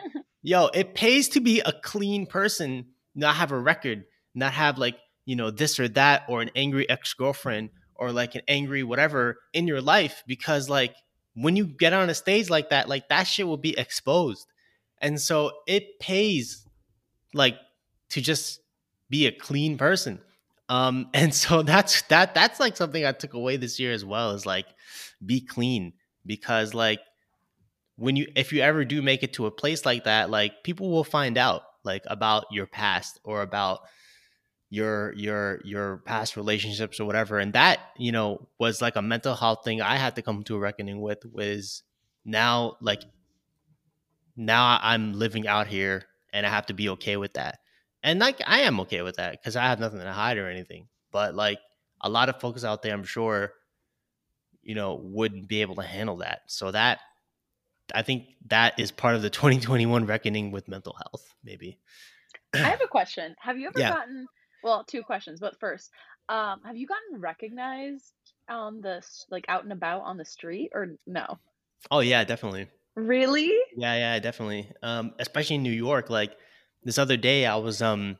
yo 0.43 0.67
it 0.73 0.93
pays 0.93 1.29
to 1.29 1.39
be 1.39 1.61
a 1.61 1.71
clean 1.71 2.25
person 2.27 2.87
not 3.15 3.35
have 3.35 3.51
a 3.51 3.59
record 3.59 4.05
not 4.33 4.53
have 4.53 4.77
like 4.77 4.97
you 5.25 5.35
know 5.35 5.51
this 5.51 5.79
or 5.79 5.87
that 5.89 6.23
or 6.27 6.41
an 6.41 6.51
angry 6.55 6.89
ex-girlfriend 6.89 7.69
or 7.95 8.11
like 8.11 8.35
an 8.35 8.41
angry 8.47 8.83
whatever 8.83 9.37
in 9.53 9.67
your 9.67 9.81
life 9.81 10.23
because 10.27 10.69
like 10.69 10.95
when 11.35 11.55
you 11.55 11.65
get 11.65 11.93
on 11.93 12.09
a 12.09 12.15
stage 12.15 12.49
like 12.49 12.69
that 12.69 12.89
like 12.89 13.07
that 13.09 13.23
shit 13.23 13.47
will 13.47 13.57
be 13.57 13.77
exposed. 13.77 14.47
And 14.99 15.19
so 15.19 15.51
it 15.67 15.99
pays 15.99 16.67
like 17.33 17.57
to 18.09 18.21
just 18.21 18.59
be 19.09 19.27
a 19.27 19.31
clean 19.31 19.77
person. 19.77 20.19
Um 20.69 21.09
and 21.13 21.33
so 21.33 21.61
that's 21.61 22.01
that 22.03 22.33
that's 22.33 22.59
like 22.59 22.75
something 22.77 23.05
i 23.05 23.11
took 23.11 23.33
away 23.33 23.57
this 23.57 23.79
year 23.79 23.91
as 23.91 24.05
well 24.05 24.31
is 24.31 24.45
like 24.45 24.67
be 25.25 25.41
clean 25.41 25.93
because 26.25 26.73
like 26.73 26.99
when 27.97 28.15
you 28.15 28.27
if 28.35 28.51
you 28.51 28.61
ever 28.61 28.83
do 28.83 29.01
make 29.01 29.21
it 29.21 29.33
to 29.33 29.45
a 29.45 29.51
place 29.51 29.85
like 29.85 30.05
that 30.05 30.29
like 30.29 30.63
people 30.63 30.89
will 30.89 31.03
find 31.03 31.37
out 31.37 31.61
like 31.83 32.03
about 32.07 32.45
your 32.51 32.65
past 32.65 33.19
or 33.23 33.41
about 33.41 33.81
your 34.71 35.13
your 35.15 35.59
your 35.65 35.97
past 35.97 36.37
relationships 36.37 36.99
or 36.99 37.05
whatever. 37.05 37.37
And 37.37 37.53
that 37.53 37.79
you 37.97 38.13
know 38.13 38.47
was 38.57 38.81
like 38.81 38.95
a 38.95 39.01
mental 39.01 39.35
health 39.35 39.65
thing 39.65 39.81
i 39.81 39.97
had 39.97 40.15
to 40.15 40.21
come 40.21 40.43
to 40.43 40.55
a 40.55 40.59
reckoning 40.59 41.01
with 41.01 41.25
was 41.25 41.83
now 42.23 42.77
like 42.79 43.03
now 44.37 44.79
i'm 44.81 45.11
living 45.13 45.45
out 45.45 45.67
here 45.67 46.05
and 46.31 46.45
i 46.45 46.49
have 46.49 46.65
to 46.67 46.73
be 46.73 46.89
okay 46.89 47.17
with 47.17 47.33
that. 47.33 47.59
And 48.01 48.19
like 48.19 48.41
i 48.47 48.61
am 48.61 48.79
okay 48.79 49.01
with 49.01 49.17
that 49.17 49.33
because 49.33 49.57
i 49.57 49.63
have 49.63 49.79
nothing 49.79 49.99
to 49.99 50.11
hide 50.11 50.37
or 50.37 50.49
anything. 50.49 50.87
But 51.11 51.35
like 51.35 51.59
a 51.99 52.09
lot 52.09 52.29
of 52.29 52.39
folks 52.39 52.63
out 52.63 52.81
there 52.81 52.93
i'm 52.93 53.03
sure 53.03 53.51
you 54.63 54.73
know 54.73 55.01
wouldn't 55.03 55.49
be 55.49 55.61
able 55.61 55.75
to 55.75 55.83
handle 55.83 56.17
that. 56.17 56.43
So 56.47 56.71
that 56.71 57.01
i 57.93 58.03
think 58.03 58.27
that 58.47 58.79
is 58.79 58.89
part 58.89 59.15
of 59.15 59.21
the 59.21 59.29
2021 59.41 60.05
reckoning 60.05 60.51
with 60.51 60.69
mental 60.69 60.93
health 60.93 61.35
maybe. 61.43 61.77
I 62.53 62.59
have 62.59 62.81
a 62.81 62.87
question. 62.97 63.35
Have 63.41 63.57
you 63.57 63.67
ever 63.67 63.77
yeah. 63.77 63.89
gotten 63.89 64.27
well, 64.63 64.83
two 64.83 65.03
questions, 65.03 65.39
but 65.39 65.59
first, 65.59 65.91
um, 66.29 66.61
have 66.65 66.77
you 66.77 66.87
gotten 66.87 67.19
recognized 67.19 68.13
on 68.49 68.81
the 68.81 69.03
like 69.29 69.45
out 69.47 69.63
and 69.63 69.73
about 69.73 70.01
on 70.01 70.17
the 70.17 70.25
street 70.25 70.71
or 70.73 70.95
no? 71.07 71.39
Oh 71.89 71.99
yeah, 71.99 72.23
definitely. 72.23 72.67
Really? 72.95 73.53
Yeah, 73.75 73.95
yeah, 73.95 74.19
definitely. 74.19 74.71
Um, 74.83 75.13
especially 75.19 75.55
in 75.55 75.63
New 75.63 75.71
York. 75.71 76.09
Like 76.09 76.35
this 76.83 76.97
other 76.97 77.17
day, 77.17 77.45
I 77.45 77.55
was 77.55 77.81
um, 77.81 78.17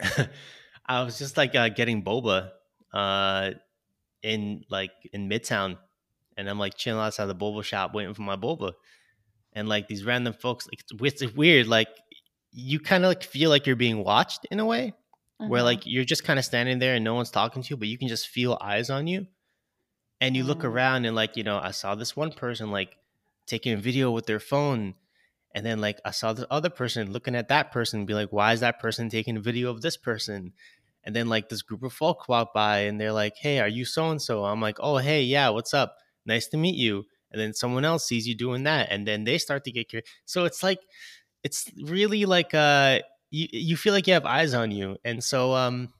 I 0.86 1.02
was 1.02 1.18
just 1.18 1.36
like 1.36 1.54
uh, 1.54 1.68
getting 1.68 2.02
boba, 2.02 2.50
uh, 2.92 3.50
in 4.22 4.64
like 4.70 4.92
in 5.12 5.28
Midtown, 5.28 5.76
and 6.36 6.48
I'm 6.48 6.58
like 6.58 6.74
chilling 6.76 7.02
outside 7.02 7.26
the 7.26 7.34
boba 7.34 7.62
shop 7.64 7.94
waiting 7.94 8.14
for 8.14 8.22
my 8.22 8.36
boba, 8.36 8.72
and 9.52 9.68
like 9.68 9.88
these 9.88 10.04
random 10.04 10.32
folks, 10.32 10.66
like 10.66 10.80
it's, 10.80 11.22
it's 11.22 11.34
weird. 11.34 11.66
Like 11.66 11.88
you 12.52 12.80
kind 12.80 13.04
of 13.04 13.08
like 13.08 13.22
feel 13.22 13.50
like 13.50 13.66
you're 13.66 13.76
being 13.76 14.02
watched 14.02 14.46
in 14.50 14.60
a 14.60 14.64
way 14.64 14.94
where 15.48 15.60
mm-hmm. 15.60 15.66
like 15.66 15.86
you're 15.86 16.04
just 16.04 16.24
kind 16.24 16.38
of 16.38 16.44
standing 16.44 16.78
there 16.78 16.94
and 16.94 17.04
no 17.04 17.14
one's 17.14 17.30
talking 17.30 17.62
to 17.62 17.70
you, 17.70 17.76
but 17.76 17.88
you 17.88 17.96
can 17.96 18.08
just 18.08 18.28
feel 18.28 18.58
eyes 18.60 18.90
on 18.90 19.06
you. 19.06 19.26
And 20.20 20.36
you 20.36 20.44
mm. 20.44 20.48
look 20.48 20.64
around 20.64 21.06
and 21.06 21.16
like, 21.16 21.36
you 21.36 21.44
know, 21.44 21.58
I 21.58 21.70
saw 21.70 21.94
this 21.94 22.14
one 22.14 22.32
person 22.32 22.70
like 22.70 22.96
taking 23.46 23.72
a 23.72 23.78
video 23.78 24.10
with 24.10 24.26
their 24.26 24.40
phone. 24.40 24.94
And 25.54 25.64
then 25.64 25.80
like 25.80 25.98
I 26.04 26.10
saw 26.10 26.32
the 26.34 26.46
other 26.52 26.68
person 26.68 27.12
looking 27.12 27.34
at 27.34 27.48
that 27.48 27.72
person 27.72 28.00
and 28.00 28.06
be 28.06 28.14
like, 28.14 28.30
why 28.30 28.52
is 28.52 28.60
that 28.60 28.80
person 28.80 29.08
taking 29.08 29.36
a 29.38 29.40
video 29.40 29.70
of 29.70 29.80
this 29.80 29.96
person? 29.96 30.52
And 31.04 31.16
then 31.16 31.28
like 31.28 31.48
this 31.48 31.62
group 31.62 31.82
of 31.82 31.94
folk 31.94 32.28
walk 32.28 32.52
by 32.52 32.80
and 32.80 33.00
they're 33.00 33.12
like, 33.12 33.36
Hey, 33.36 33.58
are 33.60 33.68
you 33.68 33.86
so 33.86 34.10
and 34.10 34.20
so? 34.20 34.44
I'm 34.44 34.60
like, 34.60 34.76
Oh, 34.78 34.98
hey, 34.98 35.22
yeah, 35.22 35.48
what's 35.48 35.72
up? 35.72 35.96
Nice 36.26 36.48
to 36.48 36.58
meet 36.58 36.76
you. 36.76 37.06
And 37.32 37.40
then 37.40 37.54
someone 37.54 37.86
else 37.86 38.06
sees 38.06 38.28
you 38.28 38.34
doing 38.34 38.64
that. 38.64 38.88
And 38.90 39.08
then 39.08 39.24
they 39.24 39.38
start 39.38 39.64
to 39.64 39.72
get 39.72 39.88
curious. 39.88 40.08
So 40.26 40.44
it's 40.44 40.62
like, 40.62 40.80
it's 41.42 41.70
really 41.82 42.26
like 42.26 42.52
uh 42.52 43.00
you 43.30 43.48
you 43.52 43.76
feel 43.76 43.92
like 43.92 44.06
you 44.06 44.14
have 44.14 44.26
eyes 44.26 44.54
on 44.54 44.70
you, 44.70 44.96
and 45.04 45.22
so 45.22 45.54
um, 45.54 45.92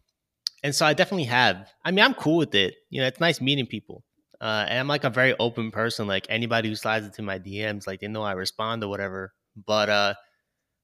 and 0.62 0.74
so 0.74 0.86
I 0.86 0.94
definitely 0.94 1.24
have. 1.24 1.70
I 1.84 1.90
mean, 1.90 2.04
I'm 2.04 2.14
cool 2.14 2.38
with 2.38 2.54
it. 2.54 2.74
You 2.90 3.00
know, 3.00 3.06
it's 3.06 3.20
nice 3.20 3.40
meeting 3.40 3.66
people. 3.66 4.04
Uh, 4.40 4.64
and 4.68 4.78
I'm 4.78 4.88
like 4.88 5.04
a 5.04 5.10
very 5.10 5.34
open 5.38 5.70
person. 5.70 6.06
Like 6.06 6.26
anybody 6.30 6.68
who 6.70 6.74
slides 6.74 7.04
into 7.06 7.22
my 7.22 7.38
DMs, 7.38 7.86
like 7.86 8.00
they 8.00 8.08
know 8.08 8.22
I 8.22 8.32
respond 8.32 8.82
or 8.82 8.88
whatever. 8.88 9.32
But 9.66 9.88
uh, 9.88 10.14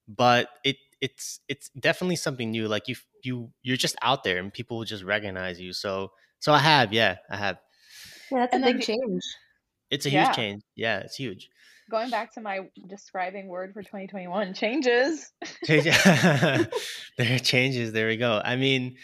but 0.08 0.48
it 0.64 0.76
it's 1.00 1.40
it's 1.48 1.68
definitely 1.70 2.16
something 2.16 2.50
new. 2.50 2.68
Like 2.68 2.88
you 2.88 2.96
you 3.22 3.50
you're 3.62 3.76
just 3.76 3.96
out 4.02 4.24
there, 4.24 4.38
and 4.38 4.52
people 4.52 4.78
will 4.78 4.84
just 4.84 5.04
recognize 5.04 5.60
you. 5.60 5.72
So 5.72 6.10
So 6.38 6.52
I 6.52 6.58
have, 6.58 6.92
yeah, 6.92 7.16
I 7.30 7.36
have. 7.36 7.58
Yeah, 8.30 8.40
that's 8.40 8.54
and 8.54 8.64
a 8.64 8.72
big 8.72 8.82
change. 8.82 9.22
It's 9.90 10.06
a 10.06 10.10
huge 10.10 10.20
yeah. 10.20 10.32
change. 10.32 10.62
Yeah, 10.74 10.98
it's 11.00 11.16
huge. 11.16 11.48
Going 11.90 12.10
back 12.10 12.34
to 12.34 12.40
my 12.40 12.68
describing 12.88 13.46
word 13.48 13.72
for 13.72 13.82
2021, 13.82 14.54
changes. 14.54 15.32
there 15.68 16.68
are 17.20 17.38
changes. 17.38 17.92
There 17.92 18.08
we 18.08 18.16
go. 18.16 18.40
I 18.44 18.56
mean, 18.56 18.96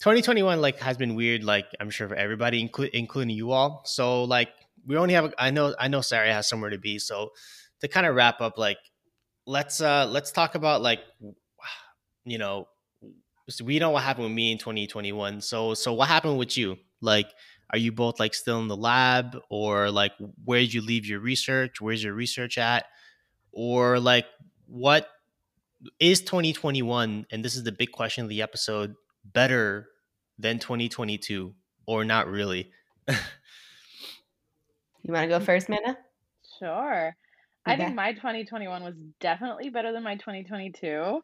2021 0.00 0.60
like 0.60 0.78
has 0.78 0.96
been 0.96 1.14
weird. 1.14 1.42
Like 1.42 1.66
I'm 1.80 1.90
sure 1.90 2.08
for 2.08 2.14
everybody, 2.14 2.66
inclu- 2.66 2.90
including 2.92 3.34
you 3.34 3.50
all. 3.50 3.82
So 3.86 4.24
like 4.24 4.50
we 4.86 4.96
only 4.96 5.14
have. 5.14 5.34
I 5.38 5.50
know. 5.50 5.74
I 5.78 5.88
know 5.88 6.00
Sarah 6.00 6.32
has 6.32 6.48
somewhere 6.48 6.70
to 6.70 6.78
be. 6.78 6.98
So 6.98 7.30
to 7.80 7.88
kind 7.88 8.06
of 8.06 8.14
wrap 8.14 8.40
up, 8.40 8.56
like 8.56 8.78
let's 9.48 9.80
uh 9.80 10.06
let's 10.06 10.30
talk 10.30 10.54
about 10.54 10.82
like 10.82 11.00
you 12.24 12.38
know 12.38 12.68
we 13.64 13.78
know 13.78 13.90
what 13.90 14.02
happened 14.02 14.24
with 14.24 14.34
me 14.34 14.52
in 14.52 14.58
2021 14.58 15.40
so 15.40 15.72
so 15.72 15.94
what 15.94 16.06
happened 16.06 16.38
with 16.38 16.56
you 16.56 16.76
like 17.00 17.30
are 17.70 17.78
you 17.78 17.92
both 17.92 18.18
like 18.18 18.34
still 18.34 18.60
in 18.60 18.68
the 18.68 18.76
lab 18.76 19.38
or 19.50 19.90
like 19.90 20.12
where 20.44 20.60
did 20.60 20.72
you 20.72 20.80
leave 20.80 21.06
your 21.06 21.20
research? 21.20 21.80
Where's 21.80 22.02
your 22.02 22.14
research 22.14 22.58
at? 22.58 22.86
Or 23.52 24.00
like 24.00 24.26
what 24.66 25.08
is 26.00 26.20
2021 26.22 27.26
and 27.30 27.44
this 27.44 27.56
is 27.56 27.64
the 27.64 27.72
big 27.72 27.92
question 27.92 28.24
of 28.24 28.30
the 28.30 28.42
episode 28.42 28.94
better 29.24 29.88
than 30.38 30.58
2022 30.58 31.54
or 31.86 32.04
not 32.04 32.28
really? 32.28 32.70
You 33.08 33.14
want 35.14 35.24
to 35.24 35.28
go 35.28 35.40
mm. 35.40 35.46
first 35.46 35.68
Mana? 35.68 35.96
sure. 36.58 37.16
I 37.64 37.76
think 37.76 37.94
my 37.94 38.12
2021 38.12 38.82
was 38.82 38.94
definitely 39.20 39.68
better 39.68 39.92
than 39.92 40.02
my 40.02 40.16
2022. 40.16 41.20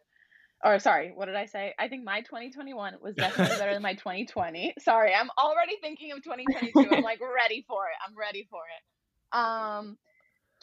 Or 0.65 0.79
sorry, 0.79 1.13
what 1.15 1.27
did 1.27 1.37
I 1.37 1.45
say? 1.45 1.75
I 1.79 1.89
think 1.89 2.05
my 2.05 2.23
2021 2.23 2.95
was 3.03 3.15
definitely 3.15 3.57
better 3.59 3.75
than 3.75 3.83
my 3.83 3.95
2020. 3.95 4.75
Sorry, 4.81 5.13
I'm 5.15 5.29
already 5.39 5.77
thinking 5.83 6.13
of 6.13 6.23
2022. 6.23 6.89
I'm 6.91 7.03
like 7.03 7.21
ready 7.21 7.67
for 7.69 7.83
it. 7.85 7.97
I'm 8.07 8.17
ready 8.17 8.49
for 8.51 8.63
it. 8.63 9.39
Um 9.39 9.99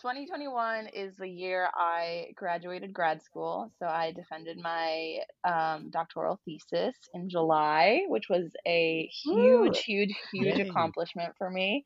2021 0.02 0.88
is 0.88 1.16
the 1.16 1.28
year 1.28 1.70
I 1.76 2.32
graduated 2.36 2.91
grad 2.91 3.22
school. 3.22 3.72
So 3.78 3.86
I 3.86 4.12
defended 4.12 4.58
my 4.58 5.18
um, 5.43 5.91
doctoral 5.91 6.39
thesis 6.43 6.95
in 7.14 7.30
July, 7.30 8.06
which 8.08 8.28
was 8.28 8.52
a 8.66 9.08
huge, 9.24 9.78
Ooh. 9.78 9.82
huge, 9.86 10.16
huge 10.34 10.58
Yay. 10.58 10.70
accomplishment 10.70 11.34
for 11.38 11.52
me. 11.52 11.86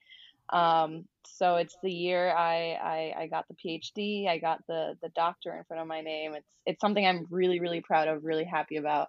Um, 0.50 1.06
so 1.26 1.56
it's 1.56 1.76
the 1.82 1.91
year 1.91 2.30
I, 2.32 2.78
I 2.82 3.22
I 3.24 3.28
got 3.28 3.46
the 3.48 3.56
PhD. 3.56 4.28
I 4.28 4.38
got 4.38 4.60
the 4.68 4.98
the 5.02 5.10
doctor 5.10 5.56
in 5.58 5.64
front 5.64 5.82
of 5.82 5.88
my 5.88 6.02
name. 6.02 6.34
It's 6.36 6.56
it's 6.66 6.82
something 6.82 7.06
I'm 7.06 7.28
really 7.30 7.60
really 7.60 7.82
proud 7.82 8.08
of, 8.08 8.24
really 8.24 8.46
happy 8.46 8.78
about. 8.78 9.08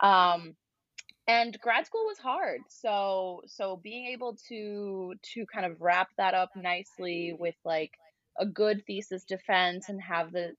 Um, 0.00 0.54
and 1.28 1.58
grad 1.60 1.86
school 1.86 2.04
was 2.04 2.18
hard. 2.18 2.60
So 2.68 3.42
so 3.46 3.76
being 3.76 4.06
able 4.06 4.36
to 4.48 5.14
to 5.34 5.46
kind 5.46 5.66
of 5.66 5.80
wrap 5.80 6.08
that 6.18 6.34
up 6.34 6.50
nicely 6.56 7.34
with 7.38 7.54
like 7.64 7.92
a 8.38 8.46
good 8.46 8.84
thesis 8.86 9.24
defense 9.24 9.88
and 9.88 10.00
have 10.00 10.32
the 10.32 10.52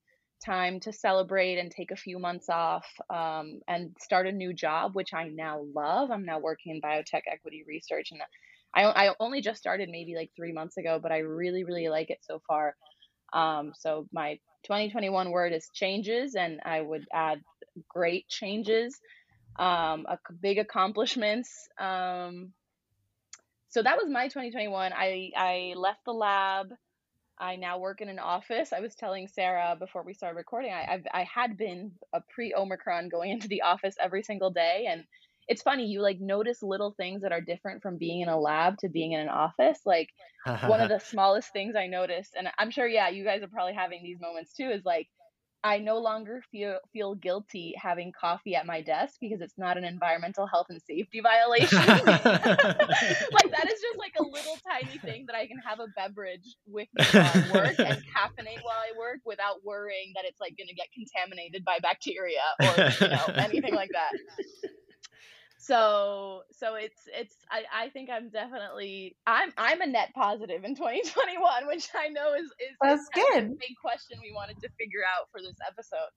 time 0.45 0.79
to 0.81 0.91
celebrate 0.91 1.57
and 1.57 1.71
take 1.71 1.91
a 1.91 1.95
few 1.95 2.19
months 2.19 2.49
off 2.49 2.85
um, 3.09 3.61
and 3.67 3.95
start 3.99 4.27
a 4.27 4.31
new 4.31 4.53
job, 4.53 4.93
which 4.95 5.13
I 5.13 5.29
now 5.29 5.65
love. 5.73 6.11
I'm 6.11 6.25
now 6.25 6.39
working 6.39 6.75
in 6.75 6.81
biotech 6.81 7.23
equity 7.31 7.63
research 7.67 8.11
and 8.11 8.21
I, 8.75 8.83
I 9.07 9.15
only 9.19 9.41
just 9.41 9.59
started 9.59 9.89
maybe 9.89 10.15
like 10.15 10.31
three 10.35 10.53
months 10.53 10.77
ago, 10.77 10.99
but 11.01 11.11
I 11.11 11.19
really, 11.19 11.63
really 11.63 11.89
like 11.89 12.09
it 12.09 12.19
so 12.21 12.41
far. 12.47 12.75
Um, 13.33 13.73
so 13.77 14.07
my 14.11 14.39
2021 14.65 15.31
word 15.31 15.53
is 15.53 15.69
changes, 15.73 16.35
and 16.35 16.59
I 16.65 16.81
would 16.81 17.05
add 17.13 17.41
great 17.89 18.27
changes, 18.29 18.99
um, 19.59 20.05
a 20.07 20.17
big 20.41 20.57
accomplishments. 20.59 21.51
Um, 21.79 22.53
so 23.69 23.81
that 23.81 23.97
was 23.97 24.09
my 24.09 24.27
2021. 24.27 24.93
I 24.93 25.31
I 25.35 25.73
left 25.75 26.05
the 26.05 26.13
lab. 26.13 26.67
I 27.39 27.55
now 27.55 27.79
work 27.79 28.01
in 28.01 28.09
an 28.09 28.19
office. 28.19 28.71
I 28.71 28.79
was 28.79 28.95
telling 28.95 29.27
Sarah 29.27 29.75
before 29.77 30.03
we 30.03 30.13
started 30.13 30.37
recording. 30.37 30.71
I 30.71 30.93
I've, 30.93 31.07
I 31.11 31.23
had 31.23 31.57
been 31.57 31.91
a 32.13 32.21
pre 32.33 32.53
Omicron 32.53 33.09
going 33.09 33.31
into 33.35 33.47
the 33.47 33.63
office 33.63 33.95
every 33.99 34.23
single 34.23 34.51
day, 34.51 34.87
and 34.89 35.03
it's 35.47 35.61
funny 35.61 35.85
you 35.85 36.01
like 36.01 36.19
notice 36.19 36.63
little 36.63 36.93
things 36.95 37.21
that 37.21 37.31
are 37.31 37.41
different 37.41 37.81
from 37.81 37.97
being 37.97 38.21
in 38.21 38.29
a 38.29 38.39
lab 38.39 38.77
to 38.77 38.89
being 38.89 39.11
in 39.11 39.19
an 39.19 39.29
office 39.29 39.79
like 39.85 40.09
one 40.45 40.81
of 40.81 40.89
the 40.89 40.99
smallest 40.99 41.51
things 41.51 41.75
i 41.75 41.87
noticed 41.87 42.35
and 42.37 42.47
i'm 42.57 42.71
sure 42.71 42.87
yeah 42.87 43.09
you 43.09 43.23
guys 43.23 43.41
are 43.43 43.47
probably 43.47 43.73
having 43.73 44.01
these 44.03 44.19
moments 44.19 44.53
too 44.53 44.69
is 44.69 44.83
like 44.85 45.07
i 45.63 45.79
no 45.79 45.97
longer 45.97 46.41
feel 46.51 46.77
feel 46.91 47.15
guilty 47.15 47.73
having 47.77 48.11
coffee 48.19 48.55
at 48.55 48.65
my 48.65 48.81
desk 48.81 49.15
because 49.21 49.41
it's 49.41 49.57
not 49.57 49.77
an 49.77 49.83
environmental 49.83 50.45
health 50.45 50.67
and 50.69 50.81
safety 50.81 51.21
violation. 51.21 51.77
Like 53.33 53.51
that 53.51 53.65
is 53.71 53.81
just 53.81 53.97
like 53.97 54.13
a 54.19 54.23
little 54.23 54.57
tiny 54.69 54.97
thing 54.99 55.25
that 55.27 55.35
i 55.35 55.47
can 55.47 55.57
have 55.57 55.79
a 55.79 55.87
beverage 55.95 56.55
with 56.67 56.87
me 56.93 57.05
while 57.11 57.23
i 57.23 57.51
work 57.53 57.79
and 57.79 58.03
caffeinate 58.15 58.61
while 58.63 58.77
i 58.77 58.97
work 58.97 59.19
without 59.25 59.63
worrying 59.63 60.11
that 60.15 60.25
it's 60.25 60.39
like 60.39 60.55
going 60.57 60.67
to 60.67 60.75
get 60.75 60.87
contaminated 60.93 61.65
by 61.65 61.79
bacteria 61.81 62.43
or 62.61 62.91
you 63.01 63.07
know 63.07 63.25
anything 63.43 63.73
like 63.73 63.89
that 63.91 64.11
so 65.63 66.41
so 66.51 66.75
it's 66.75 67.07
it's 67.17 67.35
I, 67.49 67.85
I 67.85 67.89
think 67.89 68.09
I'm 68.09 68.29
definitely 68.29 69.15
I'm 69.25 69.53
I'm 69.57 69.79
a 69.81 69.87
net 69.87 70.09
positive 70.13 70.63
in 70.65 70.75
2021, 70.75 71.67
which 71.67 71.87
I 71.95 72.09
know 72.09 72.33
is 72.33 72.45
is, 72.45 72.75
That's 72.81 73.07
good. 73.13 73.43
a 73.43 73.47
big 73.47 73.75
question 73.81 74.17
we 74.21 74.33
wanted 74.33 74.59
to 74.61 74.69
figure 74.77 75.01
out 75.07 75.29
for 75.31 75.39
this 75.39 75.55
episode. 75.65 76.09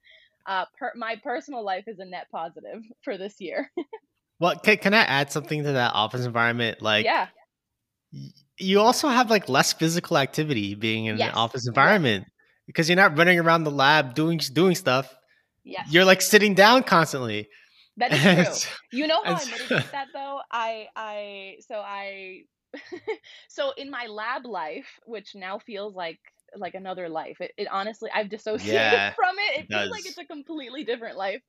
Uh, 0.47 0.65
per, 0.79 0.93
my 0.97 1.17
personal 1.23 1.65
life 1.65 1.85
is 1.87 1.99
a 2.01 2.05
net 2.05 2.27
positive 2.33 2.83
for 3.03 3.17
this 3.17 3.41
year. 3.41 3.71
well, 4.41 4.57
can, 4.59 4.79
can 4.79 4.95
I 4.95 5.03
add 5.03 5.31
something 5.31 5.63
to 5.63 5.73
that 5.73 5.93
office 5.95 6.25
environment? 6.25 6.83
Like, 6.83 7.05
yeah, 7.05 7.29
you 8.59 8.81
also 8.81 9.09
have 9.09 9.31
like 9.31 9.49
less 9.49 9.73
physical 9.73 10.19
activity 10.19 10.75
being 10.75 11.07
in 11.07 11.19
yes. 11.19 11.31
an 11.31 11.35
office 11.35 11.69
environment 11.69 12.25
yes. 12.27 12.33
because 12.67 12.89
you're 12.89 12.97
not 12.97 13.17
running 13.17 13.39
around 13.39 13.63
the 13.63 13.71
lab 13.71 14.15
doing 14.15 14.39
doing 14.53 14.75
stuff. 14.75 15.15
Yes. 15.65 15.87
You're 15.91 16.05
like 16.05 16.23
sitting 16.23 16.55
down 16.55 16.83
constantly. 16.83 17.49
That 17.97 18.13
is 18.13 18.63
true. 18.63 19.01
you 19.01 19.07
know 19.07 19.23
how 19.25 19.35
I 19.35 19.45
mitigate 19.45 19.69
that 19.93 20.09
though? 20.13 20.41
I 20.51 20.89
I 20.95 21.57
so 21.61 21.77
I 21.77 22.43
so 23.49 23.73
in 23.77 23.91
my 23.91 24.07
lab 24.07 24.45
life, 24.45 25.01
which 25.07 25.35
now 25.35 25.59
feels 25.59 25.95
like 25.95 26.21
like 26.57 26.75
another 26.75 27.09
life. 27.09 27.41
It, 27.41 27.53
it 27.57 27.69
honestly 27.71 28.11
I've 28.15 28.29
dissociated 28.29 28.75
yeah, 28.75 29.13
from 29.15 29.37
it. 29.39 29.59
It, 29.59 29.65
it 29.65 29.69
feels 29.69 29.83
does. 29.83 29.91
like 29.91 30.07
it's 30.07 30.19
a 30.19 30.25
completely 30.25 30.85
different 30.85 31.17
life 31.17 31.43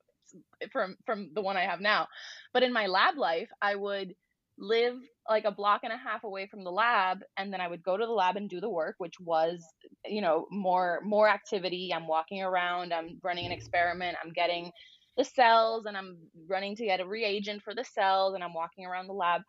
from 0.72 0.98
from 1.06 1.32
the 1.34 1.42
one 1.42 1.58
I 1.58 1.64
have 1.64 1.82
now. 1.82 2.08
But 2.54 2.64
in 2.64 2.74
my 2.74 2.88
lab 2.88 3.18
life, 3.18 3.50
I 3.62 3.76
would 3.76 4.16
live 4.58 4.96
like 5.30 5.46
a 5.46 5.52
block 5.52 5.82
and 5.84 5.94
a 5.94 5.98
half 5.98 6.24
away 6.24 6.48
from 6.48 6.64
the 6.64 6.72
lab 6.72 7.20
and 7.38 7.54
then 7.54 7.62
I 7.62 7.68
would 7.68 7.84
go 7.84 7.96
to 7.96 8.06
the 8.06 8.12
lab 8.12 8.38
and 8.38 8.50
do 8.50 8.60
the 8.60 8.70
work 8.70 8.96
which 8.98 9.20
was 9.20 9.64
you 10.06 10.22
know 10.22 10.48
more 10.50 11.00
more 11.04 11.30
activity 11.30 11.94
I'm 11.94 12.08
walking 12.08 12.42
around 12.42 12.92
I'm 12.92 13.20
running 13.24 13.46
an 13.46 13.52
experiment 13.52 14.18
I'm 14.24 14.34
getting 14.34 14.72
the 15.18 15.24
cells 15.24 15.86
and 15.86 15.98
I'm 15.98 16.18
running 16.48 16.76
to 16.78 16.86
get 16.86 17.00
a 17.00 17.08
reagent 17.08 17.64
for 17.64 17.74
the 17.74 17.84
cells 17.84 18.36
and 18.36 18.44
I'm 18.44 18.54
walking 18.54 18.86
around 18.86 19.08
the 19.08 19.14
lab. 19.14 19.42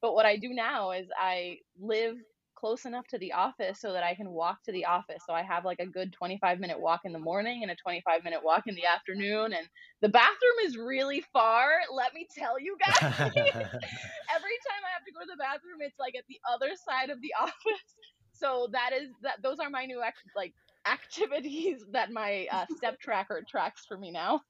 But 0.00 0.14
what 0.14 0.26
I 0.26 0.36
do 0.36 0.50
now 0.50 0.92
is 0.92 1.08
I 1.18 1.58
live 1.80 2.16
close 2.56 2.86
enough 2.86 3.06
to 3.08 3.18
the 3.18 3.32
office 3.32 3.80
so 3.80 3.92
that 3.92 4.02
I 4.02 4.14
can 4.14 4.30
walk 4.30 4.62
to 4.64 4.72
the 4.72 4.86
office. 4.86 5.22
So 5.26 5.34
I 5.34 5.42
have 5.42 5.64
like 5.64 5.78
a 5.78 5.86
good 5.86 6.12
25 6.12 6.58
minute 6.58 6.80
walk 6.80 7.00
in 7.04 7.12
the 7.12 7.18
morning 7.18 7.62
and 7.62 7.70
a 7.70 7.76
25 7.76 8.24
minute 8.24 8.40
walk 8.42 8.64
in 8.66 8.74
the 8.74 8.86
afternoon. 8.86 9.52
And 9.52 9.68
the 10.00 10.08
bathroom 10.08 10.58
is 10.64 10.76
really 10.76 11.22
far. 11.32 11.68
Let 11.94 12.14
me 12.14 12.26
tell 12.36 12.58
you 12.58 12.76
guys. 12.78 13.12
Every 13.20 13.36
time 13.36 14.82
I 14.84 14.92
have 14.92 15.04
to 15.06 15.12
go 15.12 15.20
to 15.20 15.30
the 15.30 15.36
bathroom, 15.38 15.80
it's 15.80 15.98
like 15.98 16.14
at 16.16 16.24
the 16.28 16.40
other 16.52 16.70
side 16.88 17.10
of 17.10 17.20
the 17.20 17.32
office. 17.40 17.94
So 18.32 18.68
that 18.72 18.90
is 18.92 19.10
that. 19.22 19.42
Those 19.42 19.58
are 19.58 19.70
my 19.70 19.86
new 19.86 20.02
like 20.36 20.52
activities 20.86 21.84
that 21.92 22.10
my 22.12 22.46
uh, 22.52 22.66
step 22.76 23.00
tracker 23.00 23.42
tracks 23.48 23.84
for 23.86 23.96
me 23.96 24.10
now. 24.10 24.40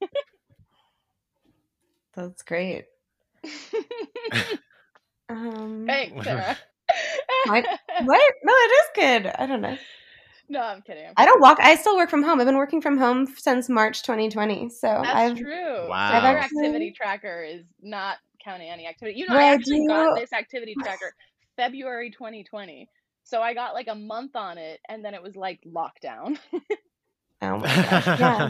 That's 2.17 2.43
great. 2.43 2.87
um, 5.29 5.85
Thanks, 5.87 6.25
Sarah. 6.25 6.57
what? 7.47 7.65
No, 8.03 8.53
it 8.53 8.73
is 8.73 8.89
good. 8.95 9.27
I 9.39 9.47
don't 9.47 9.61
know. 9.61 9.77
No, 10.49 10.61
I'm 10.61 10.81
kidding. 10.83 11.07
I'm 11.07 11.13
I 11.17 11.25
do 11.25 11.33
not 11.33 11.41
walk. 11.41 11.59
I 11.61 11.75
still 11.75 11.97
work 11.97 12.09
from 12.09 12.23
home. 12.23 12.41
I've 12.41 12.47
been 12.47 12.57
working 12.57 12.81
from 12.81 12.97
home 12.97 13.27
since 13.37 13.69
March 13.69 14.03
2020. 14.03 14.69
So 14.71 14.87
that's 14.87 15.09
I've, 15.09 15.37
true. 15.37 15.89
Wow. 15.89 16.21
Our 16.21 16.39
activity 16.39 16.93
tracker 16.93 17.43
is 17.43 17.65
not 17.83 18.19
counting 18.43 18.71
any 18.71 18.87
activity. 18.87 19.19
You 19.19 19.29
know, 19.29 19.35
well, 19.35 19.45
I 19.45 19.53
actually 19.53 19.83
you... 19.83 19.89
got 19.89 20.17
this 20.17 20.33
activity 20.33 20.75
tracker 20.81 21.13
February 21.57 22.11
2020. 22.11 22.89
So 23.25 23.43
I 23.43 23.55
got 23.55 23.75
like 23.75 23.89
a 23.89 23.95
month 23.95 24.37
on 24.37 24.57
it, 24.57 24.79
and 24.89 25.05
then 25.05 25.15
it 25.15 25.23
was 25.23 25.35
like 25.35 25.61
lockdown. 25.67 26.39
Oh 27.43 27.59
my 27.59 27.77
gosh. 27.83 28.15
Yeah. 28.19 28.41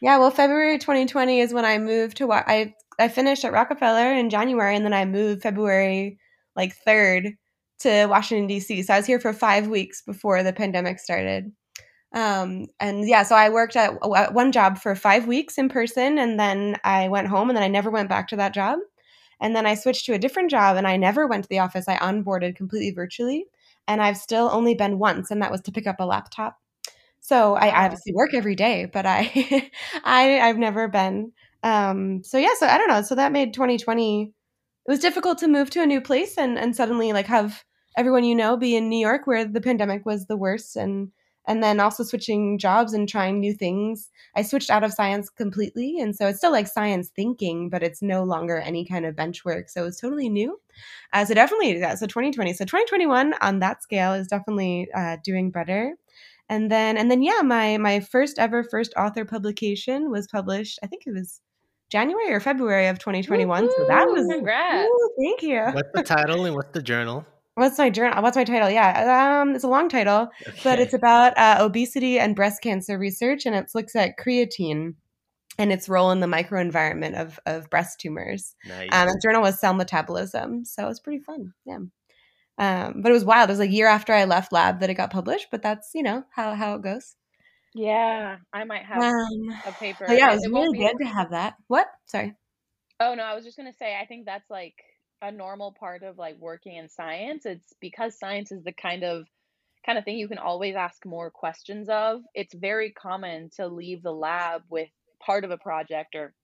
yeah. 0.00 0.18
Well, 0.18 0.30
February 0.30 0.78
2020 0.78 1.40
is 1.40 1.52
when 1.54 1.64
I 1.64 1.78
moved 1.78 2.16
to 2.18 2.26
what 2.26 2.44
I 2.46 2.74
I 2.98 3.08
finished 3.08 3.44
at 3.44 3.52
Rockefeller 3.52 4.12
in 4.12 4.30
January 4.30 4.76
and 4.76 4.84
then 4.84 4.94
I 4.94 5.04
moved 5.04 5.42
February 5.42 6.18
like 6.56 6.74
3rd 6.86 7.34
to 7.80 8.06
Washington 8.06 8.46
D.C. 8.46 8.82
So 8.82 8.94
I 8.94 8.98
was 8.98 9.06
here 9.06 9.20
for 9.20 9.32
5 9.32 9.68
weeks 9.68 10.02
before 10.02 10.42
the 10.42 10.52
pandemic 10.52 10.98
started. 10.98 11.52
Um, 12.14 12.66
and 12.80 13.08
yeah, 13.08 13.22
so 13.22 13.36
I 13.36 13.50
worked 13.50 13.76
at, 13.76 13.94
at 14.16 14.34
one 14.34 14.52
job 14.52 14.78
for 14.78 14.94
5 14.94 15.26
weeks 15.26 15.58
in 15.58 15.68
person 15.68 16.18
and 16.18 16.38
then 16.40 16.76
I 16.84 17.08
went 17.08 17.28
home 17.28 17.50
and 17.50 17.56
then 17.56 17.64
I 17.64 17.68
never 17.68 17.90
went 17.90 18.08
back 18.08 18.28
to 18.28 18.36
that 18.36 18.54
job. 18.54 18.80
And 19.40 19.56
then 19.56 19.66
I 19.66 19.74
switched 19.74 20.06
to 20.06 20.14
a 20.14 20.18
different 20.18 20.50
job 20.50 20.76
and 20.76 20.86
I 20.86 20.96
never 20.96 21.26
went 21.26 21.44
to 21.44 21.48
the 21.48 21.60
office. 21.60 21.88
I 21.88 21.96
onboarded 21.96 22.56
completely 22.56 22.90
virtually. 22.90 23.46
And 23.88 24.02
I've 24.02 24.18
still 24.18 24.50
only 24.52 24.74
been 24.74 24.98
once, 24.98 25.30
and 25.30 25.42
that 25.42 25.50
was 25.50 25.62
to 25.62 25.72
pick 25.72 25.86
up 25.86 25.96
a 26.00 26.04
laptop. 26.04 26.58
So 27.20 27.54
I, 27.54 27.84
obviously 27.84 28.12
work 28.14 28.34
every 28.34 28.54
day, 28.54 28.86
but 28.86 29.06
I, 29.06 29.70
I 30.04 30.40
I've 30.40 30.58
never 30.58 30.88
been. 30.88 31.32
Um, 31.62 32.22
so 32.24 32.38
yeah, 32.38 32.54
so 32.58 32.66
I 32.66 32.78
don't 32.78 32.88
know. 32.88 33.02
So 33.02 33.14
that 33.14 33.32
made 33.32 33.54
2020. 33.54 34.32
It 34.86 34.90
was 34.90 35.00
difficult 35.00 35.38
to 35.38 35.48
move 35.48 35.70
to 35.70 35.82
a 35.82 35.86
new 35.86 36.00
place 36.00 36.38
and 36.38 36.58
and 36.58 36.74
suddenly 36.74 37.12
like 37.12 37.26
have 37.26 37.64
everyone 37.96 38.24
you 38.24 38.34
know 38.34 38.56
be 38.56 38.74
in 38.76 38.88
New 38.88 38.98
York 38.98 39.26
where 39.26 39.44
the 39.44 39.60
pandemic 39.60 40.06
was 40.06 40.26
the 40.26 40.36
worst 40.36 40.76
and 40.76 41.10
and 41.46 41.62
then 41.62 41.80
also 41.80 42.04
switching 42.04 42.58
jobs 42.58 42.92
and 42.92 43.08
trying 43.08 43.40
new 43.40 43.52
things. 43.52 44.10
I 44.36 44.42
switched 44.42 44.70
out 44.70 44.84
of 44.84 44.92
science 44.92 45.28
completely, 45.30 45.98
and 45.98 46.14
so 46.14 46.28
it's 46.28 46.38
still 46.38 46.52
like 46.52 46.66
science 46.68 47.10
thinking, 47.14 47.68
but 47.70 47.82
it's 47.82 48.02
no 48.02 48.24
longer 48.24 48.58
any 48.58 48.84
kind 48.84 49.04
of 49.06 49.16
bench 49.16 49.44
work. 49.44 49.68
So 49.68 49.86
it's 49.86 50.00
totally 50.00 50.28
new. 50.28 50.60
Uh, 51.12 51.24
so 51.24 51.34
definitely, 51.34 51.78
yeah, 51.78 51.94
so 51.94 52.06
2020. 52.06 52.52
So 52.52 52.64
2021 52.64 53.34
on 53.40 53.58
that 53.60 53.82
scale 53.82 54.12
is 54.14 54.28
definitely 54.28 54.88
uh, 54.94 55.16
doing 55.24 55.50
better 55.50 55.94
and 56.50 56.70
then 56.70 56.98
and 56.98 57.10
then 57.10 57.22
yeah 57.22 57.40
my 57.42 57.78
my 57.78 58.00
first 58.00 58.38
ever 58.38 58.62
first 58.62 58.92
author 58.98 59.24
publication 59.24 60.10
was 60.10 60.26
published 60.26 60.78
i 60.82 60.86
think 60.86 61.04
it 61.06 61.14
was 61.14 61.40
january 61.90 62.30
or 62.30 62.40
february 62.40 62.88
of 62.88 62.98
2021 62.98 63.62
Woo-hoo! 63.62 63.74
so 63.74 63.86
that 63.86 64.06
was 64.06 64.26
congrats 64.30 64.86
ooh, 64.86 65.10
thank 65.18 65.42
you 65.42 65.62
what's 65.72 65.88
the 65.94 66.02
title 66.02 66.44
and 66.44 66.54
what's 66.54 66.72
the 66.72 66.82
journal 66.82 67.24
what's 67.54 67.78
my 67.78 67.88
journal 67.88 68.22
what's 68.22 68.36
my 68.36 68.44
title 68.44 68.68
yeah 68.68 69.40
um 69.40 69.54
it's 69.54 69.64
a 69.64 69.68
long 69.68 69.88
title 69.88 70.28
okay. 70.46 70.60
but 70.62 70.78
it's 70.78 70.94
about 70.94 71.36
uh, 71.38 71.56
obesity 71.60 72.18
and 72.18 72.36
breast 72.36 72.62
cancer 72.62 72.98
research 72.98 73.46
and 73.46 73.54
it 73.54 73.70
looks 73.74 73.96
at 73.96 74.18
creatine 74.18 74.94
and 75.58 75.72
its 75.72 75.88
role 75.88 76.10
in 76.10 76.20
the 76.20 76.26
microenvironment 76.26 77.20
of, 77.20 77.38
of 77.44 77.68
breast 77.68 78.00
tumors. 78.00 78.54
Nice. 78.66 78.88
Um, 78.92 79.08
the 79.08 79.20
journal 79.22 79.42
was 79.42 79.60
cell 79.60 79.74
metabolism, 79.74 80.64
so 80.64 80.84
it 80.84 80.88
was 80.88 81.00
pretty 81.00 81.22
fun. 81.22 81.52
Yeah. 81.66 81.80
Um, 82.60 83.00
but 83.00 83.10
it 83.10 83.14
was 83.14 83.24
wild. 83.24 83.48
It 83.48 83.54
was 83.54 83.60
a 83.60 83.68
year 83.68 83.86
after 83.86 84.12
I 84.12 84.26
left 84.26 84.52
lab 84.52 84.80
that 84.80 84.90
it 84.90 84.94
got 84.94 85.10
published, 85.10 85.46
but 85.50 85.62
that's, 85.62 85.92
you 85.94 86.02
know, 86.02 86.24
how, 86.30 86.54
how 86.54 86.74
it 86.74 86.82
goes. 86.82 87.16
Yeah, 87.74 88.36
I 88.52 88.64
might 88.64 88.84
have 88.84 89.02
um, 89.02 89.60
a 89.66 89.72
paper. 89.72 90.04
yeah, 90.12 90.30
it 90.30 90.34
was 90.34 90.44
it 90.44 90.52
really 90.52 90.76
good 90.76 90.98
to 90.98 91.06
have 91.06 91.30
that. 91.30 91.54
What? 91.68 91.86
Sorry. 92.04 92.34
Oh 92.98 93.14
no, 93.14 93.22
I 93.22 93.34
was 93.34 93.44
just 93.44 93.56
gonna 93.56 93.72
say 93.72 93.96
I 93.96 94.04
think 94.06 94.26
that's 94.26 94.50
like 94.50 94.74
a 95.22 95.30
normal 95.30 95.72
part 95.78 96.02
of 96.02 96.18
like 96.18 96.36
working 96.38 96.76
in 96.76 96.88
science. 96.88 97.46
It's 97.46 97.72
because 97.80 98.18
science 98.18 98.50
is 98.50 98.64
the 98.64 98.72
kind 98.72 99.04
of 99.04 99.26
kind 99.86 99.98
of 99.98 100.04
thing 100.04 100.18
you 100.18 100.28
can 100.28 100.38
always 100.38 100.74
ask 100.74 101.06
more 101.06 101.30
questions 101.30 101.88
of. 101.88 102.22
It's 102.34 102.52
very 102.52 102.90
common 102.90 103.50
to 103.56 103.68
leave 103.68 104.02
the 104.02 104.12
lab 104.12 104.62
with 104.68 104.88
part 105.24 105.44
of 105.44 105.52
a 105.52 105.56
project 105.56 106.16
or 106.16 106.34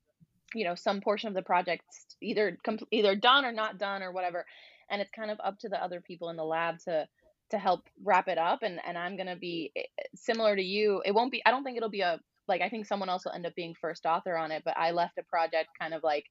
you 0.55 0.65
know 0.65 0.77
some 0.77 1.01
portion 1.01 1.29
of 1.29 1.35
the 1.35 1.43
project 1.43 1.83
either 2.23 2.57
com- 2.65 2.79
either 2.93 3.17
done 3.17 3.45
or 3.45 3.53
not 3.53 3.79
done 3.79 4.03
or 4.03 4.13
whatever 4.13 4.47
and 4.91 5.01
it's 5.01 5.11
kind 5.11 5.31
of 5.31 5.39
up 5.45 5.59
to 5.61 5.69
the 5.69 5.83
other 5.83 6.01
people 6.01 6.31
in 6.31 6.37
the 6.37 6.45
lab 6.45 6.79
to 6.85 7.07
to 7.51 7.59
help 7.59 7.83
wrap 8.05 8.29
it 8.29 8.39
up 8.39 8.61
and 8.63 8.81
and 8.87 8.99
I'm 8.99 9.17
going 9.17 9.29
to 9.29 9.37
be 9.37 9.73
eh, 9.77 9.83
similar 10.15 10.57
to 10.57 10.63
you 10.63 11.03
it 11.05 11.13
won't 11.13 11.33
be 11.33 11.43
I 11.47 11.51
don't 11.51 11.65
think 11.65 11.77
it'll 11.77 11.89
be 11.89 12.01
a 12.01 12.21
like 12.49 12.61
I 12.61 12.69
think 12.69 12.87
someone 12.87 13.09
else 13.09 13.25
will 13.25 13.33
end 13.33 13.47
up 13.47 13.55
being 13.55 13.75
first 13.81 14.07
author 14.07 14.37
on 14.37 14.51
it 14.51 14.63
but 14.65 14.77
I 14.77 14.91
left 14.91 15.19
a 15.19 15.23
project 15.25 15.69
kind 15.81 15.95
of 15.95 16.03
like 16.03 16.25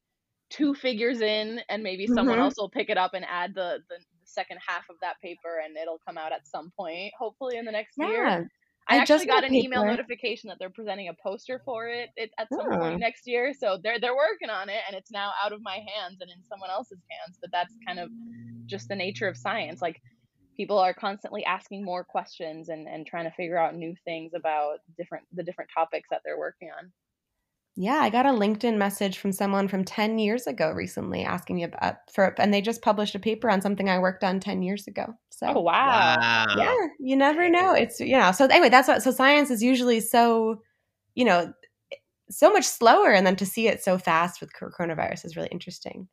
two 0.50 0.74
figures 0.74 1.20
in 1.20 1.60
and 1.68 1.82
maybe 1.82 2.04
mm-hmm. 2.04 2.14
someone 2.14 2.38
else 2.38 2.54
will 2.56 2.70
pick 2.70 2.88
it 2.88 2.96
up 2.96 3.14
and 3.14 3.24
add 3.28 3.52
the, 3.54 3.78
the, 3.88 3.96
the 3.96 4.24
second 4.24 4.58
half 4.66 4.84
of 4.88 4.96
that 5.00 5.16
paper 5.22 5.60
and 5.64 5.76
it'll 5.76 6.00
come 6.06 6.18
out 6.18 6.32
at 6.32 6.46
some 6.46 6.70
point 6.78 7.12
hopefully 7.18 7.56
in 7.56 7.64
the 7.64 7.72
next 7.72 7.94
yeah. 7.98 8.08
year 8.08 8.50
I, 8.88 8.96
I 8.96 8.98
actually 9.00 9.26
got 9.26 9.44
an 9.44 9.50
paper. 9.50 9.66
email 9.66 9.84
notification 9.84 10.48
that 10.48 10.58
they're 10.58 10.70
presenting 10.70 11.08
a 11.08 11.14
poster 11.14 11.60
for 11.64 11.88
it, 11.88 12.10
it 12.16 12.30
at 12.38 12.48
some 12.50 12.72
oh. 12.72 12.78
point 12.78 13.00
next 13.00 13.26
year. 13.26 13.52
So 13.58 13.78
they're 13.82 13.98
they're 13.98 14.16
working 14.16 14.50
on 14.50 14.68
it, 14.68 14.80
and 14.86 14.96
it's 14.96 15.10
now 15.10 15.32
out 15.42 15.52
of 15.52 15.60
my 15.62 15.74
hands 15.74 16.18
and 16.20 16.30
in 16.30 16.42
someone 16.48 16.70
else's 16.70 17.00
hands. 17.10 17.38
But 17.40 17.50
that's 17.52 17.74
kind 17.86 17.98
of 17.98 18.10
just 18.66 18.88
the 18.88 18.96
nature 18.96 19.28
of 19.28 19.36
science. 19.36 19.82
Like 19.82 20.00
people 20.56 20.78
are 20.78 20.94
constantly 20.94 21.44
asking 21.44 21.84
more 21.84 22.04
questions 22.04 22.68
and 22.68 22.86
and 22.86 23.06
trying 23.06 23.24
to 23.24 23.32
figure 23.32 23.58
out 23.58 23.74
new 23.74 23.94
things 24.04 24.32
about 24.34 24.78
different 24.96 25.24
the 25.32 25.42
different 25.42 25.70
topics 25.74 26.08
that 26.10 26.20
they're 26.24 26.38
working 26.38 26.70
on. 26.76 26.92
Yeah, 27.78 27.96
I 27.96 28.08
got 28.08 28.24
a 28.24 28.30
LinkedIn 28.30 28.78
message 28.78 29.18
from 29.18 29.32
someone 29.32 29.68
from 29.68 29.84
10 29.84 30.18
years 30.18 30.46
ago 30.46 30.70
recently 30.72 31.22
asking 31.24 31.56
me 31.56 31.64
about 31.64 31.96
for 32.10 32.34
and 32.38 32.52
they 32.52 32.62
just 32.62 32.80
published 32.82 33.14
a 33.14 33.18
paper 33.18 33.50
on 33.50 33.60
something 33.60 33.88
I 33.90 33.98
worked 33.98 34.24
on 34.24 34.40
10 34.40 34.62
years 34.62 34.86
ago. 34.86 35.14
So 35.30 35.54
Oh 35.54 35.60
wow. 35.60 36.16
wow. 36.16 36.46
Yeah, 36.54 36.74
you 36.98 37.16
never 37.16 37.48
know. 37.50 37.74
It's 37.74 38.00
you 38.00 38.16
know, 38.16 38.32
so 38.32 38.46
anyway, 38.46 38.70
that's 38.70 38.88
what 38.88 39.02
so 39.02 39.10
science 39.10 39.50
is 39.50 39.62
usually 39.62 40.00
so, 40.00 40.62
you 41.14 41.24
know, 41.24 41.52
so 42.30 42.52
much 42.52 42.64
slower 42.66 43.12
and 43.12 43.26
then 43.26 43.36
to 43.36 43.46
see 43.46 43.68
it 43.68 43.82
so 43.84 43.98
fast 43.98 44.40
with 44.40 44.52
coronavirus 44.54 45.24
is 45.26 45.36
really 45.36 45.48
interesting. 45.52 46.08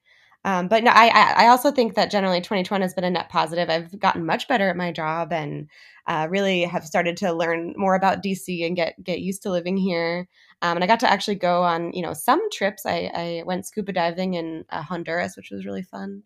Um, 0.46 0.68
but 0.68 0.84
no, 0.84 0.92
I, 0.94 1.34
I 1.38 1.48
also 1.48 1.72
think 1.72 1.96
that 1.96 2.12
generally 2.12 2.42
2020 2.42 2.84
has 2.84 2.94
been 2.94 3.06
a 3.06 3.10
net 3.10 3.30
positive. 3.30 3.70
I've 3.70 3.98
gotten 3.98 4.26
much 4.26 4.48
better 4.48 4.70
at 4.70 4.76
my 4.76 4.92
job 4.92 5.32
and 5.32 5.70
uh, 6.06 6.28
really 6.30 6.64
have 6.64 6.84
started 6.84 7.16
to 7.18 7.32
learn 7.32 7.74
more 7.78 7.96
about 7.96 8.22
DC 8.22 8.66
and 8.66 8.76
get 8.76 9.02
get 9.04 9.20
used 9.20 9.44
to 9.44 9.52
living 9.52 9.78
here. 9.78 10.28
Um, 10.62 10.78
and 10.78 10.84
I 10.84 10.88
got 10.88 11.00
to 11.02 11.12
actually 11.12 11.36
go 11.36 11.64
on 11.64 11.94
you 11.94 12.02
know 12.02 12.14
some 12.14 12.50
trips. 12.52 12.86
I, 12.86 13.10
I 13.14 13.44
went 13.46 13.66
scuba 13.66 13.94
diving 13.94 14.34
in 14.34 14.66
uh, 14.70 14.82
Honduras, 14.82 15.38
which 15.38 15.50
was 15.50 15.66
really 15.66 15.84
fun. 15.84 16.24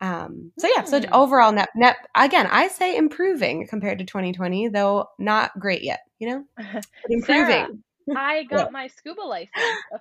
Um, 0.00 0.52
so 0.58 0.68
yeah, 0.76 0.84
so 0.84 1.00
hmm. 1.00 1.12
overall 1.12 1.52
net 1.52 1.70
net 1.74 1.96
again, 2.14 2.46
I 2.50 2.68
say 2.68 2.96
improving 2.96 3.66
compared 3.66 3.98
to 3.98 4.04
2020, 4.04 4.68
though 4.68 5.08
not 5.18 5.58
great 5.58 5.82
yet. 5.82 6.00
You 6.20 6.28
know, 6.28 6.44
improving. 7.08 7.24
Sarah, 7.46 7.68
I 8.14 8.44
got 8.50 8.72
my 8.72 8.88
scuba 8.88 9.22
license. 9.22 9.52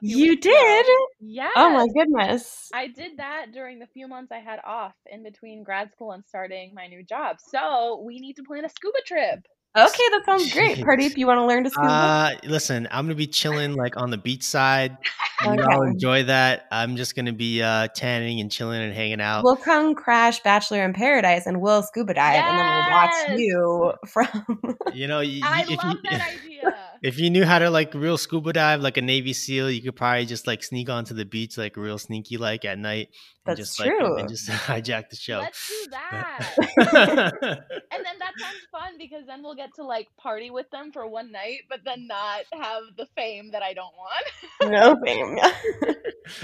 you 0.01 0.37
did? 0.37 0.85
Yeah. 1.19 1.49
Oh 1.55 1.71
my 1.71 1.87
goodness. 1.87 2.69
I 2.73 2.87
did 2.87 3.17
that 3.17 3.47
during 3.53 3.79
the 3.79 3.87
few 3.87 4.07
months 4.07 4.31
I 4.31 4.39
had 4.39 4.59
off 4.65 4.93
in 5.11 5.23
between 5.23 5.63
grad 5.63 5.91
school 5.91 6.11
and 6.11 6.23
starting 6.25 6.73
my 6.73 6.87
new 6.87 7.03
job. 7.03 7.37
So 7.39 8.03
we 8.05 8.19
need 8.19 8.35
to 8.35 8.43
plan 8.43 8.65
a 8.65 8.69
scuba 8.69 8.99
trip. 9.05 9.45
Okay, 9.77 10.03
that 10.11 10.21
sounds 10.25 10.53
great. 10.53 10.77
Pardeep, 10.77 11.17
you 11.17 11.27
want 11.27 11.39
to 11.39 11.45
learn 11.45 11.65
to 11.65 11.69
scuba? 11.69 11.89
Uh, 11.89 12.31
listen, 12.45 12.87
I'm 12.91 13.05
gonna 13.05 13.15
be 13.15 13.27
chilling 13.27 13.73
like 13.73 13.97
on 13.97 14.09
the 14.09 14.17
beach 14.17 14.43
side. 14.43 14.97
okay. 15.45 15.61
I'll 15.69 15.81
enjoy 15.81 16.23
that. 16.23 16.67
I'm 16.71 16.95
just 16.95 17.13
gonna 17.13 17.33
be 17.33 17.61
uh, 17.61 17.89
tanning 17.93 18.39
and 18.39 18.49
chilling 18.49 18.81
and 18.81 18.93
hanging 18.93 19.19
out. 19.19 19.43
We'll 19.43 19.57
come 19.57 19.93
crash 19.93 20.39
Bachelor 20.43 20.85
in 20.85 20.93
Paradise 20.93 21.45
and 21.45 21.59
we'll 21.59 21.83
scuba 21.83 22.13
dive, 22.13 22.35
yes! 22.35 22.45
and 22.47 22.57
then 22.57 22.65
we'll 22.77 22.91
watch 23.01 23.39
you 23.39 23.93
from. 24.07 24.77
you 24.93 25.07
know, 25.09 25.19
you, 25.19 25.41
I 25.43 25.63
if 25.63 25.83
love 25.83 25.97
you, 26.01 26.09
that 26.09 26.39
idea. 26.41 26.74
If 27.05 27.19
you 27.19 27.29
knew 27.29 27.45
how 27.45 27.59
to 27.59 27.69
like 27.69 27.93
real 27.93 28.17
scuba 28.17 28.51
dive 28.51 28.81
like 28.81 28.97
a 28.97 29.01
Navy 29.01 29.31
SEAL, 29.31 29.69
you 29.69 29.79
could 29.83 29.95
probably 29.95 30.25
just 30.25 30.47
like 30.47 30.63
sneak 30.63 30.89
onto 30.89 31.13
the 31.13 31.23
beach 31.23 31.55
like 31.55 31.77
real 31.77 31.99
sneaky 31.99 32.37
like 32.37 32.65
at 32.65 32.79
night. 32.79 33.09
That's 33.45 33.59
just, 33.59 33.77
true. 33.77 34.13
Like, 34.13 34.21
and 34.21 34.29
just 34.29 34.49
hijack 34.49 35.11
the 35.11 35.15
show. 35.15 35.37
Let's 35.37 35.69
do 35.69 35.91
that. 35.91 36.49
and 36.57 38.03
then 38.03 38.17
that 38.17 38.33
sounds 38.39 38.65
fun 38.71 38.97
because 38.97 39.27
then 39.27 39.43
we'll 39.43 39.53
get 39.53 39.75
to 39.75 39.83
like 39.83 40.07
party 40.17 40.49
with 40.49 40.67
them 40.71 40.91
for 40.91 41.05
one 41.07 41.31
night, 41.31 41.59
but 41.69 41.81
then 41.85 42.07
not 42.07 42.45
have 42.53 42.81
the 42.97 43.05
fame 43.15 43.51
that 43.51 43.61
I 43.61 43.75
don't 43.75 43.93
want. 43.95 44.25
no 44.71 44.97
fame. 45.05 45.37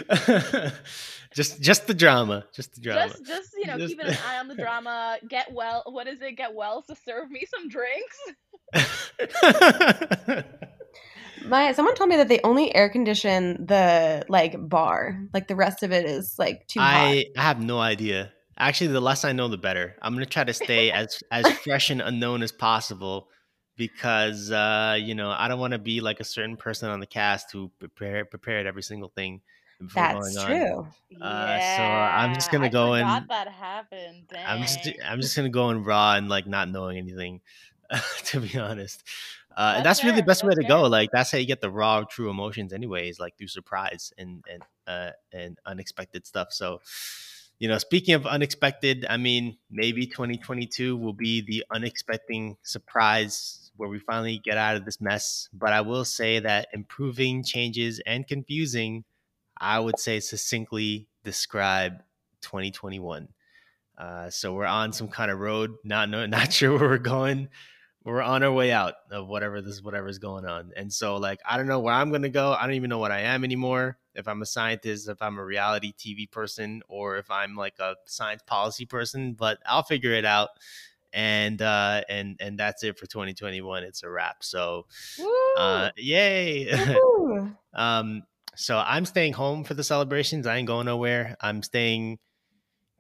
just 1.34 1.62
just 1.62 1.88
the 1.88 1.94
drama. 1.94 2.46
Just 2.54 2.76
the 2.76 2.82
drama. 2.82 3.08
Just 3.10 3.26
just 3.26 3.50
you 3.58 3.68
know, 3.68 3.78
just... 3.78 3.90
keeping 3.90 4.08
an 4.08 4.18
eye 4.28 4.40
on 4.40 4.48
the 4.48 4.56
drama. 4.64 5.18
Get 5.28 5.52
well 5.52 5.84
what 5.86 6.08
is 6.08 6.22
it? 6.22 6.34
Get 6.38 6.54
well 6.54 6.82
to 6.84 6.96
serve 6.96 7.30
me 7.30 7.46
some 7.50 7.70
drinks. 7.70 8.18
My 11.46 11.72
someone 11.74 11.96
told 11.96 12.10
me 12.10 12.18
that 12.18 12.28
they 12.28 12.40
only 12.44 12.74
air 12.76 12.90
condition 12.90 13.66
the 13.66 14.26
like 14.30 14.56
bar, 14.58 15.20
like 15.34 15.48
the 15.48 15.56
rest 15.56 15.84
of 15.84 15.92
it 15.92 16.06
is 16.06 16.38
like 16.38 16.68
too 16.68 16.80
I, 16.80 16.84
hot. 16.94 17.26
I 17.38 17.42
have 17.42 17.62
no 17.62 17.80
idea. 17.80 18.32
Actually, 18.58 18.88
the 18.88 19.02
less 19.02 19.26
I 19.26 19.32
know, 19.32 19.48
the 19.48 19.58
better. 19.58 19.96
I'm 20.02 20.14
gonna 20.14 20.26
try 20.26 20.44
to 20.44 20.54
stay 20.54 20.92
as 20.94 21.24
as 21.32 21.50
fresh 21.60 21.90
and 21.90 22.02
unknown 22.02 22.44
as 22.44 22.52
possible 22.52 23.30
because 23.76 24.52
uh, 24.52 24.98
you 25.00 25.16
know 25.16 25.32
I 25.32 25.48
don't 25.48 25.60
want 25.60 25.74
to 25.74 25.80
be 25.80 26.02
like 26.02 26.20
a 26.20 26.26
certain 26.26 26.58
person 26.58 26.90
on 26.90 27.00
the 27.00 27.08
cast 27.08 27.52
who 27.52 27.72
prepare 27.80 28.26
prepared 28.26 28.68
every 28.68 28.84
single 28.84 29.10
thing. 29.10 29.42
That's 29.94 30.44
true. 30.46 30.88
Uh, 31.22 31.58
yeah, 31.60 31.78
so 31.78 32.24
I'm 32.24 32.34
just 32.34 32.52
gonna 32.52 32.70
go 32.70 32.94
in. 32.94 33.06
That 33.06 33.48
happened. 33.48 34.28
Dang. 34.30 34.46
I'm 34.46 34.62
just 34.62 34.88
I'm 35.06 35.22
just 35.22 35.36
gonna 35.36 35.50
go 35.50 35.70
in 35.70 35.84
raw 35.84 36.16
and 36.16 36.30
like 36.30 36.48
not 36.48 36.70
knowing 36.70 36.98
anything. 36.98 37.42
to 38.26 38.40
be 38.40 38.58
honest. 38.58 39.04
Uh, 39.56 39.74
and 39.78 39.86
that's 39.86 40.04
really 40.04 40.16
the 40.16 40.24
best 40.24 40.44
way 40.44 40.54
to 40.56 40.64
go. 40.64 40.84
Like 40.84 41.10
that's 41.12 41.32
how 41.32 41.38
you 41.38 41.46
get 41.46 41.62
the 41.62 41.70
raw, 41.70 42.04
true 42.04 42.30
emotions, 42.30 42.74
anyways. 42.74 43.20
Like 43.20 43.38
through 43.38 43.48
surprise 43.48 44.14
and 44.18 44.44
and 44.50 44.64
uh, 44.88 45.12
and 45.34 45.58
unexpected 45.66 46.26
stuff. 46.26 46.54
So, 46.54 46.80
you 47.60 47.68
know, 47.68 47.78
speaking 47.78 48.16
of 48.16 48.26
unexpected, 48.26 49.06
I 49.10 49.18
mean, 49.18 49.58
maybe 49.70 50.08
2022 50.08 50.96
will 50.96 51.14
be 51.14 51.42
the 51.42 51.66
unexpected 51.72 52.56
surprise 52.64 53.72
where 53.76 53.90
we 53.90 54.00
finally 54.00 54.38
get 54.38 54.58
out 54.58 54.76
of 54.76 54.86
this 54.86 55.02
mess. 55.02 55.50
But 55.54 55.74
I 55.74 55.82
will 55.82 56.06
say 56.06 56.40
that 56.40 56.68
improving, 56.74 57.44
changes, 57.44 58.00
and 58.06 58.26
confusing, 58.26 59.04
I 59.62 59.80
would 59.80 60.00
say 60.00 60.20
succinctly 60.20 61.08
describe 61.24 62.04
2021. 62.42 63.30
Uh, 63.98 64.30
so 64.30 64.54
we're 64.54 64.66
on 64.66 64.92
some 64.92 65.08
kind 65.08 65.30
of 65.30 65.40
road, 65.40 65.76
not 65.84 66.10
not 66.10 66.52
sure 66.52 66.78
where 66.78 66.90
we're 66.90 66.98
going 66.98 67.50
we're 68.04 68.20
on 68.20 68.42
our 68.42 68.52
way 68.52 68.72
out 68.72 68.96
of 69.12 69.28
whatever 69.28 69.62
this 69.62 69.80
whatever's 69.80 70.18
going 70.18 70.44
on 70.44 70.72
and 70.76 70.92
so 70.92 71.18
like 71.18 71.40
i 71.48 71.56
don't 71.56 71.68
know 71.68 71.80
where 71.80 71.94
i'm 71.94 72.12
gonna 72.12 72.28
go 72.28 72.52
i 72.54 72.64
don't 72.64 72.74
even 72.74 72.90
know 72.90 72.98
what 72.98 73.12
i 73.12 73.20
am 73.20 73.44
anymore 73.44 74.00
if 74.16 74.28
I'm 74.28 74.42
a 74.42 74.46
scientist, 74.46 75.08
if 75.08 75.22
I'm 75.22 75.38
a 75.38 75.46
reality 75.46 75.94
TV 75.98 76.30
person, 76.30 76.82
or 76.88 77.18
if 77.18 77.30
I'm 77.32 77.56
like 77.56 77.76
a 77.80 77.96
science 78.06 78.42
policy 78.46 78.86
person. 78.86 79.34
But 79.34 79.60
I'll 79.66 79.84
figure 79.84 80.14
it 80.14 80.26
out. 80.26 80.50
And 81.14 81.62
uh, 81.62 82.04
and 82.08 82.38
and 82.40 82.58
that's 82.58 82.84
it 82.84 82.98
for 82.98 83.06
2021. 83.06 83.84
It's 83.84 84.04
a 84.04 84.10
wrap. 84.10 84.44
So, 84.44 84.86
uh, 85.58 85.90
yay! 85.98 86.72
um, 87.74 88.24
so 88.56 88.78
I'm 88.78 89.06
staying 89.06 89.34
home 89.34 89.64
for 89.64 89.74
the 89.74 89.84
celebrations. 89.84 90.46
I 90.46 90.58
ain't 90.58 90.68
going 90.68 90.86
nowhere. 90.86 91.36
I'm 91.40 91.64
staying 91.64 92.20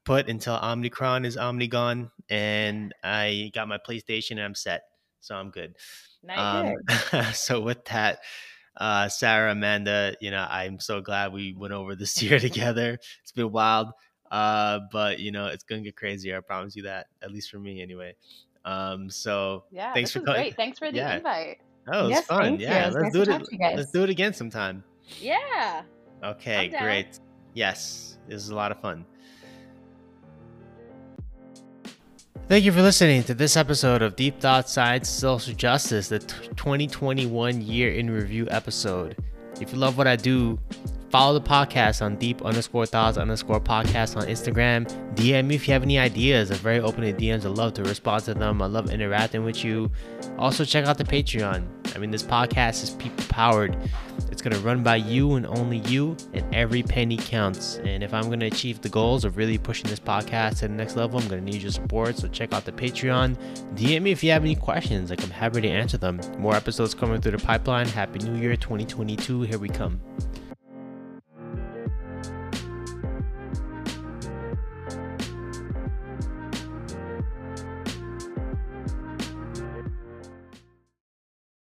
put 0.03 0.29
until 0.29 0.57
Omnicron 0.57 1.25
is 1.25 1.37
Omnigone, 1.37 2.09
and 2.29 2.93
I 3.03 3.51
got 3.53 3.67
my 3.67 3.77
PlayStation 3.77 4.31
and 4.31 4.41
I'm 4.41 4.55
set. 4.55 4.83
So 5.19 5.35
I'm 5.35 5.51
good. 5.51 5.75
Nice. 6.23 6.75
Um, 7.13 7.23
so 7.33 7.61
with 7.61 7.83
that, 7.85 8.19
uh, 8.77 9.09
Sarah, 9.09 9.51
Amanda, 9.51 10.15
you 10.21 10.31
know, 10.31 10.45
I'm 10.49 10.79
so 10.79 11.01
glad 11.01 11.33
we 11.33 11.53
went 11.53 11.73
over 11.73 11.95
this 11.95 12.21
year 12.23 12.39
together. 12.39 12.97
It's 13.21 13.31
been 13.31 13.51
wild. 13.51 13.91
Uh, 14.29 14.79
but 14.91 15.19
you 15.19 15.31
know, 15.31 15.47
it's 15.47 15.63
gonna 15.63 15.81
get 15.81 15.95
crazier. 15.95 16.37
I 16.37 16.39
promise 16.39 16.75
you 16.75 16.83
that, 16.83 17.07
at 17.21 17.31
least 17.31 17.51
for 17.51 17.59
me 17.59 17.81
anyway. 17.81 18.15
Um, 18.63 19.09
so 19.09 19.65
yeah, 19.71 19.93
thanks 19.93 20.11
for 20.11 20.21
coming. 20.21 20.41
Great. 20.41 20.55
Thanks 20.55 20.79
for 20.79 20.89
the 20.89 20.97
yeah. 20.97 21.17
invite. 21.17 21.57
Oh, 21.91 22.07
it's 22.07 22.11
yes, 22.11 22.25
fun. 22.27 22.59
Yeah, 22.59 22.91
let's 22.93 23.13
nice 23.13 23.13
do 23.13 23.21
it. 23.23 23.75
Let's 23.75 23.91
do 23.91 24.03
it 24.03 24.09
again 24.09 24.33
sometime. 24.33 24.83
Yeah. 25.19 25.83
Okay, 26.23 26.69
great. 26.69 27.19
Yes, 27.53 28.17
this 28.27 28.43
is 28.43 28.49
a 28.49 28.55
lot 28.55 28.71
of 28.71 28.79
fun. 28.79 29.05
Thank 32.47 32.65
you 32.65 32.71
for 32.71 32.81
listening 32.81 33.23
to 33.23 33.33
this 33.33 33.55
episode 33.55 34.01
of 34.01 34.15
Deep 34.15 34.39
Thought 34.41 34.67
Science 34.67 35.07
Social 35.09 35.53
Justice, 35.53 36.09
the 36.09 36.19
2021 36.19 37.61
year 37.61 37.91
in 37.93 38.09
review 38.09 38.47
episode. 38.51 39.15
If 39.61 39.71
you 39.71 39.79
love 39.79 39.97
what 39.97 40.05
I 40.07 40.17
do, 40.17 40.59
follow 41.11 41.37
the 41.37 41.45
podcast 41.45 42.01
on 42.01 42.15
deep 42.15 42.41
underscore 42.41 42.85
thoughts 42.85 43.17
underscore 43.17 43.59
podcast 43.59 44.15
on 44.15 44.23
Instagram. 44.27 44.89
DM 45.15 45.45
me 45.45 45.55
if 45.55 45.67
you 45.67 45.73
have 45.73 45.83
any 45.83 45.99
ideas. 45.99 46.51
I'm 46.51 46.57
very 46.57 46.79
open 46.79 47.01
to 47.01 47.11
DMs. 47.11 47.45
I 47.45 47.49
love 47.49 47.73
to 47.73 47.83
respond 47.83 48.23
to 48.23 48.33
them. 48.33 48.61
I 48.61 48.65
love 48.67 48.89
interacting 48.89 49.43
with 49.43 49.65
you. 49.65 49.91
Also, 50.37 50.63
check 50.63 50.85
out 50.85 50.97
the 50.97 51.03
Patreon. 51.03 51.67
I 51.93 51.97
mean, 51.99 52.11
this 52.11 52.23
podcast 52.23 52.83
is 52.83 52.91
people 52.91 53.25
powered. 53.27 53.77
It's 54.31 54.41
going 54.41 54.53
to 54.53 54.59
run 54.61 54.81
by 54.83 54.95
you 54.95 55.33
and 55.33 55.45
only 55.45 55.79
you, 55.79 56.15
and 56.33 56.55
every 56.55 56.81
penny 56.81 57.17
counts. 57.17 57.77
And 57.83 58.01
if 58.01 58.13
I'm 58.13 58.27
going 58.27 58.39
to 58.39 58.45
achieve 58.45 58.79
the 58.79 58.87
goals 58.87 59.25
of 59.25 59.35
really 59.35 59.57
pushing 59.57 59.89
this 59.89 59.99
podcast 59.99 60.59
to 60.59 60.69
the 60.69 60.73
next 60.73 60.95
level, 60.95 61.19
I'm 61.19 61.27
going 61.27 61.45
to 61.45 61.51
need 61.51 61.61
your 61.61 61.71
support. 61.71 62.17
So 62.17 62.29
check 62.29 62.53
out 62.53 62.63
the 62.63 62.71
Patreon. 62.71 63.35
DM 63.75 64.03
me 64.03 64.11
if 64.11 64.23
you 64.23 64.31
have 64.31 64.43
any 64.43 64.55
questions. 64.55 65.09
Like, 65.09 65.21
I'm 65.21 65.29
happy 65.29 65.59
to 65.59 65.67
answer 65.67 65.97
them. 65.97 66.21
More 66.37 66.55
episodes 66.55 66.93
coming 66.93 67.19
through 67.19 67.33
the 67.33 67.45
pipeline. 67.45 67.87
Happy 67.87 68.19
New 68.19 68.39
Year 68.39 68.55
2022. 68.55 69.41
Here 69.41 69.59
we 69.59 69.67
come. 69.67 69.99